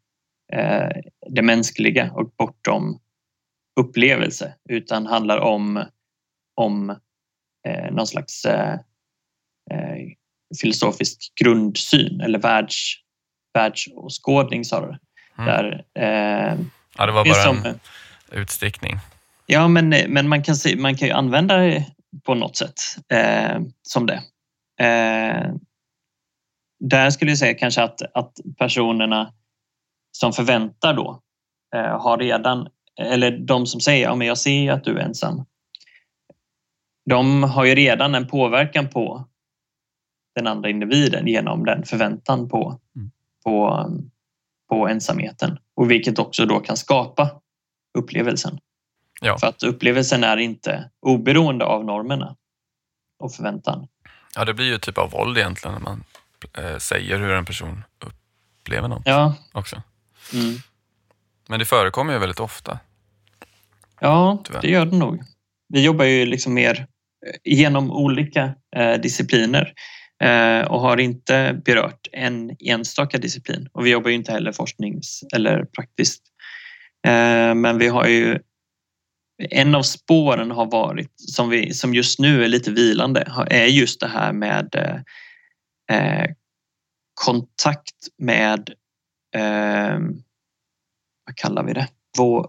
det 1.29 1.41
mänskliga 1.41 2.11
och 2.11 2.31
bortom 2.37 2.99
upplevelse, 3.79 4.53
utan 4.69 5.05
handlar 5.05 5.39
om, 5.39 5.85
om 6.55 6.89
eh, 7.67 7.91
någon 7.91 8.07
slags 8.07 8.45
eh, 8.45 8.73
eh, 9.71 9.97
filosofisk 10.61 11.33
grundsyn 11.41 12.21
eller 12.21 12.39
världs, 12.39 12.93
världsåskådning 13.53 14.65
snarare. 14.65 14.99
Mm. 15.37 15.45
Där, 15.45 15.85
eh, 15.99 16.59
Ja, 16.97 17.05
det 17.05 17.11
var 17.11 17.25
bara 17.25 17.43
som, 17.43 17.65
en 17.65 17.79
utstickning. 18.31 18.99
Ja, 19.45 19.67
men, 19.67 19.89
men 19.89 20.27
man, 20.27 20.43
kan 20.43 20.55
se, 20.55 20.75
man 20.75 20.97
kan 20.97 21.07
ju 21.07 21.13
använda 21.13 21.57
det 21.57 21.85
på 22.23 22.35
något 22.35 22.57
sätt 22.57 22.81
eh, 23.13 23.61
som 23.81 24.05
det. 24.05 24.21
Eh, 24.85 25.53
där 26.79 27.09
skulle 27.09 27.31
jag 27.31 27.37
säga 27.37 27.53
kanske 27.53 27.83
att, 27.83 28.01
att 28.13 28.33
personerna 28.57 29.33
som 30.11 30.33
förväntar 30.33 30.93
då 30.93 31.21
eh, 31.75 32.01
har 32.01 32.17
redan, 32.17 32.69
eller 32.99 33.37
de 33.37 33.65
som 33.67 33.81
säger 33.81 34.03
ja, 34.03 34.15
men 34.15 34.27
jag 34.27 34.37
ser 34.37 34.71
att 34.71 34.83
du 34.83 34.97
är 34.97 35.03
ensam. 35.03 35.45
De 37.09 37.43
har 37.43 37.65
ju 37.65 37.75
redan 37.75 38.15
en 38.15 38.27
påverkan 38.27 38.87
på 38.89 39.25
den 40.35 40.47
andra 40.47 40.69
individen 40.69 41.27
genom 41.27 41.65
den 41.65 41.85
förväntan 41.85 42.49
på, 42.49 42.79
Mm. 42.95 43.11
på, 43.43 43.87
på 44.69 44.87
ensamheten 44.87 45.59
och 45.75 45.91
vilket 45.91 46.19
också 46.19 46.45
då 46.45 46.59
kan 46.59 46.77
skapa 46.77 47.29
upplevelsen. 47.97 48.59
Ja. 49.21 49.37
För 49.37 49.47
att 49.47 49.63
upplevelsen 49.63 50.23
är 50.23 50.37
inte 50.37 50.89
oberoende 50.99 51.65
av 51.65 51.85
normerna 51.85 52.35
och 53.19 53.33
förväntan. 53.33 53.87
Ja, 54.35 54.45
det 54.45 54.53
blir 54.53 54.65
ju 54.65 54.77
typ 54.77 54.97
av 54.97 55.11
våld 55.11 55.37
egentligen 55.37 55.73
när 55.73 55.81
man 55.81 56.03
eh, 56.57 56.77
säger 56.77 57.17
hur 57.19 57.31
en 57.31 57.45
person 57.45 57.83
upplever 57.99 58.87
något 58.87 59.01
Ja, 59.05 59.35
också. 59.51 59.81
mm. 60.33 60.55
Men 61.47 61.59
det 61.59 61.65
förekommer 61.65 62.13
ju 62.13 62.19
väldigt 62.19 62.39
ofta. 62.39 62.79
Ja 64.01 64.41
Tyvärr. 64.45 64.61
det 64.61 64.69
gör 64.69 64.85
det 64.85 64.97
nog. 64.97 65.23
Vi 65.73 65.83
jobbar 65.83 66.05
ju 66.05 66.25
liksom 66.25 66.53
mer 66.53 66.87
eh, 67.25 67.35
genom 67.43 67.91
olika 67.91 68.55
eh, 68.75 68.93
discipliner 68.93 69.73
eh, 70.23 70.71
och 70.71 70.81
har 70.81 70.99
inte 70.99 71.61
berört 71.65 72.07
en 72.11 72.55
enstaka 72.59 73.17
disciplin. 73.17 73.69
Och 73.73 73.85
vi 73.85 73.89
jobbar 73.89 74.09
ju 74.09 74.15
inte 74.15 74.31
heller 74.31 74.51
forsknings 74.51 75.23
eller 75.35 75.65
praktiskt. 75.65 76.23
Eh, 77.07 77.55
men 77.55 77.77
vi 77.77 77.87
har 77.87 78.07
ju 78.07 78.39
en 79.39 79.75
av 79.75 79.83
spåren 79.83 80.51
har 80.51 80.65
varit, 80.65 81.11
som, 81.15 81.49
vi, 81.49 81.73
som 81.73 81.93
just 81.93 82.19
nu 82.19 82.43
är 82.43 82.47
lite 82.47 82.71
vilande, 82.71 83.31
är 83.49 83.65
just 83.65 83.99
det 83.99 84.07
här 84.07 84.33
med 84.33 84.75
eh, 84.75 85.01
eh, 85.97 86.29
kontakt 87.25 88.07
med, 88.17 88.69
eh, 89.35 89.99
vad 91.25 91.35
kallar 91.35 91.63
vi 91.63 91.73
det, 91.73 91.87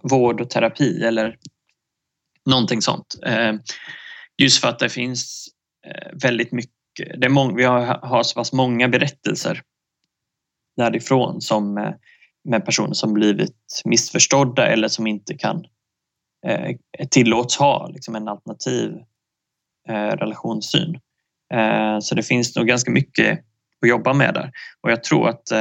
vård 0.02 0.40
och 0.40 0.50
terapi 0.50 1.04
eller 1.04 1.36
någonting 2.46 2.82
sånt. 2.82 3.16
Eh, 3.26 3.52
just 4.42 4.60
för 4.60 4.68
att 4.68 4.78
det 4.78 4.88
finns 4.88 5.48
eh, 5.86 6.18
väldigt 6.22 6.52
mycket, 6.52 7.20
det 7.20 7.26
är 7.26 7.30
många, 7.30 7.54
vi 7.54 7.64
har, 7.64 7.80
har 8.02 8.22
så 8.22 8.34
pass 8.34 8.52
många 8.52 8.88
berättelser 8.88 9.62
därifrån 10.76 11.40
som 11.40 11.78
eh, 11.78 11.92
med 12.44 12.64
personer 12.64 12.94
som 12.94 13.12
blivit 13.12 13.82
missförstådda 13.84 14.66
eller 14.66 14.88
som 14.88 15.06
inte 15.06 15.34
kan 15.34 15.64
tillåts 17.10 17.56
ha 17.56 17.88
liksom 17.88 18.14
en 18.14 18.28
alternativ 18.28 18.92
relationssyn. 19.88 21.00
Så 22.02 22.14
det 22.14 22.22
finns 22.22 22.56
nog 22.56 22.66
ganska 22.66 22.90
mycket 22.90 23.38
att 23.82 23.88
jobba 23.88 24.12
med 24.12 24.34
där 24.34 24.52
och 24.80 24.90
jag 24.90 25.04
tror 25.04 25.28
att, 25.28 25.52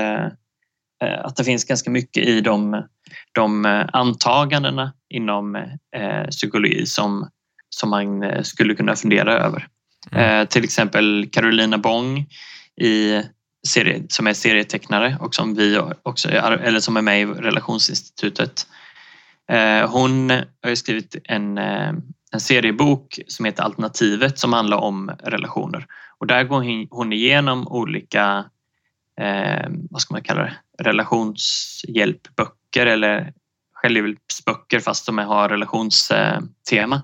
att 1.00 1.36
det 1.36 1.44
finns 1.44 1.66
ganska 1.66 1.92
mycket 1.92 2.28
i 2.28 2.42
de, 2.42 2.84
de 3.32 3.66
eh, 3.66 3.86
antagandena 3.94 4.94
inom 5.10 5.56
eh, 5.96 6.28
psykologi 6.30 6.86
som, 6.86 7.30
som 7.70 7.90
man 7.90 8.24
eh, 8.24 8.42
skulle 8.42 8.76
kunna 8.76 8.96
fundera 8.96 9.34
över. 9.34 9.68
Mm. 10.12 10.42
Eh, 10.42 10.48
till 10.48 10.64
exempel 10.64 11.30
Carolina 11.32 11.78
Bong 11.78 12.26
i 12.82 13.22
serie, 13.68 14.04
som 14.10 14.28
är 14.28 14.34
serietecknare 14.34 15.18
och 15.20 15.36
som 15.36 15.56
vi 15.56 15.82
också 16.04 16.30
eller 16.30 16.80
som 16.80 16.98
är 16.98 17.02
med 17.02 17.22
i 17.22 17.26
Relationsinstitutet. 17.26 18.68
Eh, 19.52 19.90
hon 19.92 20.30
har 20.64 20.76
skrivit 20.76 21.16
en, 21.24 21.58
eh, 21.58 21.94
en 22.32 22.40
seriebok 22.40 23.20
som 23.28 23.46
heter 23.46 23.64
Alternativet 23.64 24.40
som 24.40 24.54
handlar 24.54 24.78
om 24.78 25.12
relationer. 25.24 25.86
Och 26.18 26.28
där 26.28 26.44
går 26.44 26.88
hon- 26.96 27.14
igenom 27.14 27.68
olika, 27.68 28.46
vad 29.90 30.02
ska 30.02 30.14
man 30.14 30.24
kalla 30.24 30.42
det, 30.42 30.56
relationshjälpböcker 30.84 32.59
eller 32.78 33.34
självhjälpsböcker 33.74 34.80
fast 34.80 35.06
de 35.06 35.18
har 35.18 35.50
relationstema. 35.50 37.02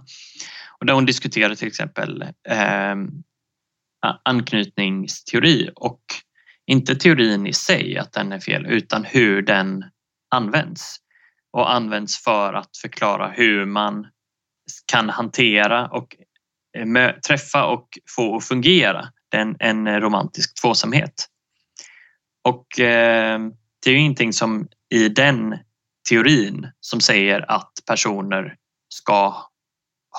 Och 0.80 0.86
där 0.86 0.94
hon 0.94 1.06
diskuterar 1.06 1.56
till 1.56 1.68
exempel 1.68 2.22
eh, 2.50 2.96
anknytningsteori 4.24 5.70
och 5.76 6.02
inte 6.66 6.96
teorin 6.96 7.48
i 7.48 7.54
sig 7.54 7.98
att 7.98 8.14
den 8.14 8.32
är 8.32 8.40
fel 8.40 8.66
utan 8.66 9.04
hur 9.04 9.42
den 9.42 9.86
används 10.36 10.98
och 11.52 11.74
används 11.74 12.24
för 12.24 12.54
att 12.54 12.78
förklara 12.78 13.28
hur 13.28 13.66
man 13.66 14.08
kan 14.86 15.10
hantera 15.10 15.88
och 15.88 16.16
eh, 16.78 17.12
träffa 17.28 17.66
och 17.66 17.90
få 18.16 18.36
att 18.36 18.46
fungera 18.46 19.08
den, 19.30 19.56
en 19.60 20.02
romantisk 20.02 20.62
tvåsamhet. 20.62 21.28
Och 22.44 22.80
eh, 22.80 23.40
det 23.84 23.90
är 23.90 23.94
ju 23.94 24.00
ingenting 24.00 24.34
som 24.34 24.68
i 24.90 25.10
den 25.10 25.58
teorin 26.10 26.72
som 26.80 27.02
säger 27.02 27.52
att 27.52 27.72
personer 27.88 28.56
ska 28.90 29.36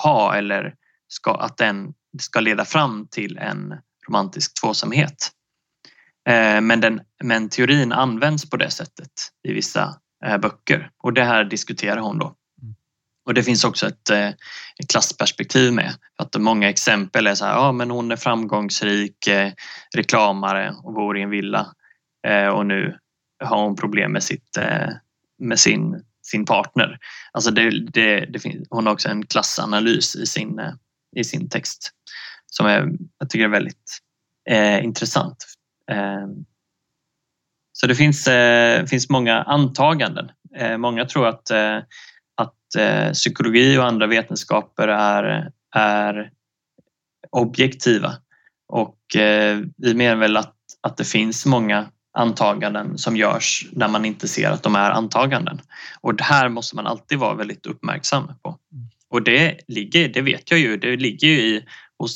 ha 0.03 0.35
eller 0.35 0.75
ska, 1.07 1.35
att 1.35 1.57
den 1.57 1.93
ska 2.19 2.39
leda 2.39 2.65
fram 2.65 3.07
till 3.11 3.37
en 3.37 3.73
romantisk 4.07 4.61
tvåsamhet. 4.61 5.31
Eh, 6.29 6.61
Men, 6.61 6.81
den, 6.81 7.01
men 7.23 7.49
teorin 7.49 7.91
används 7.91 8.49
på 8.49 8.57
det 8.57 8.69
sättet 8.69 9.11
i 9.47 9.53
vissa 9.53 9.95
eh, 10.25 10.37
böcker 10.37 10.91
och 11.03 11.13
det 11.13 11.23
här 11.23 11.43
diskuterar 11.43 12.01
hon 12.01 12.19
då. 12.19 12.25
Mm. 12.25 12.75
Och 13.25 13.33
det 13.33 13.43
finns 13.43 13.63
också 13.63 13.87
ett, 13.87 14.09
ett 14.09 14.89
klassperspektiv 14.89 15.73
med. 15.73 15.93
För 16.17 16.23
att 16.23 16.41
många 16.41 16.69
exempel 16.69 17.27
är 17.27 17.35
så 17.35 17.45
här, 17.45 17.53
ja 17.53 17.71
men 17.71 17.91
hon 17.91 18.11
är 18.11 18.15
framgångsrik 18.15 19.29
reklamare 19.95 20.75
och 20.83 20.93
bor 20.93 21.17
i 21.17 21.21
en 21.21 21.29
villa 21.29 21.67
och 22.53 22.65
nu 22.65 22.99
har 23.43 23.63
hon 23.63 23.75
problem 23.75 24.11
med, 24.11 24.23
sitt, 24.23 24.57
eh, 24.57 24.89
med 25.39 25.59
sin, 25.59 26.03
sin 26.21 26.45
partner. 26.45 26.99
Alltså 27.31 27.51
det, 27.51 27.69
det, 27.91 28.25
det 28.25 28.39
finns, 28.39 28.67
hon 28.69 28.85
har 28.85 28.93
också 28.93 29.09
en 29.09 29.25
klassanalys 29.25 30.15
i 30.15 30.25
sin, 30.25 30.59
eh, 30.59 30.73
i 31.15 31.23
sin 31.23 31.49
text 31.49 31.91
som 32.45 32.65
är, 32.65 32.89
jag 33.19 33.29
tycker 33.29 33.45
är 33.45 33.49
väldigt 33.49 33.97
eh, 34.49 34.83
intressant. 34.83 35.45
Eh, 35.91 36.27
så 37.71 37.87
det 37.87 37.95
finns, 37.95 38.27
eh, 38.27 38.85
finns 38.85 39.09
många 39.09 39.43
antaganden. 39.43 40.31
Eh, 40.55 40.77
många 40.77 41.05
tror 41.05 41.27
att, 41.27 41.49
eh, 41.49 41.77
att 42.35 42.75
eh, 42.77 43.11
psykologi 43.11 43.77
och 43.77 43.85
andra 43.85 44.07
vetenskaper 44.07 44.87
är, 44.87 45.51
är 45.75 46.31
objektiva 47.31 48.13
och 48.67 49.15
eh, 49.15 49.59
vi 49.77 49.93
menar 49.93 50.15
väl 50.15 50.37
att, 50.37 50.55
att 50.81 50.97
det 50.97 51.05
finns 51.05 51.45
många 51.45 51.85
antaganden 52.17 52.97
som 52.97 53.17
görs 53.17 53.67
när 53.71 53.87
man 53.87 54.05
inte 54.05 54.27
ser 54.27 54.51
att 54.51 54.63
de 54.63 54.75
är 54.75 54.91
antaganden. 54.91 55.61
Och 56.01 56.15
det 56.15 56.23
här 56.23 56.49
måste 56.49 56.75
man 56.75 56.87
alltid 56.87 57.19
vara 57.19 57.33
väldigt 57.33 57.65
uppmärksam 57.65 58.31
på. 58.43 58.57
Och 59.09 59.21
det 59.21 59.59
ligger, 59.67 60.07
det 60.07 60.21
vet 60.21 60.51
jag 60.51 60.59
ju, 60.59 60.77
det 60.77 60.95
ligger 60.95 61.27
ju 61.27 61.39
i 61.39 61.65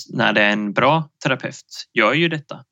när 0.09 0.33
det 0.33 0.41
är 0.41 0.49
en 0.49 0.73
bra 0.73 1.09
terapeut 1.23 1.87
gör 1.93 2.13
ju 2.13 2.27
detta. 2.27 2.63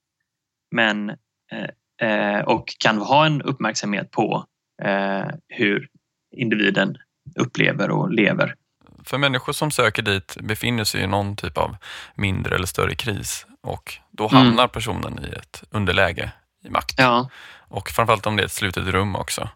Men 0.71 1.09
eh, 1.51 2.09
eh, 2.09 2.41
och 2.41 2.75
kan 2.79 2.97
ha 2.97 3.25
en 3.25 3.41
uppmärksamhet 3.41 4.11
på 4.11 4.45
eh, 4.83 5.27
hur 5.47 5.87
individen 6.35 6.97
upplever 7.35 7.91
och 7.91 8.13
lever. 8.13 8.55
För 9.03 9.17
människor 9.17 9.53
som 9.53 9.71
söker 9.71 10.01
dit 10.01 10.37
befinner 10.41 10.83
sig 10.83 11.01
i 11.01 11.07
någon 11.07 11.35
typ 11.35 11.57
av 11.57 11.75
mindre 12.15 12.55
eller 12.55 12.67
större 12.67 12.95
kris 12.95 13.45
och 13.61 13.93
då 14.11 14.29
mm. 14.29 14.37
hamnar 14.37 14.63
mm. 14.63 14.69
personen 14.69 15.19
i 15.25 15.35
ett 15.37 15.63
underläge 15.71 16.31
i 16.63 16.69
makt. 16.69 16.95
Ja. 16.97 17.29
Och 17.57 17.89
framförallt 17.89 18.25
om 18.25 18.35
det 18.35 18.43
är 18.43 18.45
ett 18.45 18.51
slutet 18.51 18.87
rum 18.87 19.15
också. 19.15 19.49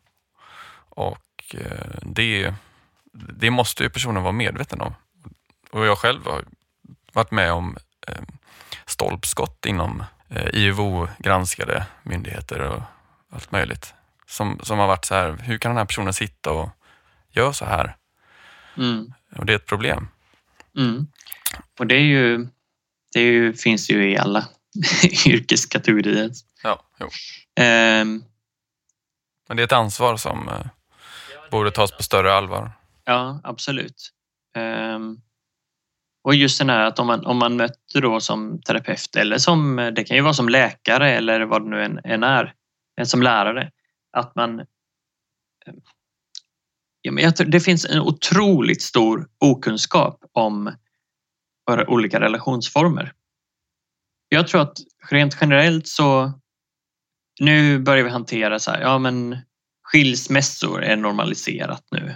Och 0.89 1.55
eh, 1.57 1.99
det, 2.01 2.53
det 3.13 3.51
måste 3.51 3.83
ju 3.83 3.89
personen 3.89 4.23
vara 4.23 4.33
medveten 4.33 4.81
om. 4.81 4.93
Och 5.71 5.85
jag 5.85 5.97
själv 5.97 6.25
har 6.25 6.43
varit 7.13 7.31
med 7.31 7.51
om 7.51 7.77
eh, 8.07 8.21
stolpskott 8.85 9.65
inom 9.65 10.03
eh, 10.29 10.47
IVO-granskade 10.53 11.85
myndigheter 12.03 12.59
och 12.59 12.81
allt 13.29 13.51
möjligt. 13.51 13.93
Som, 14.27 14.59
som 14.63 14.79
har 14.79 14.87
varit 14.87 15.05
så 15.05 15.15
här, 15.15 15.37
hur 15.41 15.57
kan 15.57 15.69
den 15.69 15.77
här 15.77 15.85
personen 15.85 16.13
sitta 16.13 16.51
och 16.51 16.69
göra 17.31 17.53
så 17.53 17.65
här? 17.65 17.95
Mm. 18.77 19.13
Och 19.35 19.45
det 19.45 19.53
är 19.53 19.57
ett 19.57 19.65
problem. 19.65 20.07
Mm. 20.77 21.07
Och 21.79 21.87
det 21.87 21.95
är 21.95 22.05
ju, 22.05 22.47
det 23.13 23.19
är 23.19 23.31
ju, 23.31 23.53
finns 23.53 23.89
ju 23.89 24.11
i 24.11 24.17
alla 24.17 24.47
yrkeskategorier. 25.27 26.31
Ja, 26.63 26.85
jo. 26.99 27.05
Um, 27.63 28.25
Men 29.47 29.57
det 29.57 29.63
är 29.63 29.65
ett 29.65 29.71
ansvar 29.71 30.17
som 30.17 30.49
eh, 30.49 30.65
borde 31.51 31.71
tas 31.71 31.91
på 31.91 32.03
större 32.03 32.33
allvar. 32.33 32.71
Ja, 33.05 33.41
absolut. 33.43 34.11
Um, 34.57 35.21
och 36.23 36.35
just 36.35 36.59
den 36.59 36.69
här 36.69 36.85
att 36.85 36.99
om 36.99 37.07
man, 37.07 37.25
om 37.25 37.37
man 37.37 37.55
möter 37.55 38.01
då 38.01 38.19
som 38.19 38.61
terapeut 38.61 39.15
eller 39.15 39.37
som, 39.37 39.91
det 39.95 40.03
kan 40.03 40.17
ju 40.17 40.23
vara 40.23 40.33
som 40.33 40.49
läkare 40.49 41.11
eller 41.11 41.41
vad 41.41 41.61
det 41.61 41.69
nu 41.69 41.83
än, 41.83 41.99
än 42.03 42.23
är, 42.23 42.53
som 43.03 43.21
lärare, 43.21 43.71
att 44.17 44.35
man 44.35 44.65
ja, 47.01 47.11
men 47.11 47.23
jag 47.23 47.35
tror 47.35 47.47
det 47.47 47.59
finns 47.59 47.85
en 47.85 47.99
otroligt 47.99 48.81
stor 48.81 49.27
okunskap 49.39 50.23
om 50.31 50.75
olika 51.87 52.19
relationsformer. 52.19 53.13
Jag 54.33 54.47
tror 54.47 54.61
att 54.61 54.77
rent 55.09 55.37
generellt 55.41 55.87
så 55.87 56.33
nu 57.39 57.79
börjar 57.79 58.03
vi 58.03 58.09
hantera 58.09 58.59
så 58.59 58.71
här, 58.71 58.81
ja 58.81 58.97
men 58.97 59.37
skilsmässor 59.83 60.83
är 60.83 60.95
normaliserat 60.95 61.83
nu. 61.91 62.15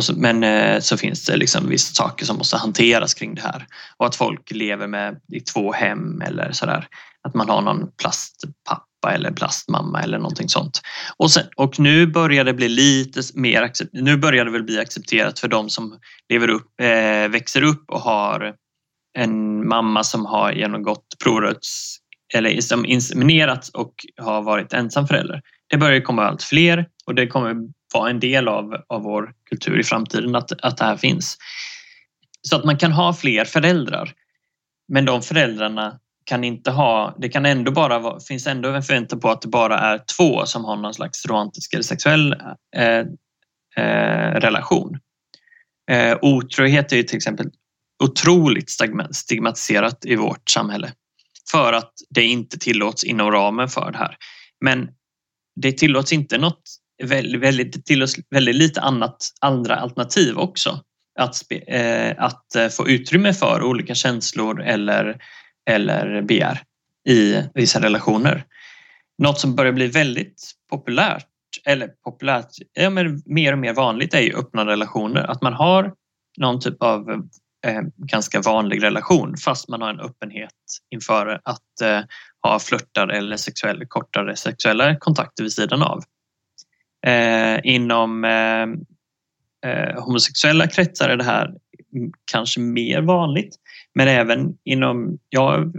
Så, 0.00 0.16
men 0.16 0.44
eh, 0.44 0.80
så 0.80 0.96
finns 0.96 1.26
det 1.26 1.36
liksom 1.36 1.68
vissa 1.68 1.94
saker 1.94 2.26
som 2.26 2.36
måste 2.36 2.56
hanteras 2.56 3.14
kring 3.14 3.34
det 3.34 3.42
här 3.42 3.66
och 3.96 4.06
att 4.06 4.16
folk 4.16 4.50
lever 4.50 4.86
med 4.86 5.20
i 5.32 5.40
två 5.40 5.72
hem 5.72 6.22
eller 6.22 6.52
sådär. 6.52 6.86
Att 7.22 7.34
man 7.34 7.48
har 7.48 7.62
någon 7.62 7.90
plastpappa 7.96 9.12
eller 9.12 9.30
plastmamma 9.30 10.02
eller 10.02 10.18
någonting 10.18 10.48
sånt. 10.48 10.80
Och, 11.16 11.30
sen, 11.30 11.46
och 11.56 11.80
nu 11.80 12.06
börjar 12.06 12.44
det 12.44 12.54
bli 12.54 12.68
lite 12.68 13.20
mer 13.34 13.72
nu 13.92 14.16
börjar 14.16 14.44
det 14.44 14.50
väl 14.50 14.62
bli 14.62 14.80
accepterat 14.80 15.38
för 15.38 15.48
de 15.48 15.70
som 15.70 15.98
lever 16.28 16.48
upp, 16.50 16.80
eh, 16.80 17.28
växer 17.28 17.62
upp 17.62 17.84
och 17.90 18.00
har 18.00 18.54
en 19.14 19.68
mamma 19.68 20.04
som 20.04 20.26
har 20.26 20.52
genomgått 20.52 21.06
provröts 21.24 21.96
eller 22.34 22.60
som 22.60 22.86
inseminerats 22.86 23.68
och 23.68 23.94
har 24.16 24.42
varit 24.42 24.72
ensam 24.72 25.06
förälder. 25.06 25.42
Det 25.66 25.76
börjar 25.76 26.00
komma 26.00 26.24
allt 26.24 26.42
fler 26.42 26.88
och 27.06 27.14
det 27.14 27.26
kommer 27.26 27.54
vara 27.94 28.10
en 28.10 28.20
del 28.20 28.48
av, 28.48 28.74
av 28.88 29.02
vår 29.02 29.32
kultur 29.50 29.80
i 29.80 29.82
framtiden 29.82 30.34
att, 30.36 30.52
att 30.52 30.76
det 30.76 30.84
här 30.84 30.96
finns. 30.96 31.36
Så 32.42 32.56
att 32.56 32.64
man 32.64 32.78
kan 32.78 32.92
ha 32.92 33.14
fler 33.14 33.44
föräldrar. 33.44 34.12
Men 34.88 35.04
de 35.04 35.22
föräldrarna 35.22 35.98
kan 36.24 36.44
inte 36.44 36.70
ha, 36.70 37.16
det 37.18 37.28
kan 37.28 37.46
ändå 37.46 37.72
bara 37.72 37.98
vara, 37.98 38.20
finns 38.20 38.46
ändå 38.46 38.68
en 38.68 38.82
förväntan 38.82 39.20
på 39.20 39.30
att 39.30 39.42
det 39.42 39.48
bara 39.48 39.78
är 39.78 40.00
två 40.16 40.46
som 40.46 40.64
har 40.64 40.76
någon 40.76 40.94
slags 40.94 41.26
romantisk 41.26 41.72
eller 41.74 41.82
sexuell 41.82 42.32
eh, 42.76 43.04
eh, 43.76 44.34
relation. 44.40 44.98
Eh, 45.90 46.18
otrohet 46.22 46.92
är 46.92 46.96
ju 46.96 47.02
till 47.02 47.16
exempel 47.16 47.50
otroligt 48.02 48.70
stigmatiserat 49.12 50.04
i 50.04 50.16
vårt 50.16 50.50
samhälle 50.50 50.92
för 51.50 51.72
att 51.72 51.92
det 52.10 52.22
inte 52.22 52.58
tillåts 52.58 53.04
inom 53.04 53.30
ramen 53.30 53.68
för 53.68 53.90
det 53.92 53.98
här. 53.98 54.16
Men 54.64 54.88
det 55.60 55.72
tillåts 55.72 56.12
inte 56.12 56.38
något 56.38 56.62
väldigt, 57.02 57.40
väldigt, 57.40 57.86
tillåts 57.86 58.16
väldigt 58.30 58.54
lite 58.54 58.80
annat, 58.80 59.16
andra 59.40 59.76
alternativ 59.76 60.38
också. 60.38 60.80
Att, 61.18 61.34
eh, 61.66 62.14
att 62.18 62.54
eh, 62.54 62.68
få 62.68 62.88
utrymme 62.88 63.32
för 63.34 63.62
olika 63.62 63.94
känslor 63.94 64.62
eller, 64.62 65.16
eller 65.70 66.22
begär 66.22 66.62
i 67.08 67.42
vissa 67.54 67.80
relationer. 67.82 68.44
Något 69.18 69.40
som 69.40 69.54
börjar 69.54 69.72
bli 69.72 69.86
väldigt 69.86 70.52
populärt 70.70 71.26
eller 71.64 71.88
populärt, 71.88 72.48
ja, 72.72 72.90
men 72.90 73.22
mer 73.26 73.52
och 73.52 73.58
mer 73.58 73.74
vanligt 73.74 74.14
är 74.14 74.20
ju 74.20 74.34
öppna 74.36 74.66
relationer. 74.66 75.30
Att 75.30 75.42
man 75.42 75.52
har 75.52 75.92
någon 76.38 76.60
typ 76.60 76.82
av 76.82 77.28
eh, 77.64 77.82
ganska 77.96 78.40
vanlig 78.40 78.82
relation 78.82 79.36
fast 79.36 79.68
man 79.68 79.82
har 79.82 79.90
en 79.90 80.00
öppenhet 80.00 80.50
inför 80.90 81.40
att 81.44 81.80
eh, 81.82 82.00
ha 82.42 82.58
flörtar 82.58 83.08
eller 83.08 83.36
sexuell, 83.36 83.86
kortare 83.88 84.36
sexuella 84.36 84.96
kontakter 84.96 85.42
vid 85.42 85.52
sidan 85.52 85.82
av. 85.82 86.02
Eh, 87.06 87.60
inom 87.62 88.24
eh, 88.24 88.62
eh, 89.70 90.04
homosexuella 90.04 90.66
kretsar 90.66 91.08
är 91.08 91.16
det 91.16 91.24
här 91.24 91.54
kanske 92.32 92.60
mer 92.60 93.02
vanligt. 93.02 93.56
Men 93.94 94.08
även 94.08 94.56
inom, 94.64 95.18
jag 95.28 95.72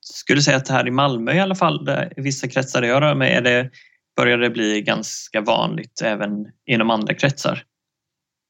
skulle 0.00 0.42
säga 0.42 0.56
att 0.56 0.68
här 0.68 0.88
i 0.88 0.90
Malmö 0.90 1.32
i 1.32 1.40
alla 1.40 1.54
fall, 1.54 1.84
där 1.84 2.12
vissa 2.16 2.48
kretsar 2.48 2.82
jag 2.82 3.02
rör 3.02 3.14
mig, 3.14 3.32
är 3.32 3.42
det, 3.42 3.70
börjar 4.16 4.38
det 4.38 4.50
bli 4.50 4.82
ganska 4.82 5.40
vanligt 5.40 6.02
även 6.04 6.46
inom 6.66 6.90
andra 6.90 7.14
kretsar. 7.14 7.62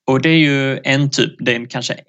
Och 0.07 0.21
det 0.21 0.29
är 0.29 0.39
ju 0.39 0.81
en 0.85 1.11
typ, 1.11 1.35
det 1.39 1.57
är 1.57 1.67
kanske 1.67 2.01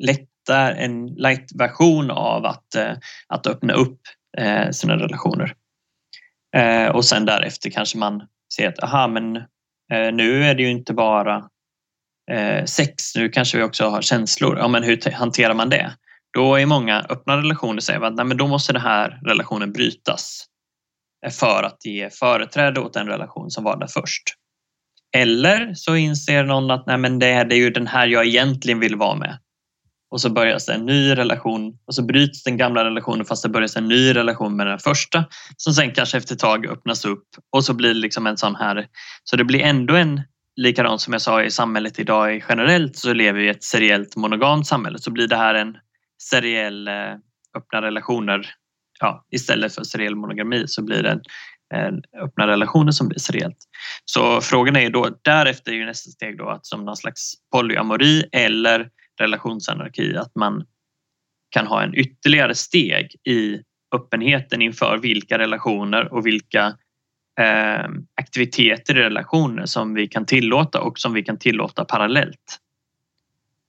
lättare, 0.00 0.84
en 0.84 1.06
light-version 1.06 2.10
av 2.10 2.46
att, 2.46 2.74
eh, 2.74 2.92
att 3.28 3.46
öppna 3.46 3.72
upp 3.72 4.00
eh, 4.38 4.70
sina 4.70 4.96
relationer. 4.96 5.54
Eh, 6.56 6.88
och 6.88 7.04
sen 7.04 7.24
därefter 7.24 7.70
kanske 7.70 7.98
man 7.98 8.22
ser 8.54 8.68
att 8.68 8.82
aha, 8.82 9.08
men 9.08 9.36
eh, 9.92 10.12
nu 10.12 10.44
är 10.44 10.54
det 10.54 10.62
ju 10.62 10.70
inte 10.70 10.94
bara 10.94 11.48
eh, 12.30 12.64
sex, 12.64 13.14
nu 13.16 13.28
kanske 13.28 13.56
vi 13.58 13.62
också 13.62 13.88
har 13.88 14.02
känslor. 14.02 14.58
Ja, 14.58 14.68
men 14.68 14.82
hur 14.82 15.10
hanterar 15.10 15.54
man 15.54 15.68
det? 15.68 15.92
Då 16.32 16.54
är 16.56 16.66
många 16.66 17.06
öppna 17.08 17.36
relationer 17.36 17.80
säger 17.80 18.00
att 18.00 18.14
nej, 18.14 18.24
men 18.24 18.36
då 18.36 18.46
måste 18.46 18.72
den 18.72 18.82
här 18.82 19.20
relationen 19.24 19.72
brytas 19.72 20.44
eh, 21.26 21.32
för 21.32 21.62
att 21.62 21.84
ge 21.84 22.10
företräde 22.10 22.80
åt 22.80 22.94
den 22.94 23.06
relation 23.06 23.50
som 23.50 23.64
var 23.64 23.76
där 23.76 23.86
först. 23.86 24.22
Eller 25.16 25.74
så 25.74 25.96
inser 25.96 26.44
någon 26.44 26.70
att 26.70 26.86
nej, 26.86 26.98
men 26.98 27.18
det 27.18 27.26
är 27.26 27.54
ju 27.54 27.70
den 27.70 27.86
här 27.86 28.06
jag 28.06 28.26
egentligen 28.26 28.80
vill 28.80 28.96
vara 28.96 29.14
med 29.14 29.38
och 30.10 30.20
så 30.20 30.30
börjar 30.30 30.70
en 30.70 30.86
ny 30.86 31.14
relation 31.14 31.78
och 31.86 31.94
så 31.94 32.02
bryts 32.02 32.42
den 32.42 32.56
gamla 32.56 32.84
relationen 32.84 33.24
fast 33.24 33.42
det 33.42 33.48
börjar 33.48 33.78
en 33.78 33.88
ny 33.88 34.14
relation 34.14 34.56
med 34.56 34.66
den 34.66 34.78
första 34.78 35.24
som 35.56 35.72
sen 35.72 35.94
kanske 35.94 36.18
efter 36.18 36.34
ett 36.34 36.40
tag 36.40 36.66
öppnas 36.66 37.04
upp 37.04 37.26
och 37.52 37.64
så 37.64 37.74
blir 37.74 37.94
det 37.94 38.00
liksom 38.00 38.26
en 38.26 38.36
sån 38.36 38.56
här 38.56 38.86
så 39.24 39.36
det 39.36 39.44
blir 39.44 39.60
ändå 39.60 39.94
en 39.94 40.22
likadant 40.56 41.00
som 41.00 41.12
jag 41.12 41.22
sa 41.22 41.42
i 41.42 41.50
samhället 41.50 41.98
idag 41.98 42.44
generellt 42.48 42.96
så 42.96 43.12
lever 43.12 43.40
vi 43.40 43.46
i 43.46 43.50
ett 43.50 43.64
seriellt 43.64 44.16
monogamt 44.16 44.66
samhälle 44.66 44.98
så 44.98 45.10
blir 45.10 45.28
det 45.28 45.36
här 45.36 45.54
en 45.54 45.76
seriell 46.22 46.88
eh, 46.88 47.14
öppna 47.56 47.82
relationer 47.82 48.46
ja, 49.00 49.26
istället 49.30 49.74
för 49.74 49.84
seriell 49.84 50.16
monogami 50.16 50.64
så 50.66 50.82
blir 50.82 51.02
det 51.02 51.20
eh, 51.74 52.22
öppna 52.24 52.46
relationer 52.46 52.92
som 52.92 53.08
blir 53.08 53.18
seriellt. 53.18 53.56
Så 54.04 54.40
frågan 54.40 54.76
är 54.76 54.80
ju 54.80 54.90
då 54.90 55.08
därefter 55.22 55.72
är 55.72 55.76
ju 55.76 55.86
nästa 55.86 56.10
steg 56.10 56.38
då 56.38 56.48
att 56.48 56.66
som 56.66 56.84
någon 56.84 56.96
slags 56.96 57.32
polyamori 57.52 58.24
eller 58.32 58.88
relationsanarki 59.20 60.16
att 60.16 60.34
man 60.34 60.66
kan 61.50 61.66
ha 61.66 61.82
en 61.82 61.94
ytterligare 61.94 62.54
steg 62.54 63.16
i 63.24 63.62
öppenheten 63.94 64.62
inför 64.62 64.98
vilka 64.98 65.38
relationer 65.38 66.12
och 66.12 66.26
vilka 66.26 66.66
eh, 67.40 67.88
aktiviteter 68.14 68.98
i 68.98 69.02
relationer 69.02 69.66
som 69.66 69.94
vi 69.94 70.08
kan 70.08 70.26
tillåta 70.26 70.80
och 70.80 70.98
som 70.98 71.12
vi 71.12 71.22
kan 71.22 71.38
tillåta 71.38 71.84
parallellt. 71.84 72.58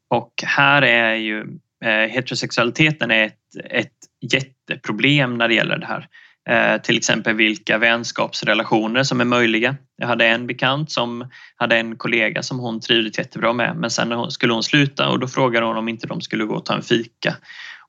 Och 0.08 0.34
här 0.46 0.82
är 0.82 1.16
ju 1.16 1.40
eh, 1.84 2.10
heterosexualiteten 2.10 3.12
är 3.12 3.26
ett, 3.26 3.38
ett 3.70 3.98
jätteproblem 4.34 5.38
när 5.38 5.48
det 5.48 5.54
gäller 5.54 5.78
det 5.78 5.86
här. 5.86 6.08
Eh, 6.50 6.82
till 6.82 6.98
exempel 6.98 7.36
vilka 7.36 7.78
vänskapsrelationer 7.78 9.04
som 9.04 9.22
är 9.22 9.26
möjliga. 9.26 9.76
Jag 9.98 10.08
hade 10.08 10.26
en 10.26 10.48
bekant 10.48 10.92
som 10.92 11.30
hade 11.56 11.78
en 11.78 11.98
kollega 11.98 12.44
som 12.44 12.60
hon 12.60 12.80
trivdes 12.80 13.18
jättebra 13.18 13.54
med 13.54 13.76
men 13.76 13.90
sen 13.90 14.32
skulle 14.32 14.54
hon 14.54 14.64
sluta 14.64 15.10
och 15.10 15.20
då 15.20 15.28
frågade 15.28 15.66
hon 15.66 15.78
om 15.78 15.88
inte 15.88 16.08
de 16.08 16.22
skulle 16.22 16.46
gå 16.46 16.56
och 16.56 16.66
ta 16.66 16.76
en 16.76 16.82
fika. 16.82 17.36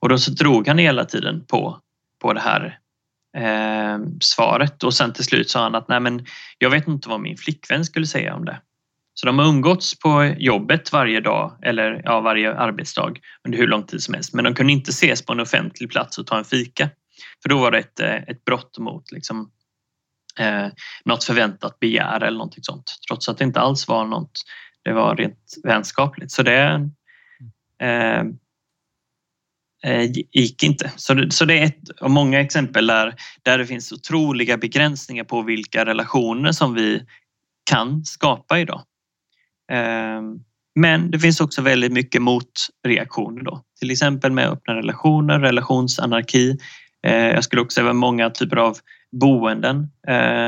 Och 0.01 0.09
då 0.09 0.19
så 0.19 0.31
drog 0.31 0.69
han 0.69 0.79
hela 0.79 1.05
tiden 1.05 1.45
på, 1.47 1.79
på 2.23 2.33
det 2.33 2.41
här 2.41 2.79
eh, 3.37 4.05
svaret 4.21 4.83
och 4.83 4.95
sen 4.95 5.13
till 5.13 5.25
slut 5.25 5.51
sa 5.51 5.63
han 5.63 5.75
att 5.75 5.89
nej 5.89 6.01
men 6.01 6.27
jag 6.59 6.71
vet 6.71 6.89
inte 6.89 7.09
vad 7.09 7.21
min 7.21 7.37
flickvän 7.37 7.85
skulle 7.85 8.07
säga 8.07 8.35
om 8.35 8.45
det. 8.45 8.61
Så 9.15 9.27
de 9.27 9.39
har 9.39 9.47
umgåtts 9.47 9.99
på 9.99 10.35
jobbet 10.39 10.93
varje 10.93 11.21
dag 11.21 11.59
eller 11.63 12.03
ja, 12.05 12.21
varje 12.21 12.55
arbetsdag 12.55 13.13
under 13.47 13.59
hur 13.59 13.67
lång 13.67 13.83
tid 13.83 14.03
som 14.03 14.15
helst 14.15 14.35
men 14.35 14.45
de 14.45 14.55
kunde 14.55 14.73
inte 14.73 14.91
ses 14.91 15.27
på 15.27 15.33
en 15.33 15.41
offentlig 15.41 15.91
plats 15.91 16.19
och 16.19 16.27
ta 16.27 16.39
en 16.39 16.45
fika. 16.45 16.89
För 17.43 17.49
då 17.49 17.59
var 17.59 17.71
det 17.71 17.79
ett, 17.79 18.01
eh, 18.01 18.15
ett 18.15 18.45
brott 18.45 18.79
mot 18.79 19.13
liksom, 19.13 19.51
eh, 20.39 20.67
något 21.05 21.25
förväntat 21.25 21.81
begär 21.81 22.21
eller 22.21 22.39
någonting 22.39 22.63
sånt. 22.63 22.97
Trots 23.09 23.29
att 23.29 23.39
det 23.39 23.45
inte 23.45 23.61
alls 23.61 23.89
var 23.89 24.07
något, 24.07 24.43
det 24.83 24.93
var 24.93 25.17
rent 25.17 25.55
vänskapligt. 25.65 26.33
Så 26.33 26.43
det 26.43 26.91
eh, 27.83 28.21
eh 29.85 30.11
gick 30.33 30.63
inte. 30.63 30.93
Så 30.97 31.15
det, 31.15 31.31
så 31.33 31.45
det 31.45 31.59
är 31.59 31.65
ett 31.65 32.01
av 32.01 32.11
många 32.11 32.41
exempel 32.41 32.87
där, 32.87 33.15
där 33.43 33.59
det 33.59 33.67
finns 33.67 33.93
otroliga 33.93 34.57
begränsningar 34.57 35.25
på 35.25 35.43
vilka 35.43 35.85
relationer 35.85 36.53
som 36.53 36.75
vi 36.75 37.07
kan 37.65 38.05
skapa 38.05 38.61
idag. 38.61 38.83
Eh, 39.73 40.23
men 40.75 41.11
det 41.11 41.19
finns 41.19 41.41
också 41.41 41.63
väldigt 41.63 41.93
mycket 41.93 42.23
motreaktioner 42.23 43.43
då. 43.43 43.65
Till 43.81 43.91
exempel 43.91 44.33
med 44.33 44.49
öppna 44.49 44.75
relationer, 44.75 45.41
relationsanarki, 45.41 46.59
Eh, 47.03 47.15
jag 47.15 47.45
skulle 47.45 47.63
också 47.63 47.75
säga 47.75 47.93
många 47.93 48.31
typer 48.31 48.57
av 48.57 48.79
boenden. 49.13 49.91
Eh, 50.09 50.47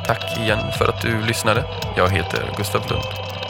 Tack 0.07 0.38
igen 0.38 0.59
för 0.77 0.86
att 0.89 1.01
du 1.01 1.21
lyssnade. 1.21 1.63
Jag 1.97 2.09
heter 2.09 2.53
Gustav 2.57 2.81
Lund. 2.89 3.44